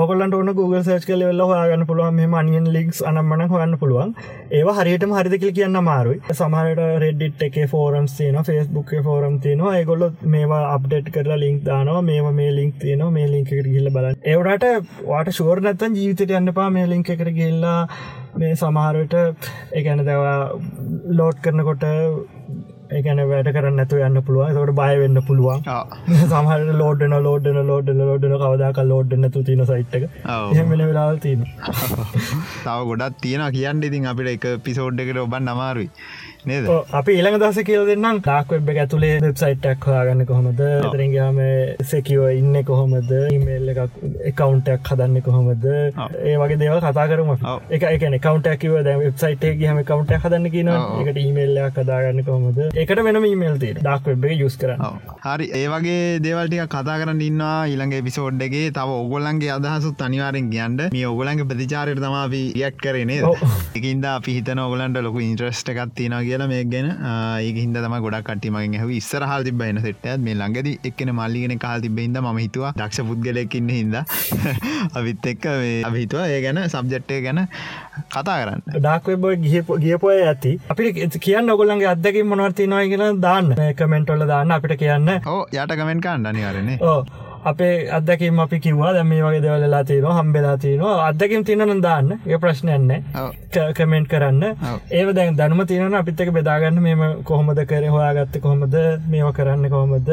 ඕකලන්ට 0.00 0.38
ඕන 0.38 0.52
Google 0.60 0.82
සර්ච් 0.82 1.06
කල 1.10 1.26
වෙල්ල 1.28 1.44
හයාගන්න 1.52 1.86
පුළුවන්. 1.90 2.14
මේ 2.20 2.32
මනියන් 2.34 2.66
ලික්ස් 2.78 3.02
අනම්මන 3.12 3.46
හොයන්න 3.54 3.78
පුළුවන්. 3.82 4.14
ඒවා 4.60 4.76
හරියටම 4.80 5.14
හරිදකිල් 5.18 5.52
කියන්න 5.60 5.80
මාරුයි 5.90 6.18
සමහට 6.40 6.82
රෙඩ්ඩිට් 7.04 7.46
එක 7.48 7.60
ෆෝරම්ස් 7.74 8.16
තියන 8.18 8.40
ෆස්බුක් 8.48 8.90
ෆෝරම් 9.08 9.38
තියනවා. 9.46 9.76
ඒගොල්ලො 9.80 10.10
මේවා 10.34 10.64
අප්ඩේට් 10.74 11.12
කරලා 11.14 11.40
ලින්ක් 11.44 11.62
දානවා. 11.70 12.02
මේම 12.10 12.28
මේ 12.40 12.45
ලින්ක් 12.50 12.78
තියනවා 12.78 13.10
මේ 13.10 13.26
ලින්ක 13.28 13.50
එකට 13.52 13.68
ගිල්ල 13.68 13.90
බලන්න. 13.90 14.20
ඒවටට 14.24 15.04
වාට 15.06 15.32
ශෝර් 15.32 15.60
නැත්තන් 15.60 15.98
ජීවිතයට 15.98 16.36
යන්න 16.38 16.54
පා 16.54 16.68
මේ 16.70 16.86
ලින්ක 16.86 17.10
එකට 17.10 17.32
ගෙල්ලා 17.38 17.80
මේ 18.36 18.54
සමහරට 18.54 19.18
එකැන 19.72 20.06
දවා 20.06 20.38
ලෝඩ් 21.12 21.42
කරනකොට 21.42 21.86
ඒකන 22.90 23.20
වැඩ 23.30 23.48
කරන්න 23.54 23.82
ඇතු 23.82 23.98
යන්න 24.00 24.20
පුළුවන්. 24.22 24.54
තොට 24.54 24.74
බය 24.74 24.92
වෙන්න 25.00 25.20
පුළුවන්. 25.28 25.64
සමහට 26.24 26.70
ලෝඩන 26.74 27.16
ලෝඩන 27.22 27.58
ලෝඩන 27.64 28.02
ලෝඩන 28.02 28.36
කවදාක 28.36 28.78
ලෝඩ්න 28.84 29.30
තු 29.30 29.42
තින 29.42 29.64
සයිට්ක 29.66 30.06
එහෙමෙන 30.26 30.84
වෙලාවල් 30.84 31.18
තිීන 31.18 31.44
තව 32.64 32.78
ගොඩත් 32.90 33.20
තියෙන 33.20 33.44
කියන්න 33.52 33.82
ඉතින් 33.82 34.08
අපිට 34.12 34.32
එක 34.34 34.46
පිසෝඩ් 34.62 35.02
එකට 35.02 35.22
ඔබන් 35.24 35.52
අමාරුයි 35.54 35.90
නේද? 36.46 36.66
අපි 36.92 37.14
ඊළඟ 37.16 37.38
දස 37.42 37.58
කියල 37.68 37.84
දෙන්නම්. 37.88 38.20
ඩාක්වෙබ් 38.20 38.68
ඇතුලේ 38.74 39.14
වෙබ්සයිට්ක් 39.22 39.86
හොයාගන්න 39.88 40.26
කොහොමද? 40.28 40.60
එතරින්ගේම 40.80 41.40
සෙකිව 41.90 42.22
ඉන්න 42.30 42.58
කොහොමද? 42.64 43.10
ඉමේල් 43.36 43.72
එකක් 43.72 43.96
එකකවන්ටක් 44.30 44.90
හදන්න 44.92 45.24
කොහොමද? 45.26 45.66
ඒ 46.24 46.36
වගේ 46.42 46.60
දේවල් 46.62 46.80
කතා 46.84 47.06
කරම 47.12 47.32
එක 47.70 47.86
එක 47.88 48.04
කවන්ටක්ව 48.18 48.76
ද 48.80 48.94
වෙබ්සයිට් 49.02 49.46
හම 49.64 49.82
කවන්ට 49.82 50.20
හදන්න 50.22 50.50
කියන 50.54 50.70
එකට 50.74 51.20
ඉමේල්ලයක් 51.24 51.76
කදාගන්න 51.80 52.22
කොහොමද? 52.28 52.62
එකට 52.76 53.02
වෙනම 53.08 53.26
ඉමේල් 53.26 53.58
තේ 53.58 53.74
ඩාක්වෙබ් 53.80 54.28
යුස් 54.34 54.58
කර 54.62 54.76
හරි. 54.76 55.50
ඒ 55.52 55.66
වගේ 55.74 55.98
දේවල්ටික 56.20 56.70
කතා 56.76 56.96
කරන්න 57.02 57.24
ඉන්නවා 57.30 57.58
ඊළඟ 57.72 57.96
පිසෝඩ්ඩගේ 58.08 58.70
තව 58.78 59.00
ඔගොල්ලන්ගේ 59.02 59.52
අදහසුත් 59.58 60.06
අනිවාරෙන් 60.08 60.50
කියන්න. 60.54 60.78
මේ 60.94 61.06
ඔගොලන්ගේ 61.12 61.50
ප්‍රතිචාරයට 61.50 62.04
තමාපි 62.06 62.44
ියක් 62.62 62.80
කරනේ 62.82 63.34
එකින්ද 63.76 64.08
අපි 64.14 64.38
හිතන 64.38 64.64
ඔගලන්ට 64.68 65.02
ලොකු 65.02 65.26
ඉන්ට්‍රස්ට 65.26 65.74
එකක් 65.74 65.94
තියෙන 65.96 66.18
කියලා 66.36 66.48
මේ 66.48 66.64
ගැන 66.66 66.88
ඒක 67.40 67.56
හිද 67.56 67.76
තම 67.76 67.96
ගොඩක් 68.04 68.28
කටීමගෙන් 68.28 68.76
හ 68.80 68.92
ඉස්සර 68.92 69.22
හල් 69.24 69.44
තිබයින 69.48 69.80
සෙට 69.80 70.06
මේ 70.20 70.34
ළඟද 70.34 70.88
එක්න 70.90 71.12
මල්ලිගෙන 71.12 71.58
කාල් 71.58 71.80
තිබෙහිද 71.80 72.18
ම 72.22 72.38
හිතුවා 72.38 72.72
දක්ෂ 72.76 73.06
පුද්ගලයකින්න 73.10 73.70
හිද 73.70 73.96
අවිත් 74.98 75.28
එක්ක 75.32 75.46
අවිහිතුවා 75.90 76.26
ඒ 76.28 76.40
ගැන 76.46 76.62
සබ්ජෙට්ටය 76.66 77.20
ගැන 77.26 77.42
කතා 78.08 78.38
කරන්න. 78.40 78.64
ඩාක්වෙබ 78.76 79.24
ගියපොය 79.84 80.18
ඇති. 80.22 80.52
අපි 80.70 80.92
කියන්න 81.20 81.54
ඔගොල්ලන්ගේ 81.54 81.92
අදකින් 81.94 82.28
මොනවර්ති 82.32 82.68
නොය 82.68 82.90
කියලා 82.92 83.12
දාන්න. 83.20 83.54
කමෙන්ටොල්ල 83.76 84.26
දාන්න 84.26 84.58
අපිට 84.58 84.76
කියන්න. 84.78 85.14
ඕ 85.26 85.40
යට 85.54 85.78
කමෙන්ට 85.80 86.04
කන්න 86.04 86.30
අනිවාරන්නේ 86.32 86.78
ඕ 86.82 87.00
අපේ 87.50 87.88
අදකින් 87.98 88.40
අපි 88.44 88.58
කිවවා. 88.64 88.92
දැම 88.96 89.08
මේ 89.12 89.22
වගේ 89.26 89.42
දෙවලලා 89.46 89.82
තියන 89.90 90.06
හම්බෙලා 90.18 90.56
තියනවා. 90.64 90.94
අදකින් 91.08 91.44
තියනන 91.48 91.82
දාන්න. 91.86 92.08
ඒ 92.26 92.38
ප්‍රශ්නයන්න 92.44 92.90
කමෙන්ට් 93.78 94.08
කරන්න. 94.12 94.42
ඒ 94.98 95.12
දැන් 95.18 95.36
දැනම 95.40 95.60
තියන 95.70 95.94
අපිත්තක 96.00 96.32
බෙදාගන්න 96.38 96.80
මෙම 96.86 97.02
කොහොමද 97.30 97.60
කර 97.72 97.84
හොයාගත්ත 97.96 98.40
කොහොමද? 98.46 98.76
මේව 99.12 99.30
කරන්න 99.38 99.70
කොහොමද? 99.74 100.10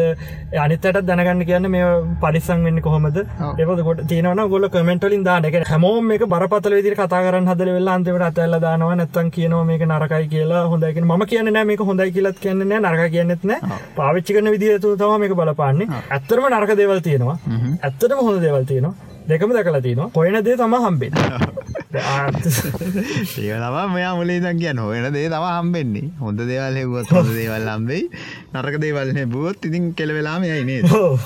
අනිතට 0.66 1.02
දැනගන්න 1.10 1.46
කියන්න 1.50 1.70
මේ 1.76 1.88
පරිසං 2.24 2.64
වෙන්න 2.68 2.82
කොහොමද? 2.88 3.18
ඒකොට 3.60 4.04
තියන 4.12 4.30
ගොල 4.54 4.70
කමෙන්ටලින් 4.76 5.24
දාන 5.30 5.46
එක 5.50 5.58
හැමෝම 5.72 6.08
මේ 6.12 6.30
බරපතල 6.34 6.78
විදි 6.80 6.96
කතා 7.00 7.24
කරන්න 7.26 7.50
හදල 7.52 7.74
වෙල්ලා 7.78 7.96
අන්තිමට 8.00 8.28
අතැල්ල 8.30 8.60
දානවා. 8.68 8.96
නැත්තන් 9.02 9.34
කියනවා 9.38 9.64
මේක 9.72 9.84
නරකයි 9.90 10.28
කියලා 10.36 10.64
හොඳයික 10.72 11.02
ම 11.02 11.26
කියන්න 11.34 11.54
නෑ 11.56 11.66
මේක 11.72 11.84
හොඳයි 11.90 12.12
කියලත් 12.16 12.40
කියන්න 12.46 12.64
නරක 12.80 13.04
කියන්නෙත්න 13.16 13.54
පාවිච්චි 13.98 14.38
කරන 14.38 14.52
විදිහතු 14.56 14.96
තම 15.02 15.20
මේක 15.26 15.36
බලපාන්නේ. 15.42 15.88
ඇත්තරම 16.16 16.48
නරක 16.54 16.78
දෙවල් 16.82 17.02
තියෙන 17.08 17.23
තියෙනවා. 17.26 17.78
ඇත්තටම 17.84 18.20
හොඳ 18.22 18.42
දෙවල් 18.42 18.66
තියෙනවා. 18.66 18.94
දෙකම 19.30 19.54
දැකලා 19.54 19.82
තියෙනවා. 19.82 20.10
හොයන 20.16 20.46
දේ 20.46 20.58
තම 20.58 20.76
හම්බෙන් 20.86 21.12
ඒ 21.94 23.58
තම 23.62 23.94
මෙයා 23.94 24.14
මුලේ 24.18 24.40
දන් 24.42 24.58
කියන්න. 24.60 24.80
හොයන 24.86 25.06
දේ 25.14 25.30
තම 25.30 25.46
හම්බෙන්නේ. 25.48 26.08
හොඳ 26.20 26.40
දේවල් 26.50 26.76
හෙවත් 26.82 27.10
හොඳ 27.16 27.30
දේවල් 27.38 27.68
හම්බෙයි. 27.70 28.04
නරක 28.54 28.76
දේවල්න 28.84 29.20
බුවත් 29.30 29.62
ඉතින් 29.70 29.84
කෙලවෙලාම 29.94 30.42
යයිනේ 30.44 30.82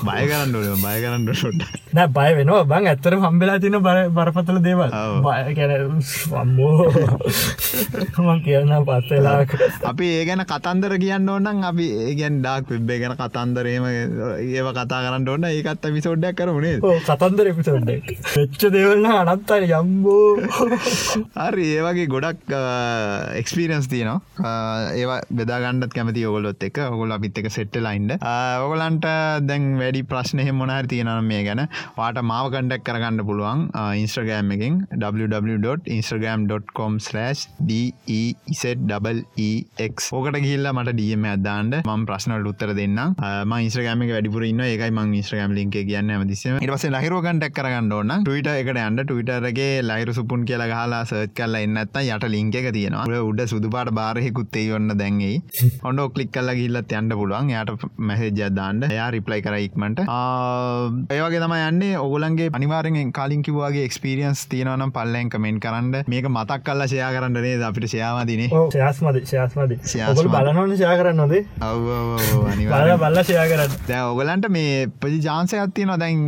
බය 0.08 0.24
කරන්න 0.30 0.52
බය 0.84 0.96
කරන්න 1.02 1.28
ොට 1.32 1.62
නෑ 1.96 2.08
බය 2.16 2.30
වෙනවා. 2.38 2.64
බං 2.72 2.90
ඇත්තර 2.92 3.16
හම්බෙලා 3.24 3.58
තින 3.64 3.78
බරපතල 3.80 4.58
දේවල්. 4.66 4.90
බය 5.24 5.54
කැන 5.58 5.72
වම්බෝ 6.32 6.76
මං 8.26 8.40
කියන්න 8.44 8.74
පත්වෙලා 8.88 9.36
අපි 9.92 10.06
ඒ 10.18 10.24
ගැන 10.28 10.44
කතන්දර 10.52 10.92
කියන්න 11.04 11.28
ඕනම් 11.28 11.64
අපි 11.70 11.86
ඒගැන් 12.04 12.40
ඩාක් 12.42 12.68
වෙබ්බේ 12.74 12.98
ගැන 13.02 13.16
කතන්දරේම 13.22 13.88
ඒව 13.88 14.68
කතා 14.76 15.00
කරන්න 15.04 15.28
ඕන්න 15.28 15.48
ඒකත් 15.50 15.90
විසෝඩ්ඩක් 15.96 16.38
කරනේ 16.38 16.76
කතන්දර 17.08 17.52
පිසෝඩ් 17.58 17.90
වෙච්ච 18.36 18.62
දෙවල්න්න 18.76 19.32
අනත්තර 19.34 19.64
යම්බෝ 19.70 20.57
හරි 20.58 21.66
ඒවගේ 21.76 22.06
ගොඩක් 22.14 22.54
එක්ස්පිරන්ස් 23.40 23.86
තියනවා. 23.92 24.18
ඒවා 25.00 25.20
බෙදාගන්නත් 25.40 25.92
කැමති 25.96 26.24
ඔගොලොත් 26.30 26.62
එක 26.68 26.76
ඔගොල 26.84 27.14
අපිත් 27.16 27.38
එක 27.42 27.48
සෙට්ට 27.56 27.76
ලයින්ඩ 27.86 28.12
ඔගලන්ට 28.66 29.06
දැන් 29.50 29.64
වැඩි 29.82 30.02
ප්‍රශ්නය 30.12 30.44
මොනහර 30.60 30.86
තියෙනන 30.92 31.12
මේ 31.30 31.42
ගැන 31.48 31.62
වාට 31.98 32.18
මාව 32.32 32.46
කණ්ඩක් 32.54 32.82
කරගන්න 32.88 33.24
පුළුවන්. 33.28 33.60
ඉන්ස්ට්‍රගෑම් 34.02 34.48
එකින් 34.56 34.74
www.instagram.com/ 35.04 36.92
දෙක් 39.78 39.94
ඕකට 40.12 40.38
ගිල්ල 40.44 40.66
මට 40.72 40.92
ඩියම 40.98 41.24
අදදාන්ට 41.32 41.74
ම 41.84 42.02
ප්‍රශ්නට 42.08 42.48
උත්තර 42.50 42.70
දෙන්න 42.78 42.98
ම 42.98 43.52
ඉස්්‍රගෑම 43.68 44.00
වැඩිපුර 44.10 44.42
ඉන්න 44.48 44.62
එකයි 44.66 44.90
මං 44.90 45.14
ඉස්්‍රගෑම් 45.20 45.52
ලින්ක 45.58 45.76
කියන්න. 45.90 46.10
මදිසම 46.22 46.58
ඉටස 46.64 46.84
ලහිරෝකන්ටක් 46.94 47.54
කරගන්න 47.58 47.92
ඕන්න 47.98 48.12
ටවිට 48.26 48.48
එකට 48.52 48.80
අන්ඩ 48.84 49.00
ටවිටරගේ 49.04 49.82
ලයිරු 49.90 50.12
සුපුන් 50.18 50.42
කියලා 50.48 50.68
ගහලා 50.72 51.02
සර්ච් 51.04 51.34
කරලා 51.38 51.62
එන්නත්ත 51.66 51.98
යට 52.02 52.26
ලිංක 52.34 52.58
එක 52.60 52.68
තියෙනවා. 52.72 53.22
උඩ 53.22 53.42
සුදුපාට 53.52 53.92
බාරහෙකුත්තේ 53.98 54.66
ඔන්න 54.78 54.94
දැන්ගේ 55.00 55.36
ඔොඩ 55.84 56.02
ක්ලික් 56.14 56.32
කල්ල 56.34 56.52
ගිල්ලත් 56.60 56.92
යන්න 56.92 57.14
පුළුවන්. 57.20 57.52
යට 57.52 57.86
මැහෙජ්ජදාන්ඩ 58.08 58.88
එයා 58.90 59.08
රිප්ලයි 59.16 59.40
කරයික්මට 59.42 60.02
ඒවගේ 61.10 61.42
තම 61.44 61.56
යන්නේ. 61.60 61.92
ඔගුලන්ගේ 61.98 62.50
අනිවාරෙන් 62.52 63.12
කාලින් 63.12 63.42
කිවවාගේ 63.42 63.84
එක්ස්පිරියන්ස් 63.88 64.46
තියෙනවනම් 64.48 64.92
පල්ලෙන් 64.92 65.30
කමෙන්ට 65.30 65.62
කරන්න. 65.64 66.04
මේක 66.08 66.28
මතක් 66.28 66.60
කල්ල 66.64 66.86
ෂයා 66.86 67.10
කරන්නනේ 67.12 67.54
අපිට 67.68 67.88
ෂයාමදින 67.88 68.44
ශයාස්මද 68.74 69.20
ශයාස්මද 69.24 69.76
බලනොන 70.28 70.74
ෂයා 70.74 70.96
කරන්නද 71.00 71.34
බල 72.68 72.94
බල්ල 72.98 73.22
ෂයා 73.22 73.46
කරන්න. 73.52 73.76
දැ 73.88 74.02
ඔගලන්ට 74.04 74.48
මේ 74.50 74.86
පජි 75.00 75.20
ජාන්සයක් 75.20 75.74
තියන 75.74 75.94
දැන් 75.98 76.24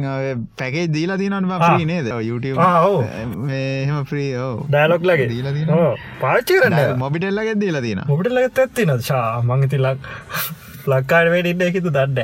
පැකේ 0.57 0.87
දීලා 0.91 1.19
තියනවා 1.19 1.71
නේද? 1.85 2.11
YouTube 2.23 2.59
ප්‍රී 4.11 4.31
ඩෑලොක් 4.69 5.03
ලගේ 5.11 5.29
දීලා 5.33 5.53
පාච්චි 6.23 6.59
කරන්න. 6.59 6.99
මොබිටල්ලගේ 7.03 7.57
දීලා 7.63 7.85
තින 7.87 8.03
මොබිට 8.09 8.33
ලගත් 8.37 8.59
ඇත්තින 8.65 8.93
ශා 9.11 9.29
මංගතිලක් 9.43 10.01
ලක්කාඩ 10.93 11.31
වැඩින්න 11.35 11.67
එකතු 11.69 11.93
දන්න 11.97 12.19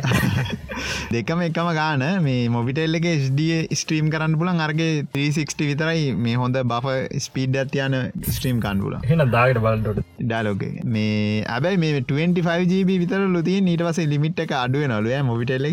දෙකම 1.14 1.42
එකම 1.48 1.70
ගාන 1.80 2.04
මේ 2.26 2.48
මොබිටෙල් 2.48 2.98
එක 3.00 3.08
ස්ඩිය 3.26 3.54
ස්ට්‍රීම් 3.80 4.10
කරන්න 4.14 4.38
පුලන් 4.42 4.64
අර්ගේ 4.66 4.90
360 5.14 5.70
විතරයි 5.70 6.04
මේ 6.26 6.36
හොඳ 6.42 6.60
බෆ 6.72 6.96
ස්පීඩ් 7.26 7.60
ඇතියන 7.62 7.98
ස්ට්‍රීම් 8.34 8.60
කන්පුල 8.66 8.98
හෙන 9.10 9.24
දාගට 9.36 9.62
බලට 9.66 10.02
ඩාලෝක 10.22 10.64
මේ 10.96 11.44
ඇබයි 11.56 11.82
මේ 11.84 11.92
25GB 12.02 13.00
විතර 13.04 13.22
ලුතිය 13.36 13.58
නීට 13.68 13.86
වස 13.88 14.02
ලිමිට් 14.14 14.44
එක 14.46 14.56
අඩුව 14.62 14.88
නලුව 14.88 15.14
මොබිටෙල්ල 15.26 15.66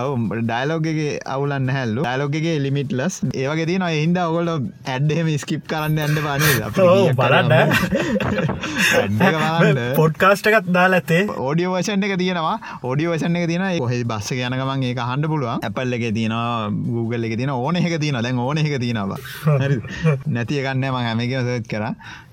ඔව 0.00 0.10
ඩයිලෝගගේ 0.44 1.12
අවුලන්න 1.34 1.68
හැල්ලු. 1.76 2.00
ඩයිලෝගගේ 2.04 2.56
ලිමිට 2.64 2.92
ලස් 2.98 3.14
ඒවගේ 3.34 3.66
තින 3.70 3.84
හින්ද 3.88 4.18
ඔගොල 4.22 4.48
ඇඩ්ඩහෙම 4.52 5.28
ස්කිප් 5.44 5.62
කරන්න 5.70 5.98
ඇන්න 5.98 6.16
පන 6.18 6.42
බලන්න. 7.20 7.52
පොඩ්කාස්ට 10.00 10.50
එකත් 10.50 10.70
දාලත්තේ 10.78 11.22
ඕඩිය 11.38 11.68
වශන 11.76 12.06
එක 12.08 12.16
තියෙනවා. 12.22 12.56
ඕඩිය 12.82 13.08
වශන 13.12 13.36
එක 13.40 13.46
තියෙන 13.50 13.66
කොහෙ 13.78 14.02
බස්ස 14.12 14.32
යනකමන් 14.36 14.84
ඒ 14.88 14.94
හන්ඩ 14.98 15.30
පුළුවන්. 15.32 15.64
ඇපල් 15.68 15.96
එක 15.98 16.06
තියන 16.18 16.34
Google 16.96 17.30
එක 17.30 17.36
තින 17.40 17.50
ඕන 17.54 17.76
එක 17.80 17.96
තියන 18.04 18.20
දැන් 18.26 18.38
ඕන 18.38 18.58
එක 18.62 18.78
තියෙනවා 18.84 19.18
නැති 20.26 20.62
ගන්න 20.64 20.86
ම 20.92 21.00
හැමක 21.06 21.34
සත් 21.44 21.68
කර. 21.72 21.84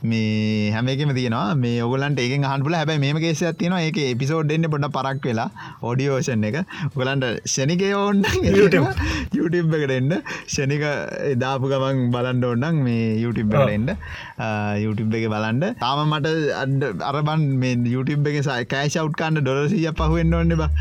මේ 0.09 0.71
හැමකම 0.73 1.11
තියෙනවා. 1.17 1.55
මේ 1.63 1.81
ඔගලන්ට 1.85 2.19
ඒක 2.23 2.33
හන්පුල 2.51 2.75
හැබයි 2.77 3.01
මේම 3.03 3.19
කේස 3.23 3.41
තියන 3.59 3.75
ඒක 3.77 3.97
එපිසෝඩ්ඩන්න 4.03 4.69
පොඩ 4.73 4.87
පරක් 4.97 5.27
වෙලා 5.29 5.49
ඔඩියෝෂන් 5.89 6.45
එක. 6.49 6.57
ඔගලන්ට 6.95 7.25
ෂණික 7.45 7.83
ඕන්න 8.01 8.23
YouTube. 8.57 9.75
එකට 9.77 9.95
එන්න. 9.97 10.13
ෂණික 10.47 10.85
එදාපු 11.33 11.71
ගමන් 11.73 12.01
බලන්ඩ 12.15 12.49
ඔන්නන් 12.51 12.81
මේ 12.87 13.07
YouTube 13.23 13.55
එකට 13.59 13.75
එන්න. 13.77 13.89
YouTube 14.85 15.17
එක 15.21 15.27
බලන්ඩ 15.35 15.67
තාම 15.83 16.03
මට 16.07 16.33
අඩ 16.63 16.87
අරබන් 17.11 17.45
මේ 17.63 17.77
YouTube 17.95 18.31
එක 18.33 18.41
සයි 18.49 18.69
කෑශවට් 18.75 19.19
කන්න 19.21 19.43
ඩොරසිය 19.43 19.87
පහුවෙන්න්න 20.01 20.39
ඔන්න 20.41 20.57
බා. 20.63 20.71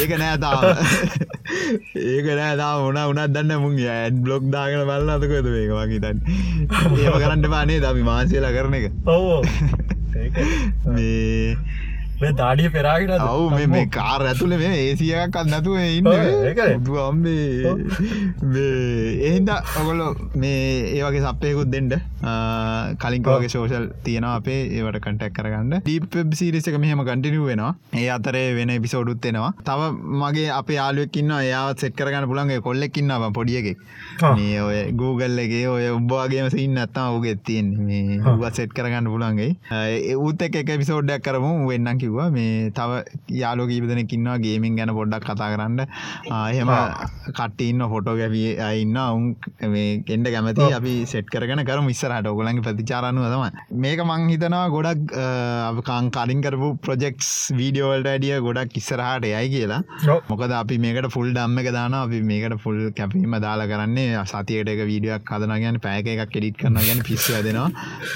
ඒක 0.00 0.16
නෑ 0.18 0.36
තාව 1.66 1.96
ඒක 1.96 2.26
නෑ 2.30 2.56
තා 2.56 2.72
උන 2.82 2.98
උනත් 3.02 3.32
දන්න 3.34 3.62
මුන් 3.62 3.78
ඇඩ් 3.88 4.20
බ්ලොග් 4.22 4.44
දාගෙන 4.52 4.84
බල්ල 4.88 5.10
අතකොද 5.14 5.48
මේක 5.54 5.72
වගේ 5.72 6.00
තන් 6.00 6.18
ඒම 6.98 7.16
කරන්න 7.16 7.50
පානේ 7.50 7.80
දමි 7.80 8.06
මාසේලා 8.06 8.54
කරන 8.56 8.78
එක. 8.78 8.86
මේ 10.16 10.30
මේ 10.86 11.56
දාඩිය 12.16 12.68
පෙරාගෙන 12.72 13.10
ඔවු 13.22 13.68
මේ 13.68 13.86
කාර 13.96 14.20
ඇතුළ 14.22 14.54
මේ 14.56 14.72
ඒසියකක් 14.82 15.36
නැතුව 15.46 15.76
ඉන්න. 15.80 16.06
එහින්ද 19.28 19.50
ඔගොලො 19.80 20.06
මේ 20.34 20.60
ඒවගේ 20.92 21.22
සපයකුත් 21.26 21.70
දෙෙන්ඩ 21.74 21.94
කලින්කවගේ 23.02 23.52
සෝෂල් 23.54 23.88
තියෙන 24.04 24.24
අපේ. 24.24 24.60
ඒවට 24.78 25.00
කටක් 25.00 25.34
කරගන්න. 25.38 25.82
දීප 25.88 26.16
සිරිසක 26.40 26.78
මෙහම 26.78 27.04
කටිනිුව 27.04 27.50
වෙනවා. 27.52 27.74
ඒ 27.94 28.08
අතරේ 28.08 28.46
වෙන 28.58 28.72
පිසෝඩුත් 28.82 29.24
එෙනවා. 29.24 29.52
තව 29.64 29.90
මගේ 30.22 30.48
අප 30.50 30.70
යාලුවක්කින්න 30.70 31.36
එයාවත් 31.38 31.84
සෙට් 31.84 31.96
කරගන්න 32.00 32.28
පුළන්ගේ 32.32 32.60
කොල්ලෙක්කින්නවා 32.60 33.30
පොඩියගෙක් 33.32 33.78
මේ 34.38 34.56
ඔය 34.62 34.80
Google 35.02 35.44
එකේ 35.44 35.64
ඔය 35.68 35.86
උබවාගේම 35.90 36.50
සින්න 36.50 36.78
ඇත්තම 36.78 37.20
ඔගේ 37.20 37.36
තියෙන් 37.46 37.70
මේ 37.86 38.20
හුව 38.24 38.48
සෙට් 38.52 38.72
කරගන්න 38.72 39.12
පුළන්ගේ 39.12 39.52
එක 40.46 40.56
එක 40.62 40.78
පිසෝඩ්ඩක් 40.80 41.22
කරමු. 41.22 41.52
වෙන්නකි 41.68 42.05
කිව්වා. 42.06 42.28
මේ 42.38 42.70
තව 42.80 43.02
යාලෝ 43.42 43.68
කීපදන 43.72 44.02
කින්නවා 44.14 44.38
ගේමින් 44.46 44.80
ගැන 44.80 44.94
පොඩ්ඩක් 45.00 45.28
කතා 45.30 45.50
කරන්න. 45.54 45.84
එහෙම 46.38 46.72
කටඉන්න 47.40 47.86
ෆොටෝ 47.94 48.16
ගැවිය 48.22 48.48
ඉන්න 48.82 48.96
ඔවුන් 49.04 49.26
මේ 49.74 49.86
කෙන්ඩ 50.08 50.32
කැමති 50.34 50.66
අපි 50.78 50.94
සෙට් 51.12 51.30
කරගෙන 51.34 51.62
කර 51.68 51.78
මිස්සරහට 51.88 52.28
ඔගලන්ගේ 52.32 52.64
ප්‍රතිචාරනුව 52.66 53.26
තම 53.32 53.44
මේක 53.84 54.00
මං 54.06 54.28
හිතනවා 54.32 54.64
ගොඩක් 54.74 55.14
අපකාං 55.18 56.10
කලින් 56.16 56.40
කරපු 56.46 56.68
ප්‍රජෙක්ස් 56.86 57.30
වීඩියෝවල්ට 57.60 58.10
ඇඩිය 58.12 58.36
ගොඩක් 58.46 58.76
ඉස්සරහට 58.80 59.26
යයි 59.30 59.48
කියලා. 59.54 59.80
මොකද 60.30 60.52
අපි 60.60 60.78
මේකට 60.84 61.10
ෆුල් 61.16 61.30
ඩම්ම 61.32 61.62
එක 61.62 61.70
දාන 61.76 61.98
අපි 62.00 62.20
මේකට 62.30 62.58
ෆුල් 62.64 62.80
කැපීම 62.98 63.36
දාලා 63.46 63.68
කරන්නේ 63.72 64.24
සතියට 64.32 64.72
එක 64.74 64.82
වීඩියක් 64.90 65.26
කදන 65.30 65.54
ගැන 65.64 65.80
පෑක 65.86 66.10
එකක් 66.14 66.32
කෙඩිට් 66.34 66.58
කරන 66.62 66.78
ගැන 66.88 67.02
පිස්ස 67.08 67.26
දෙනවා 67.46 67.68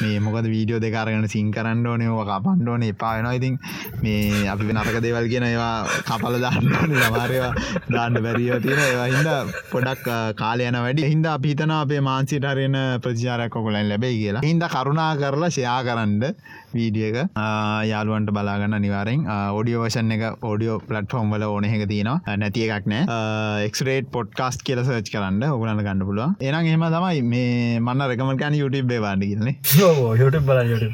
මේ 0.02 0.18
මොකද 0.26 0.48
වීඩියෝ 0.54 0.82
දෙකාරගෙන 0.86 1.28
සිං 1.34 1.50
කරන්න 1.56 1.86
ඕනේ 1.92 2.10
ඕක 2.14 2.30
කපන්ඩෝන 2.30 2.86
එපා 2.90 3.12
වෙනවා. 3.16 3.34
ඉතින් 3.40 3.58
මේ 4.02 4.46
අපි 4.52 4.72
නරක 4.76 5.00
දේවල් 5.06 5.26
කියන 5.32 5.46
ඒවා 5.50 5.74
කපල 6.08 6.36
දාන්න 6.44 6.70
සමාරවා 7.02 7.52
දාන්න 7.96 8.20
බැරිෝ 8.26 8.60
තියෙන 8.64 8.82
ඒවා 8.86 9.08
හින්ද 9.12 9.30
පොඩක් 9.72 10.06
කාලයන 10.42 10.80
වැඩි. 10.84 11.08
හින්ද 11.12 11.26
අපිතන 11.34 11.74
අපේ 11.80 12.00
මාන්සිට 12.10 12.46
හරෙන 12.52 12.78
ප්‍රචාරයක් 13.04 13.52
කොලන් 13.56 13.80
ලැබයි 13.92 14.16
කියලා. 14.22 14.44
හින්ද 14.48 14.64
කරුණා 14.74 15.10
කරලා 15.22 15.50
ෂයා 15.56 15.80
කරන්න 15.88 16.24
වීඩිය 16.74 17.06
එක. 17.10 17.18
යාලුවන්ට 17.92 18.34
බලාගන්න 18.38 18.78
නිවාරෙන් 18.86 19.26
ෝඩියෝවෂන් 19.58 20.16
එක 20.16 20.44
ෝඩියෝ 20.50 20.78
පලට්ෆෝම් 20.88 21.34
වල 21.34 21.46
ඕන 21.48 21.68
එක 21.70 21.86
තියෙනවා. 21.92 22.36
නැතිය 22.44 22.68
එකක් 22.76 22.90
නෑ. 22.94 23.04
එක්රේට් 23.68 24.10
පොඩ්කාස්ට 24.18 24.66
කියල 24.68 24.84
සර්ච් 24.84 25.12
කරන්න. 25.16 25.42
ඔගලන්න 25.50 25.84
ගන්න 25.84 26.06
පුළුව 26.08 26.46
එනම් 26.48 26.70
එහෙම 26.70 26.84
තමයි 26.96 27.22
මේ 27.32 27.80
මන්න 27.80 28.06
රකමකන 28.10 28.54
YouTube 28.60 28.88
බේවාඩ 28.92 29.22
කියන්නේ 29.24 29.54
යුට 30.20 30.36
බල 30.48 30.60
යුට 30.72 30.84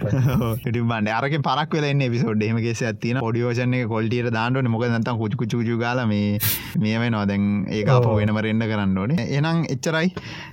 බන්ඩ 0.66 1.12
අරක 1.18 1.36
පරක් 1.48 1.76
වෙලන්න 1.78 2.04
පිසෝඩ් 2.14 2.42
එහමගේ 2.48 2.74
ඇතින 2.90 3.20
ොඩියෝෂන 3.28 3.74
එක 3.78 3.88
කොල්ටියට 3.92 4.30
දාන්නට 4.36 4.70
මොක 4.74 4.84
නත 4.88 5.14
කුචකුචු 5.20 5.78
කාල 5.82 6.00
මේ 6.12 6.38
මේම 6.84 7.04
නොදැන් 7.14 7.44
ඒක 7.78 7.88
අප 7.94 8.06
ඔව්. 8.10 8.16
වෙනම 8.20 8.38
රෙන්ඩ 8.46 8.66
කරන්න 8.70 8.98
ඕනේ. 9.02 9.26
එනම් 9.38 9.62
එච්චරයි. 9.74 10.08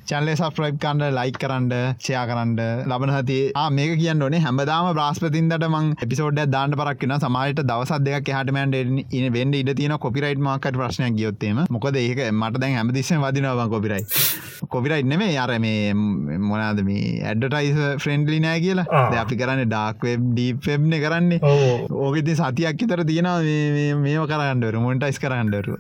චල්ලේ 0.10 0.36
සප්‍රයිප් 0.42 0.78
කන්ඩ 0.84 1.12
ලයි 1.18 1.34
කරන්න 1.42 1.70
චයා 2.06 2.24
කරන්න 2.30 2.54
ලබන 2.90 3.14
හති 3.18 3.40
මේක 3.78 3.96
කියන්න 4.02 4.26
ඕනේ. 4.28 4.44
හැමදාම 4.46 4.90
බ්‍රස්පතින්දට 5.14 5.66
මං 5.68 5.90
එපිසෝඩ් 6.04 6.40
දාන්න 6.54 6.76
පරක්න 6.80 7.14
සමයිට 7.18 7.62
දවස 7.70 7.94
දෙක 8.08 8.32
හටමන්ට 8.32 8.80
ඉන 9.20 9.28
වෙන්ඩ 9.36 9.60
ඉඩ 9.60 9.74
තියන 9.80 9.96
කොපිරයිට් 10.06 10.42
මාකට 10.48 10.80
ප්‍රශ්නයක් 10.80 11.20
ගියොත්තේම 11.20 11.62
මොකද 11.76 12.00
ඒක 12.02 12.24
මට 12.32 12.64
දැන් 12.64 12.80
හැමදිස්සෙන් 12.80 13.22
වදිනවා 13.26 13.68
කොපිරයි 13.76 14.06
කොපිරයිට් 14.70 15.08
නෙමේ 15.08 15.38
අර 15.38 15.52
මේ 15.60 15.94
මොනාද 16.44 16.82
මේ 16.88 17.06
ඇඩටයිස 17.24 17.80
ෆ්‍රෙන්ඩලි 18.04 18.40
නෑ 18.46 18.60
කියලා. 18.66 19.02
අපි 19.24 19.40
කරන්න 19.42 19.64
ඩාක් 19.66 20.06
වෙබ් 20.08 20.24
ඩීප්වෙබ්න 20.30 20.96
කරන්නේ. 21.04 21.40
ඕකෙති 22.04 22.36
සතියක් 22.36 22.86
තර 22.86 23.04
තියෙනවා. 23.06 23.38
මේම 23.98 24.24
කරන්නඩර 24.26 24.80
මොන්ටයිස් 24.86 25.20
කරන්නඩරු 25.20 25.78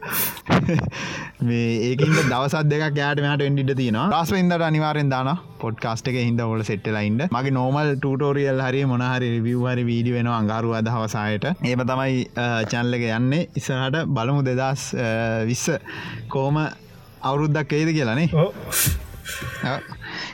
මේ 1.43 1.69
ඒකින්ද 1.89 2.19
දවසත් 2.23 2.65
දෙක 2.71 2.83
ෑට 2.87 3.23
මට 3.23 3.49
එන්ඩිට 3.49 3.73
තියෙන 3.79 3.99
රස්ව 4.03 4.41
ඉදට 4.41 4.67
අනිවාරෙන් 4.69 5.09
දාන 5.09 5.31
පොඩ්කාස්ට 5.61 6.09
එක 6.11 6.19
හිද 6.19 6.41
ොල 6.45 6.63
සෙට්ලයින්ට 6.69 7.25
මගේ 7.35 7.55
නෝමල් 7.57 7.93
ටටෝරියල් 7.95 8.61
හරි 8.65 8.83
මොනහරි 8.91 9.22
රිවිවහරි 9.35 9.83
වීඩිය 9.89 10.15
වෙන 10.17 10.29
අඟරු 10.37 10.69
අදහවසායට 10.79 11.45
ඒම 11.51 11.81
තමයි 11.91 12.19
චැන්ල 12.71 12.97
එක 12.97 13.05
යන්නේ. 13.19 13.47
ඉස්සහට 13.59 13.97
බලමු 14.17 14.41
දෙදස් 14.49 14.83
විස්ස 15.49 15.65
කෝම 16.35 16.55
අවුරුද්දක් 16.63 17.73
එයිද 17.79 17.89
කියලානේ 17.97 18.29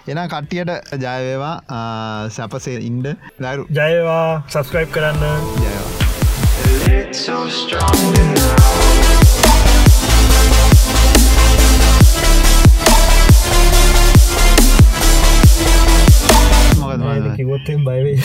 එන 0.10 0.20
කට්ටියට 0.34 0.72
ජයවේවා 1.06 1.56
සැපසේ 2.38 2.78
ඉන්ඩ 2.90 3.08
දරු 3.46 3.64
ජයවා 3.80 4.28
සස්ක්‍රයිබ් 4.56 4.90
කරන්න. 4.98 5.24
ජයවා 5.64 5.88
It's 6.90 7.20
so 7.26 7.38
strong 7.50 8.00
now. 8.16 9.00
මොකද 16.80 17.36
කිවොත්තෙන් 17.38 17.80
බයවේ 17.86 18.18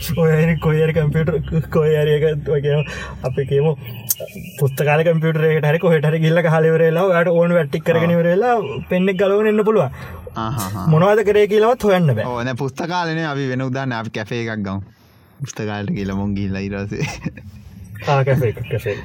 ඔය 0.00 0.54
කොයර 0.64 0.90
කම්පියුටර් 0.96 1.34
කොයරක 1.74 2.24
කියන 2.64 2.80
අපි 3.28 3.42
කියමු 3.50 3.72
පුස්තකාල 4.60 5.00
කම්පියුටරේට 5.08 5.66
හරි 5.70 5.78
කොහටර 5.84 6.14
ගිල්ල 6.24 6.38
හලවරලා 6.54 7.22
ට 7.24 7.34
ඕන 7.40 7.50
වැට්ටික් 7.58 7.84
කරගෙන 7.88 8.14
වරලා 8.20 8.56
පෙන්නෙක් 8.90 9.16
ගලවන 9.20 9.50
එන්න 9.52 9.64
පුළුව 9.68 9.84
මොනවද 10.94 11.20
කරේ 11.28 11.46
කියලවත් 11.52 11.82
හොයන්න 11.90 12.08
බෑ. 12.16 12.26
ඕන 12.26 12.48
පුස්තකාලන 12.62 13.20
අපි 13.32 13.44
වෙන 13.52 13.62
උදාන්න 13.68 13.92
අපි 14.00 14.10
කැෆේ 14.16 14.42
එකක් 14.44 14.62
ගම්. 14.66 14.80
පුස්තකාලට 15.40 15.90
කියල 15.96 16.10
මොන් 16.20 16.30
ගිල්ල 16.38 16.56
ඉරසේ 16.66 17.04
ආකැසේ 18.08 18.52
කැසේ 18.56 18.96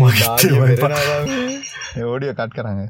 මට 0.00 0.20
ඕඩිය 2.04 2.32
කට් 2.38 2.52
කරන්න 2.56 2.80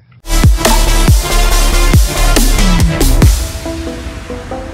thank 4.29 4.51
you 4.51 4.66